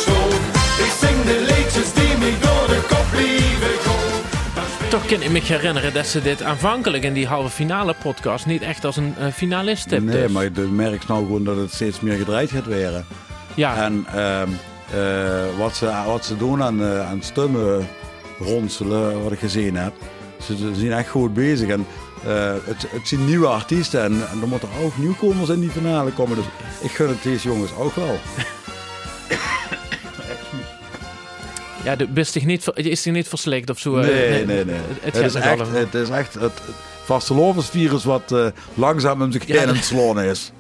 kan 5.16 5.24
ik 5.24 5.32
me 5.32 5.42
herinneren 5.42 5.94
dat 5.94 6.08
ze 6.08 6.22
dit 6.22 6.44
aanvankelijk 6.44 7.04
in 7.04 7.14
die 7.14 7.28
halve 7.28 7.50
finale 7.50 7.96
podcast 8.02 8.46
niet 8.46 8.62
echt 8.62 8.86
als 8.86 8.98
een 8.98 9.14
eh, 9.18 9.28
finalist 9.28 9.90
hebben. 9.90 10.14
Nee, 10.14 10.30
maar 10.30 10.44
je 10.44 10.62
merkt 10.62 11.08
nou 11.08 11.26
gewoon 11.26 11.44
dat 11.44 11.58
het 11.58 11.74
steeds 11.74 12.00
meer 12.00 12.18
gedraaid 12.18 12.52
gaat 12.52 12.66
worden. 12.66 13.06
Ja, 13.54 13.84
En 13.84 14.06
ehm, 14.14 14.50
eh, 14.94 15.58
wat, 15.58 15.76
ze, 15.76 16.04
wat 16.06 16.26
ze 16.26 16.38
doen 16.38 16.64
aan, 16.64 16.84
eh, 16.84 17.10
aan 17.10 17.22
stemmen 17.22 17.88
ronselen, 18.40 19.24
wat 19.24 19.32
ik 19.32 19.40
gezien 19.40 19.76
heb. 19.76 19.94
Ze, 20.42 20.58
ze 20.58 20.76
zijn 20.76 20.92
echt 20.92 21.10
goed 21.10 21.34
bezig. 21.34 21.70
En 21.70 21.86
het, 22.66 22.86
het 22.90 23.08
zijn 23.08 23.26
nieuwe 23.26 23.48
artiesten. 23.48 24.04
En, 24.04 24.14
en 24.32 24.42
er 24.42 24.48
moeten 24.48 24.70
ook 24.84 24.98
nieuwkomers 24.98 25.50
in 25.50 25.60
die 25.60 25.70
finale 25.70 26.12
komen. 26.12 26.36
Dus 26.36 26.46
ik 26.82 26.92
gun 26.92 27.08
het 27.08 27.24
deze 27.24 27.48
jongens 27.48 27.76
ook 27.76 27.96
wel. 27.96 28.20
ja 31.86 31.96
de, 31.96 32.08
is, 32.14 32.32
zich 32.32 32.46
niet, 32.46 32.64
ver- 32.64 32.78
is 32.78 33.02
zich 33.02 33.14
niet 33.14 33.28
verslikt 33.28 33.70
of 33.70 33.80
zo. 33.80 33.96
eh, 33.98 34.06
Nee, 34.08 34.46
nee, 34.46 34.66
nee. 34.66 34.76
Het, 35.02 35.16
is, 35.16 35.34
nog 35.34 35.44
echt, 35.44 35.72
het 35.72 35.94
is 35.94 36.10
echt 36.10 36.34
het 36.34 36.62
vastelovensvirus 37.04 38.04
wat 38.04 38.32
eh, 38.32 38.46
langzaam 38.74 39.22
in 39.22 39.32
zich 39.32 39.46
heen 39.46 39.60
aan 39.68 39.76
het 39.76 39.84
slaan 39.86 40.20
is. 40.22 40.52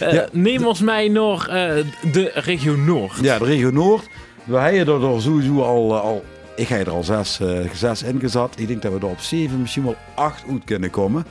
Eh, 0.00 0.12
ja. 0.12 0.28
Neem 0.32 0.66
ons 0.66 0.80
mij 0.80 1.08
naar 1.08 1.48
eh, 1.48 1.84
de 2.12 2.30
regio 2.34 2.76
Noord. 2.76 3.12
Ja, 3.22 3.38
de 3.38 3.44
regio 3.44 3.70
Noord. 3.70 4.06
We 4.44 4.56
hebben 4.56 4.94
er 4.94 5.00
door 5.00 5.20
sowieso 5.20 5.62
al, 5.62 5.96
al 5.98 6.24
ik 6.56 6.68
heb 6.68 6.86
er 6.86 6.92
al 6.92 7.04
zes, 7.04 7.40
zes 7.74 8.02
ingezet. 8.02 8.48
Ik 8.56 8.68
denk 8.68 8.82
dat 8.82 8.92
we 8.92 8.98
er 8.98 9.06
op 9.06 9.20
zeven, 9.20 9.60
misschien 9.60 9.84
wel 9.84 9.96
acht 10.14 10.42
uit 10.50 10.64
kunnen 10.64 10.90
komen. 10.90 11.24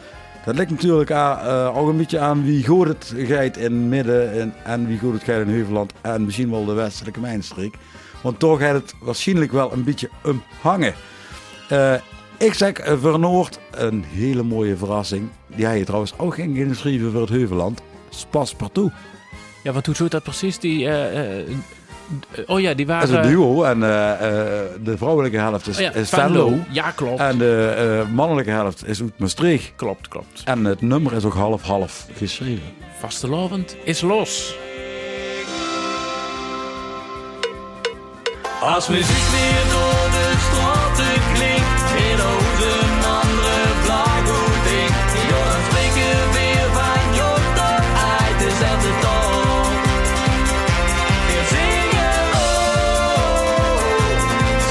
Dat 0.45 0.56
ligt 0.56 0.69
natuurlijk 0.69 1.12
aan, 1.12 1.73
ook 1.76 1.89
een 1.89 1.97
beetje 1.97 2.19
aan 2.19 2.43
wie 2.45 2.65
goed 2.65 2.88
het 2.88 3.13
gaat 3.17 3.58
in 3.58 3.89
midden 3.89 4.32
en, 4.34 4.54
en 4.63 4.88
wie 4.88 5.00
goed 5.00 5.13
het 5.13 5.23
gaat 5.23 5.41
in 5.41 5.47
Heuveland 5.54 5.93
en 6.02 6.26
misschien 6.26 6.50
wel 6.52 6.65
de 6.65 6.73
westelijke 6.73 7.19
mijnstreek. 7.19 7.76
Want 8.21 8.39
toch 8.39 8.60
gaat 8.60 8.73
het 8.73 8.93
waarschijnlijk 8.99 9.51
wel 9.51 9.73
een 9.73 9.84
beetje 9.84 10.10
omhangen. 10.23 10.93
Eh 11.69 11.93
ik 12.38 12.53
zeg 12.53 12.71
eh, 12.71 12.93
voor 13.01 13.19
Noord 13.19 13.60
een 13.71 14.03
hele 14.08 14.43
mooie 14.43 14.77
verrassing. 14.77 15.30
Die 15.56 15.67
je 15.67 15.84
trouwens 15.84 16.13
ook 16.17 16.38
ingeschreven 16.38 17.12
voor 17.12 17.21
het 17.21 17.30
Heuveland. 17.30 17.82
Spas 18.10 18.53
partout. 18.53 18.91
Ja, 19.63 19.71
want 19.71 19.86
hoe 19.86 19.95
doet 19.95 20.12
dat 20.12 20.23
precies? 20.23 20.60
Die, 20.60 20.89
eh, 20.89 21.43
oh 22.45 22.60
ja, 22.60 22.73
die 22.73 22.86
Dat 22.86 22.95
waren... 22.95 23.10
is 23.10 23.25
een 23.25 23.32
duo 23.32 23.63
en 23.63 23.80
de 24.84 24.97
vrouwelijke 24.97 25.38
helft 25.38 25.67
is, 25.67 25.75
Oh 25.77 25.82
ja, 25.82 25.93
is 25.93 26.10
Venlo. 26.10 26.47
Venlo. 26.47 26.63
Ja, 26.69 26.91
klopt. 26.91 27.19
En 27.19 27.38
de 27.38 28.06
mannelijke 28.13 28.49
helft 28.51 28.88
is 28.88 29.01
uit 29.01 29.19
Maastricht. 29.19 29.73
Klopt, 29.75 30.08
klopt. 30.08 30.41
En 30.45 30.65
het 30.65 30.82
nummer 30.82 31.13
is 31.13 31.25
ook 31.25 31.34
half-half 31.34 32.08
geschreven. 32.15 32.63
Vastelovend 32.99 33.75
is 33.84 34.01
los. 34.01 34.56
Als 38.61 38.87
muziek 38.87 39.27
weer 39.31 39.63
door 39.71 40.07
de 40.17 40.33
straten 40.45 41.21
klinkt, 41.33 41.89
in 42.09 42.19
onze 42.33 42.69
een 42.79 43.05
andere 43.05 43.65
vlag 43.83 44.17
goed 44.25 44.65
ik. 44.81 44.93
Ja, 45.29 45.43
dan 45.51 45.61
spreken 45.67 46.07
we 46.09 46.27
weer 46.37 46.67
van 46.77 47.01
Jot 47.17 47.43
tot 47.55 47.85
uit 48.17 48.37
dezelfde 48.39 48.91
taal. 49.01 49.61
We 51.27 51.39
zingen 51.55 52.23
oh, 52.33 53.27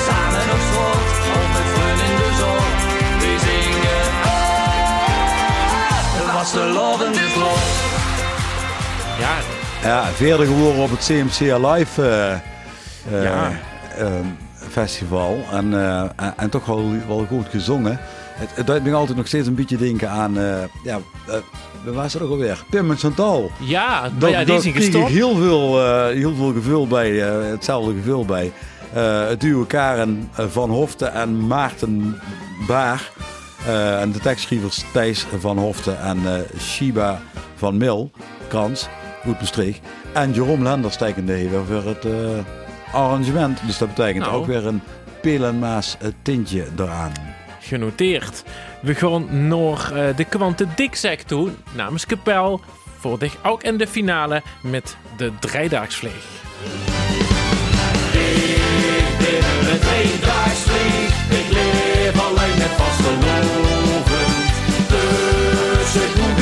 samen 0.06 0.46
op 0.56 0.62
straat, 0.68 1.08
of 1.36 1.48
met 1.54 1.68
vrienden 1.74 2.06
in 2.10 2.16
de 2.22 2.30
zon. 2.40 2.66
We 3.20 3.32
zingen 3.46 4.08
oh, 6.26 6.34
was 6.34 6.52
de 6.52 6.64
lovend 6.64 7.14
is 7.16 7.34
los. 7.34 7.66
Ja, 9.18 9.34
Ja, 9.82 10.04
verder 10.12 10.46
geworden 10.46 10.82
op 10.82 10.90
het 10.90 11.04
CMC 11.06 11.40
Live 11.40 12.02
eh, 12.02 12.32
eh, 12.32 13.22
Ja. 13.22 13.50
Ehm, 13.98 14.24
festival. 14.70 15.38
En, 15.52 15.74
eh, 15.74 16.00
en, 16.00 16.34
en 16.36 16.50
toch 16.50 16.66
wel, 16.66 16.90
wel 17.08 17.26
goed 17.28 17.46
gezongen. 17.50 17.98
Het, 18.34 18.48
het 18.54 18.66
doet 18.66 18.82
me 18.84 18.92
altijd 18.94 19.16
nog 19.16 19.26
steeds 19.26 19.46
een 19.46 19.54
beetje 19.54 19.76
denken 19.76 20.10
aan... 20.10 20.38
eh 20.38 20.56
ja, 20.84 20.98
uh, 21.28 21.34
waar 21.84 21.94
was 21.94 22.12
het 22.12 22.22
ook 22.22 22.30
alweer? 22.30 22.64
Pim 22.70 22.90
en 22.90 22.96
Chantal. 22.96 23.50
ja, 23.60 24.10
Dat, 24.18 24.30
ja 24.30 24.44
die 24.44 24.60
zijn 24.60 24.74
gestopt. 24.74 25.08
heel 25.08 25.36
veel, 25.36 25.84
eh, 25.84 26.06
heel 26.14 26.34
veel 26.34 26.52
gevoel 26.52 26.86
bij, 26.86 27.28
eh, 27.28 27.50
hetzelfde 27.50 27.94
gevoel 27.94 28.24
bij. 28.24 28.52
Eh, 28.92 29.26
het 29.28 29.40
duo 29.40 29.64
Karen 29.64 30.30
eh, 30.36 30.44
van 30.48 30.70
Hoften 30.70 31.12
en 31.12 31.46
Maarten 31.46 32.20
Baar. 32.66 33.10
Eh, 33.66 34.00
en 34.00 34.12
de 34.12 34.18
tekstschrijvers 34.18 34.84
Thijs 34.92 35.26
van 35.38 35.58
Hoften 35.58 36.00
en 36.00 36.18
eh, 36.26 36.58
Shiba 36.60 37.20
van 37.56 37.76
Mil, 37.76 38.10
Krans, 38.48 38.88
goed 39.24 39.38
bestreek. 39.38 39.80
En 40.12 40.32
Jeroen 40.32 40.62
Lenders 40.62 40.96
tekende 40.96 41.34
even 41.34 41.66
voor 41.66 41.84
het 41.84 42.04
eh, 42.04 42.12
arrangement. 42.92 43.60
Dus 43.66 43.78
dat 43.78 43.88
betekent 43.88 44.24
nou. 44.24 44.36
ook 44.36 44.46
weer 44.46 44.66
een 44.66 44.82
pelenmaas 45.22 45.96
eh, 46.00 46.08
tintje 46.22 46.66
eraan. 46.78 47.12
Genoteerd. 47.60 48.44
We 48.80 48.94
gaan 48.94 49.48
naar 49.48 49.92
eh, 49.92 50.16
de 50.16 50.24
quantitiecksekt 50.24 51.28
doen, 51.28 51.44
toe, 51.44 51.54
namens 51.74 52.06
Kapel. 52.06 52.60
Voor 52.98 53.18
zich 53.18 53.36
ook 53.42 53.62
in 53.62 53.76
de 53.76 53.86
finale 53.86 54.42
met 54.60 54.96
de 55.16 55.32
Driedaagsvlieg. 55.40 56.44
Ik. 58.12 58.46
Ik 61.30 61.50
leef 61.50 62.20
alleen 62.20 62.58
met 62.58 62.72
vaste 62.76 63.10
loven. 63.10 64.26
Dus 64.88 66.35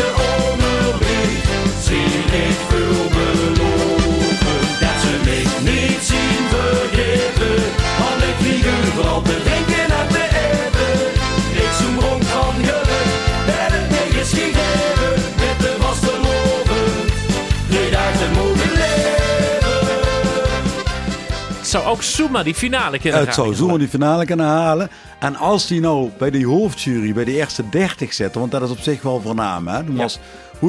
Het 21.64 21.82
zou 21.82 21.84
ook 21.84 22.02
Zuma 22.02 22.42
die 22.42 22.54
finale 22.54 22.98
kunnen 22.98 23.12
halen. 23.12 23.26
Het 23.26 23.34
zou 23.34 23.54
Zuma 23.54 23.78
die 23.78 23.88
finale 23.88 24.24
kunnen 24.24 24.46
halen. 24.46 24.90
En 25.18 25.36
als 25.36 25.66
die 25.66 25.80
nou 25.80 26.10
bij 26.18 26.30
die 26.30 26.46
hoofdjury, 26.46 27.12
bij 27.12 27.24
de 27.24 27.32
eerste 27.32 27.68
30 27.68 28.12
zetten, 28.12 28.40
want 28.40 28.52
dat 28.52 28.62
is 28.62 28.70
op 28.70 28.78
zich 28.78 29.02
wel 29.02 29.20
voornaam. 29.20 29.68
Hè? 29.68 29.78
Ja. 29.78 29.84
was 29.92 30.18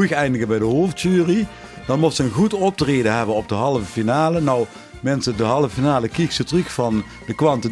eindigen 0.10 0.48
bij 0.48 0.60
de 0.60 0.66
hoofdjury. 0.66 1.48
Dan 1.88 2.00
moest 2.00 2.16
ze 2.16 2.24
een 2.24 2.32
goed 2.32 2.54
optreden 2.54 3.16
hebben 3.16 3.36
op 3.36 3.50
de 3.50 3.56
halve 3.56 3.86
finale. 3.86 4.42
Nou, 4.42 4.66
mensen, 5.00 5.38
de 5.38 5.44
halve 5.44 5.70
finale 5.70 6.08
kiekse 6.08 6.44
terug 6.44 6.74
van 6.74 7.04
de 7.26 7.34
Quanten 7.34 7.72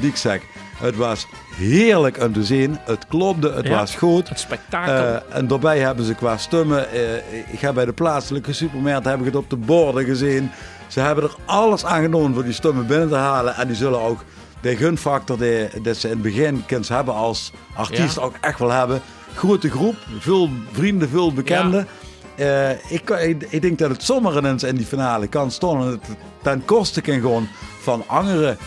Het 0.77 0.95
was 0.95 1.27
heerlijk 1.55 2.21
om 2.23 2.33
te 2.33 2.43
zien. 2.43 2.77
Het 2.85 3.07
klopte, 3.07 3.51
het 3.51 3.67
Ja. 3.67 3.77
was 3.77 3.95
goed. 3.95 4.29
Het 4.29 4.39
spektakel. 4.39 4.93
Eh, 4.93 5.37
en 5.37 5.47
daarbij 5.47 5.79
hebben 5.79 6.05
ze 6.05 6.13
qua 6.13 6.37
stemmen, 6.37 6.89
eh, 6.91 7.13
ik 7.53 7.59
heb 7.59 7.73
bij 7.73 7.85
de 7.85 7.93
plaatselijke 7.93 8.53
supermarkt 8.53 9.05
heb 9.05 9.19
ik 9.19 9.25
het 9.25 9.35
op 9.35 9.49
de 9.49 9.55
borden 9.55 10.05
gezien. 10.05 10.51
Ze 10.87 10.99
hebben 10.99 11.23
er 11.23 11.35
alles 11.45 11.85
aan 11.85 12.01
gedaan 12.01 12.33
voor 12.33 12.43
die 12.43 12.53
stemmen 12.53 12.87
binnen 12.87 13.09
te 13.09 13.15
halen. 13.15 13.55
En 13.55 13.67
die 13.67 13.75
zullen 13.75 14.01
ook 14.01 14.23
de 14.61 14.75
gunfactor 14.75 15.37
die, 15.37 15.67
dat 15.81 15.97
ze 15.97 16.07
in 16.07 16.13
het 16.13 16.21
begin 16.21 16.63
kunnen 16.65 16.93
hebben 16.93 17.13
als 17.13 17.51
artiest 17.75 18.15
Ja. 18.15 18.21
ook 18.21 18.35
echt 18.41 18.59
wel 18.59 18.71
hebben. 18.71 19.01
Grote 19.35 19.69
groep, 19.69 19.95
veel 20.19 20.49
vrienden, 20.71 21.09
veel 21.09 21.33
bekenden. 21.33 21.87
Eh, 22.35 22.69
ik, 22.71 23.09
ik, 23.09 23.45
ik 23.49 23.61
denk 23.61 23.77
dat 23.79 23.89
het 23.89 24.09
ineens 24.09 24.63
in 24.63 24.75
die 24.75 24.85
finale 24.85 25.27
kan 25.27 25.51
staan. 25.51 25.81
En 25.81 25.87
het 25.87 26.01
ten 26.41 26.65
koste 26.65 27.01
kan 27.01 27.21
gaan 27.21 27.49
van 27.81 28.03
andere 28.07 28.57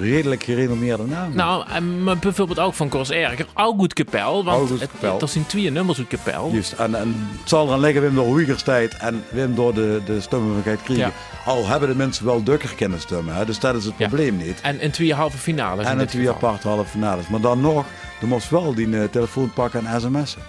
redelijk 0.00 0.42
gerenommeerde 0.42 1.04
namen. 1.06 1.36
Nou, 1.36 1.64
en 1.68 2.02
maar 2.02 2.18
bijvoorbeeld 2.18 2.58
ook 2.58 2.74
van 2.74 2.88
Kors 2.88 3.10
Erger. 3.10 3.46
Ook 3.54 3.78
goed 3.78 3.92
kapel. 3.92 4.44
Want 4.44 4.68
het, 4.80 5.22
er 5.22 5.28
zijn 5.28 5.46
twee 5.46 5.70
nummers 5.70 5.98
uit 5.98 6.06
kapel. 6.08 6.50
Juist, 6.52 6.72
en, 6.72 6.94
en 6.94 7.28
het 7.40 7.48
zal 7.48 7.66
eraan 7.66 7.80
liggen 7.80 8.02
Wim 8.02 8.14
door 8.14 8.26
Huygens 8.36 8.62
tijd 8.62 8.96
en 8.96 9.24
Wim 9.30 9.54
door 9.54 9.74
de, 9.74 10.00
de 10.06 10.20
stemmenvrijheid 10.20 10.82
krijgen. 10.82 11.06
Ja. 11.06 11.12
Al 11.50 11.66
hebben 11.66 11.88
de 11.88 11.94
mensen 11.94 12.24
wel 12.24 12.42
dukker 12.42 12.74
kennen 12.74 13.00
stemmen, 13.00 13.34
hè? 13.34 13.44
dus 13.44 13.58
dat 13.58 13.74
is 13.74 13.84
het 13.84 13.94
Ja. 13.96 14.06
probleem 14.08 14.36
niet. 14.36 14.60
En 14.60 14.80
in 14.80 14.90
twee 14.90 15.14
halve 15.14 15.38
finales. 15.38 15.84
in 15.84 15.90
En 15.90 15.98
het 15.98 16.08
twee 16.08 16.28
aparte 16.30 16.68
halve 16.68 16.90
finales. 16.90 17.28
Maar 17.28 17.40
dan 17.40 17.60
nog, 17.60 17.84
je 18.20 18.26
moest 18.26 18.50
wel 18.50 18.74
die 18.74 18.98
eh, 19.00 19.08
telefoon 19.10 19.52
pakken 19.52 19.86
en 19.86 20.00
sms'en. 20.00 20.42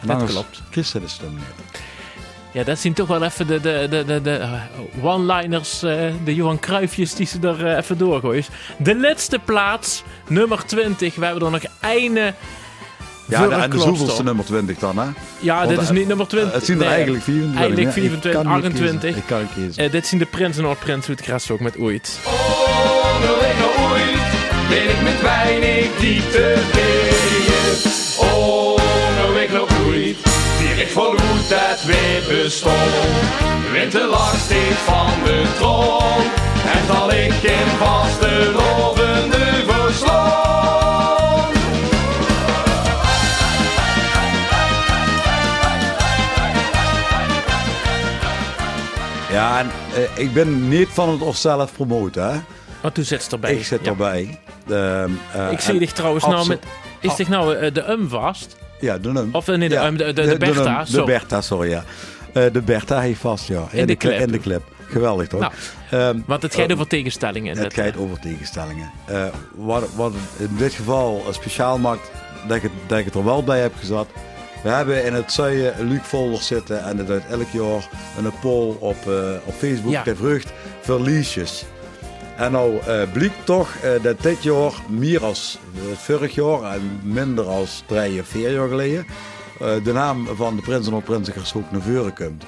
En 0.00 0.06
Dat 0.08 0.24
klopt. 0.24 0.62
Christen 0.70 1.00
de 1.00 1.08
stem 1.08 1.30
niet. 1.34 1.80
Ja, 2.52 2.64
dat 2.64 2.78
zien 2.78 2.92
toch 2.92 3.08
wel 3.08 3.22
even 3.22 3.46
de, 3.46 3.60
de, 3.60 3.86
de, 3.90 4.04
de, 4.04 4.22
de 4.22 4.30
eh, 4.36 4.52
one-liners, 5.02 5.82
eh, 5.82 5.98
de 6.24 6.34
Johan 6.34 6.58
Cruijffjes 6.58 7.14
die 7.14 7.26
ze 7.26 7.38
er 7.42 7.66
eh, 7.66 7.76
even 7.76 7.98
doorgooien. 7.98 8.44
De 8.78 8.96
laatste 8.98 9.38
plaats, 9.44 10.02
nummer 10.28 10.64
20. 10.66 11.14
We 11.14 11.24
hebben 11.24 11.44
er 11.44 11.50
nog 11.50 11.62
eine 11.80 12.34
Ja, 13.28 13.46
de, 13.48 13.54
en 13.54 13.70
de 13.70 13.78
zoveelste 13.78 14.22
nummer 14.22 14.44
20 14.44 14.78
dan, 14.78 14.98
hè? 14.98 15.04
Ja, 15.40 15.56
Want, 15.56 15.68
dit 15.68 15.80
is 15.80 15.90
niet 15.90 16.06
nummer 16.08 16.26
20. 16.28 16.52
Het 16.52 16.64
zien 16.64 16.76
er 16.76 16.84
Nee, 16.84 16.94
eigenlijk 16.94 17.24
24. 17.24 17.60
Eigenlijk 17.60 17.94
hè? 17.94 18.02
Ik 18.02 18.10
24, 18.10 18.32
kan 18.32 18.54
niet 18.54 18.64
28. 18.64 19.00
kiezen. 19.00 19.18
Ik 19.22 19.26
kan 19.26 19.40
niet 19.40 19.52
kiezen. 19.54 19.84
eh, 19.84 19.90
dit 19.90 20.06
zien 20.06 20.18
de 20.18 20.26
Prins 20.26 20.56
en 20.56 20.62
Noord-Prins 20.62 21.08
uit 21.08 21.20
Gras 21.20 21.50
ook 21.50 21.60
met 21.60 21.78
ooit. 21.78 22.18
Oh, 22.24 22.32
nou 23.24 23.44
ik 23.44 23.58
nou 23.58 23.90
ooit 23.92 24.16
ben 24.68 24.82
ik 24.94 25.02
met 25.02 25.20
weinig 25.22 25.96
diepte 25.98 26.54
tevreden. 26.72 27.90
Oh, 28.20 28.57
van 30.90 31.04
hoe 31.20 31.38
dat 31.48 31.82
weer 31.84 32.22
bestond. 32.42 32.94
Winter 33.72 34.06
lag 34.08 34.34
steeds 34.36 34.76
van 34.84 35.06
de 35.24 35.42
troon 35.56 36.22
en 36.74 36.84
val 36.86 37.12
ik 37.12 37.42
in 37.42 37.66
vaste 37.78 38.52
lovende 38.52 39.64
verslaan. 39.66 40.36
Ja, 49.30 49.58
en 49.58 49.70
eh, 49.94 50.18
ik 50.24 50.32
ben 50.32 50.68
niet 50.68 50.88
van 50.88 51.08
het 51.08 51.20
of 51.22 51.36
zelf 51.36 51.72
promoten, 51.72 52.30
hè? 52.32 52.38
Want 52.80 52.94
toen 52.94 53.04
zit 53.04 53.22
ze 53.22 53.30
erbij. 53.30 53.54
Ik 53.54 53.64
zit 53.64 53.80
Ja. 53.84 53.90
erbij. 53.90 54.38
Ehm, 54.68 55.10
eh, 55.34 55.50
Ik 55.50 55.60
zie 55.60 55.72
en 55.72 55.78
dich 55.78 55.92
trouwens 55.92 56.24
nou 56.24 56.48
met... 56.48 56.62
Is 57.00 57.14
dich 57.14 57.28
nou 57.28 57.56
eh, 57.56 57.74
de 57.74 57.88
um 57.90 58.08
vast? 58.08 58.56
Ja, 58.80 58.98
de. 58.98 59.28
Of 59.32 59.48
eh, 59.48 59.56
nee, 59.56 59.68
de, 59.68 59.76
um, 59.76 59.96
de, 59.96 60.04
de, 60.12 60.26
de 60.26 60.36
Bertha, 60.36 60.84
De. 60.90 61.02
Bertha, 61.04 61.40
sorry, 61.40 61.70
ja. 61.70 61.84
Eh, 62.32 62.44
de 62.52 62.60
Bertha 62.62 63.00
heeft 63.00 63.20
vast, 63.20 63.46
ja. 63.48 63.66
In 63.70 63.86
de 63.86 63.96
cli- 63.96 64.08
clip. 64.10 64.20
In 64.26 64.32
de 64.32 64.38
clip. 64.38 64.62
Geweldig, 64.86 65.28
toch? 65.28 65.40
Nou, 65.40 65.52
Ehm, 65.90 66.18
Want 66.26 66.42
het 66.42 66.54
gaat 66.54 66.66
eh, 66.68 66.74
over 66.74 66.86
tegenstellingen. 66.86 67.56
in 67.56 67.62
Het 67.62 67.74
gaat 67.74 67.94
eh. 67.94 68.00
over 68.00 68.18
tegenstellingen. 68.20 68.90
Eh, 69.06 69.24
wat, 69.54 69.88
wat 69.94 70.12
in 70.38 70.50
dit 70.58 70.72
geval 70.74 71.22
eh, 71.26 71.32
speciaal 71.34 71.78
maakt, 71.78 72.10
dat 72.46 72.56
ik, 72.56 72.62
het, 72.62 72.72
dat 72.86 72.98
ik 72.98 73.04
het 73.04 73.14
er 73.14 73.24
wel 73.24 73.44
bij 73.44 73.60
heb 73.60 73.72
gezet. 73.78 74.06
We 74.62 74.68
hebben 74.68 75.04
in 75.04 75.14
het 75.14 75.32
zuiden 75.32 75.88
Luc 75.88 76.00
Folder 76.02 76.40
zitten 76.42 76.84
en 76.84 76.98
het 76.98 77.10
uit 77.10 77.22
elk 77.30 77.48
jaar 77.52 77.88
een 78.18 78.32
poll 78.40 78.76
op, 78.78 78.96
eh, 79.06 79.14
op 79.44 79.54
Facebook. 79.58 79.92
Ja. 79.92 80.02
De 80.02 80.16
vrucht 80.16 80.52
verliesjes. 80.80 81.64
En 82.38 82.52
nou 82.52 82.78
eh 82.86 83.02
blijkt 83.12 83.44
toch 83.46 83.74
eh, 83.74 84.02
dat 84.02 84.22
dit 84.22 84.42
jaar 84.42 84.72
meer 84.88 85.24
als 85.24 85.58
het 85.74 85.98
vorig 85.98 86.34
jaar 86.34 86.62
en 86.62 87.00
minder 87.02 87.44
als 87.44 87.82
drie 87.86 88.20
of 88.20 88.26
vier 88.26 88.50
jaar 88.52 88.68
geleden 88.68 89.06
eh, 89.60 89.84
de 89.84 89.92
naam 89.92 90.26
van 90.36 90.56
de 90.56 90.62
Prins 90.62 90.86
en 90.86 90.92
Noord-Prinsen 90.92 91.34
ook 91.54 91.70
naar 91.70 91.80
voren 91.80 92.14
komt. 92.14 92.44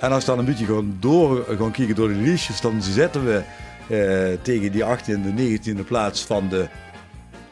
En 0.00 0.12
als 0.12 0.24
we 0.24 0.30
dan 0.30 0.38
een 0.38 0.44
beetje 0.44 0.66
gaan, 0.66 0.96
door, 1.00 1.44
gaan 1.58 1.70
kijken 1.70 1.94
door 1.94 2.08
de 2.08 2.14
liedjes, 2.14 2.60
dan 2.60 2.82
zetten 2.82 3.24
we 3.24 3.42
eh, 3.88 4.38
tegen 4.42 4.72
die 4.72 4.84
18e, 4.84 5.38
19e 5.38 5.84
plaats 5.86 6.22
van 6.22 6.48
de 6.48 6.68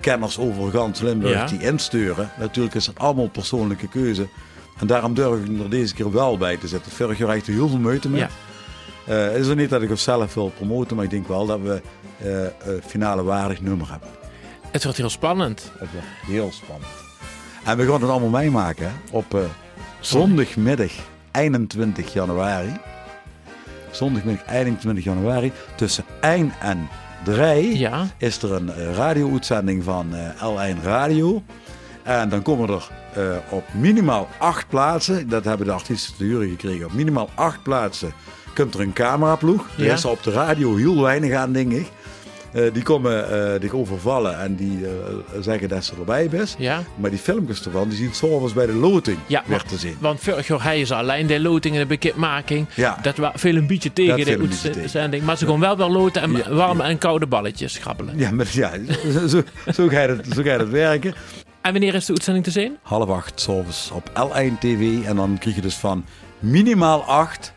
kenners 0.00 0.38
over 0.38 0.70
gans 0.70 1.00
Limburg 1.00 1.32
Ja. 1.34 1.46
die 1.46 1.60
insturen. 1.60 2.30
Natuurlijk 2.38 2.74
is 2.74 2.86
het 2.86 2.98
allemaal 2.98 3.28
persoonlijke 3.28 3.88
keuze. 3.88 4.28
En 4.78 4.86
daarom 4.86 5.14
durf 5.14 5.44
ik 5.44 5.60
er 5.60 5.70
deze 5.70 5.94
keer 5.94 6.12
wel 6.12 6.38
bij 6.38 6.56
te 6.56 6.68
zetten. 6.68 6.92
Vorig 6.92 7.18
jaar 7.18 7.28
er 7.28 7.42
heel 7.44 7.68
veel 7.68 7.78
moeite 7.78 8.08
mee. 8.08 8.20
Ja. 8.20 8.28
Eh, 9.08 9.22
het 9.24 9.46
is 9.46 9.54
niet 9.54 9.70
dat 9.70 9.82
ik 9.82 9.88
het 9.88 9.98
zelf 10.00 10.34
wil 10.34 10.52
promoten, 10.56 10.96
maar 10.96 11.04
ik 11.04 11.10
denk 11.10 11.28
wel 11.28 11.46
dat 11.46 11.60
we 11.60 11.80
eh 12.22 12.72
een 12.74 12.82
finale 12.86 13.22
waardig 13.22 13.60
nummer 13.60 13.90
hebben. 13.90 14.08
Het 14.70 14.82
wordt 14.82 14.98
heel 14.98 15.10
spannend. 15.10 15.72
Het 15.78 15.88
wordt 15.92 16.06
heel 16.26 16.50
spannend. 16.52 16.90
En 17.64 17.76
we 17.76 17.84
gaan 17.86 18.00
het 18.00 18.10
allemaal 18.10 18.28
meemaken 18.40 18.86
hè, 18.86 18.92
op 19.10 19.34
eh, 19.34 19.40
zondagmiddag 20.00 20.92
21 21.32 22.12
januari. 22.12 22.76
Zondagmiddag 23.90 24.46
21 24.46 25.04
januari 25.04 25.52
tussen 25.76 26.04
1 26.20 26.52
en 26.60 26.88
3 27.24 27.78
Ja. 27.78 28.06
is 28.16 28.42
er 28.42 28.52
een 28.52 28.94
radio-uitzending 28.94 29.84
van 29.84 30.14
eh 30.14 30.74
L1 30.76 30.82
Radio. 30.82 31.42
En 32.02 32.28
dan 32.28 32.42
komen 32.42 32.68
er 32.68 32.88
op 33.48 33.64
minimaal 33.74 34.28
acht 34.38 34.68
plaatsen, 34.68 35.28
dat 35.28 35.44
hebben 35.44 35.66
de 35.66 35.72
artiesten 35.72 36.16
te 36.16 36.24
huren 36.24 36.48
gekregen, 36.48 36.86
op 36.86 36.92
minimaal 36.92 37.28
acht 37.34 37.62
plaatsen 37.62 38.12
komt 38.58 38.74
er 38.74 38.80
een 38.80 38.92
cameraploeg. 38.92 39.66
Er 39.78 39.84
Ja. 39.84 39.92
is 39.92 40.04
op 40.04 40.22
de 40.22 40.30
radio 40.30 40.76
heel 40.76 41.02
weinig 41.02 41.32
aan, 41.34 41.52
denk 41.52 41.72
ik. 41.72 41.86
Eh, 42.52 42.62
die 42.72 42.82
komen 42.82 43.30
eh 43.54 43.60
dich 43.60 43.72
overvallen 43.72 44.38
en 44.40 44.54
die 44.54 44.86
eh, 44.86 44.92
zeggen 45.40 45.68
dat 45.68 45.84
ze 45.84 45.92
erbij 45.98 46.24
is. 46.24 46.54
Ja. 46.58 46.82
Maar 46.96 47.10
die 47.10 47.18
filmpjes 47.18 47.64
ervan, 47.64 47.88
die 47.88 47.98
zien 47.98 48.14
s'avonds 48.14 48.52
bij 48.52 48.66
de 48.66 48.72
loting 48.72 49.18
Ja, 49.26 49.42
weer 49.46 49.62
te 49.62 49.76
zien. 49.76 49.96
Want 50.00 50.20
vorig 50.20 50.46
jaar 50.46 50.62
hij 50.62 50.80
is 50.80 50.92
alleen 50.92 51.26
de 51.26 51.40
loting 51.40 51.74
en 51.74 51.80
de 51.80 51.86
bekendmaking. 51.86 52.66
Ja. 52.74 52.98
Dat 53.02 53.14
veel 53.34 53.56
een 53.56 53.66
beetje 53.66 53.92
tegen 53.92 54.38
Dat 54.38 54.62
de 54.62 54.80
uitzending. 54.80 55.24
Maar 55.24 55.36
ze 55.38 55.44
gewoon 55.44 55.60
wel 55.60 55.76
wel 55.76 55.90
loten 55.90 56.22
en 56.22 56.32
Ja, 56.32 56.50
warme 56.54 56.82
en 56.82 56.98
koude 56.98 57.26
balletjes 57.26 57.76
grabbelen. 57.78 58.18
Ja, 58.18 58.30
maar 58.30 58.48
ja, 58.52 58.70
zo, 59.28 59.42
zo, 59.72 59.88
gaat 59.88 60.08
het, 60.08 60.26
zo 60.34 60.42
gaat 60.42 60.60
het 60.60 60.70
werken. 60.70 61.14
En 61.60 61.72
wanneer 61.72 61.94
is 61.94 62.06
de 62.06 62.12
uitzending 62.12 62.44
te 62.44 62.50
zien? 62.50 62.76
half 62.82 63.08
acht 63.08 63.40
s'avonds 63.40 63.90
op 63.92 64.10
L1 64.10 64.58
TV. 64.60 65.04
En 65.04 65.16
dan 65.16 65.36
krijg 65.38 65.56
je 65.56 65.62
dus 65.62 65.74
van 65.74 66.04
minimaal 66.38 67.02
acht 67.04 67.52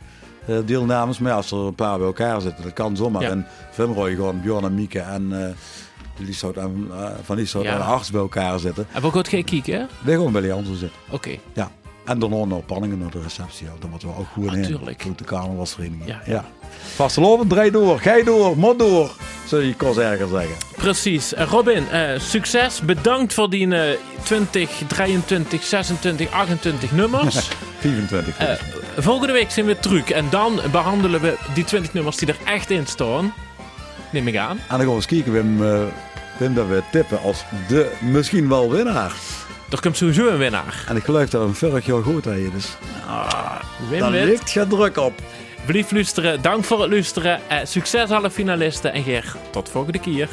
deelnames. 0.66 1.20
Maar 1.20 1.32
ja, 1.32 1.38
als 1.38 1.52
er 1.52 1.58
een 1.58 1.76
paar 1.76 1.98
bij 1.98 2.08
elkaar 2.08 2.42
zitten, 2.42 2.64
dat 2.64 2.74
kan 2.74 2.96
zomaar. 2.96 3.22
Ja. 3.22 3.30
En 3.30 3.46
Vimroy 3.72 4.16
gewoon 4.16 4.42
Bjorn 4.42 4.64
en 4.66 4.76
Mieke 4.76 5.00
en 5.00 5.48
eh 5.48 5.50
Lieshout 6.18 6.58
en, 6.58 6.88
eh, 6.92 7.06
van 7.24 7.36
Lieshout 7.36 7.64
Ja. 7.64 7.74
en 7.76 7.82
Arts 7.82 8.12
bij 8.12 8.22
elkaar 8.22 8.60
zitten. 8.60 8.88
En 8.94 9.02
we 9.02 9.12
gaan 9.12 9.26
geen 9.26 9.44
kieken, 9.44 9.74
hè? 9.80 9.86
Wij 10.04 10.16
gewoon 10.16 10.32
bij 10.32 10.42
die 10.42 10.54
anderen 10.54 10.78
zitten. 10.80 11.00
Oké. 11.10 11.30
Ja. 11.54 11.72
En 12.06 12.20
daarna 12.20 12.46
naar 12.46 12.62
Panningen 12.62 12.98
naar 12.98 13.12
de 13.12 13.22
receptie. 13.22 13.66
Ja. 13.66 13.72
Dat 13.80 13.90
wordt 13.90 14.04
wel 14.04 14.16
ook 14.20 14.28
goed 14.34 14.54
in. 14.54 14.60
Natuurlijk. 14.62 15.02
Goed 15.02 15.18
de 15.18 15.24
carnavalsvereniging. 15.24 16.08
Ja, 16.08 16.22
Ja. 16.26 16.46
Vastelovend, 16.96 17.50
draai 17.50 17.72
door. 17.72 18.00
Ga 18.00 18.24
door, 18.24 18.58
moet 18.58 18.80
door. 18.80 19.12
Zul 19.48 19.60
je 19.60 19.76
kos 19.76 19.98
erger 19.98 20.28
zeggen. 20.28 20.56
Precies. 20.76 21.34
Eh, 21.34 21.48
Robin, 21.48 21.90
eh, 21.90 22.20
succes. 22.20 22.82
Bedankt 22.82 23.34
voor 23.34 23.50
die 23.50 23.76
eh, 23.76 23.98
20, 24.24 24.70
23, 24.88 25.64
26, 25.64 26.32
28 26.32 26.92
nummers. 26.92 27.50
24 27.80 28.38
Eh, 28.38 28.54
volgende 28.98 29.34
week 29.34 29.52
zijn 29.52 29.66
we 29.66 29.80
terug. 29.80 30.10
En 30.10 30.26
dan 30.30 30.60
behandelen 30.72 31.22
we 31.22 31.38
die 31.54 31.64
20 31.64 31.94
nummers 31.94 32.18
die 32.18 32.28
er 32.28 32.38
echt 32.46 32.70
in 32.70 32.88
staan. 32.88 33.34
Neem 34.12 34.28
ik 34.28 34.38
aan. 34.38 34.58
En 34.58 34.64
dan 34.68 34.78
gaan 34.80 34.88
we 34.88 34.94
eens 34.96 35.06
kijken, 35.06 35.32
Wim, 35.32 35.58
Wim, 36.38 36.54
dat 36.54 36.68
we 36.68 36.82
tippen 36.92 37.22
als 37.22 37.44
de 37.68 37.92
misschien 38.00 38.50
wel 38.50 38.72
winnaar. 38.72 39.14
Er 39.72 39.82
komt 39.82 39.98
sowieso 39.98 40.28
een 40.28 40.38
winnaar. 40.38 40.84
En 40.88 40.96
ik 40.96 41.04
geloof 41.04 41.30
dat 41.30 41.42
hem 41.42 41.56
vorig 41.56 41.86
jaar 41.86 42.04
goed 42.04 42.26
hebben. 42.26 42.52
Dus 42.52 42.78
daar 44.00 44.12
wint. 44.12 44.26
ligt 44.26 44.52
je 44.52 44.68
druk 44.68 44.98
op. 44.98 45.14
Blijf 45.66 45.92
luisteren. 45.92 46.42
Dank 46.42 46.64
voor 46.64 46.82
het 46.82 46.92
luisteren. 46.92 47.40
Eh, 47.50 47.58
succes 47.64 48.10
alle 48.10 48.32
finalisten. 48.32 48.94
En 48.94 49.04
Geer, 49.04 49.36
tot 49.50 49.70
volgende 49.70 50.00
keer. 50.00 50.30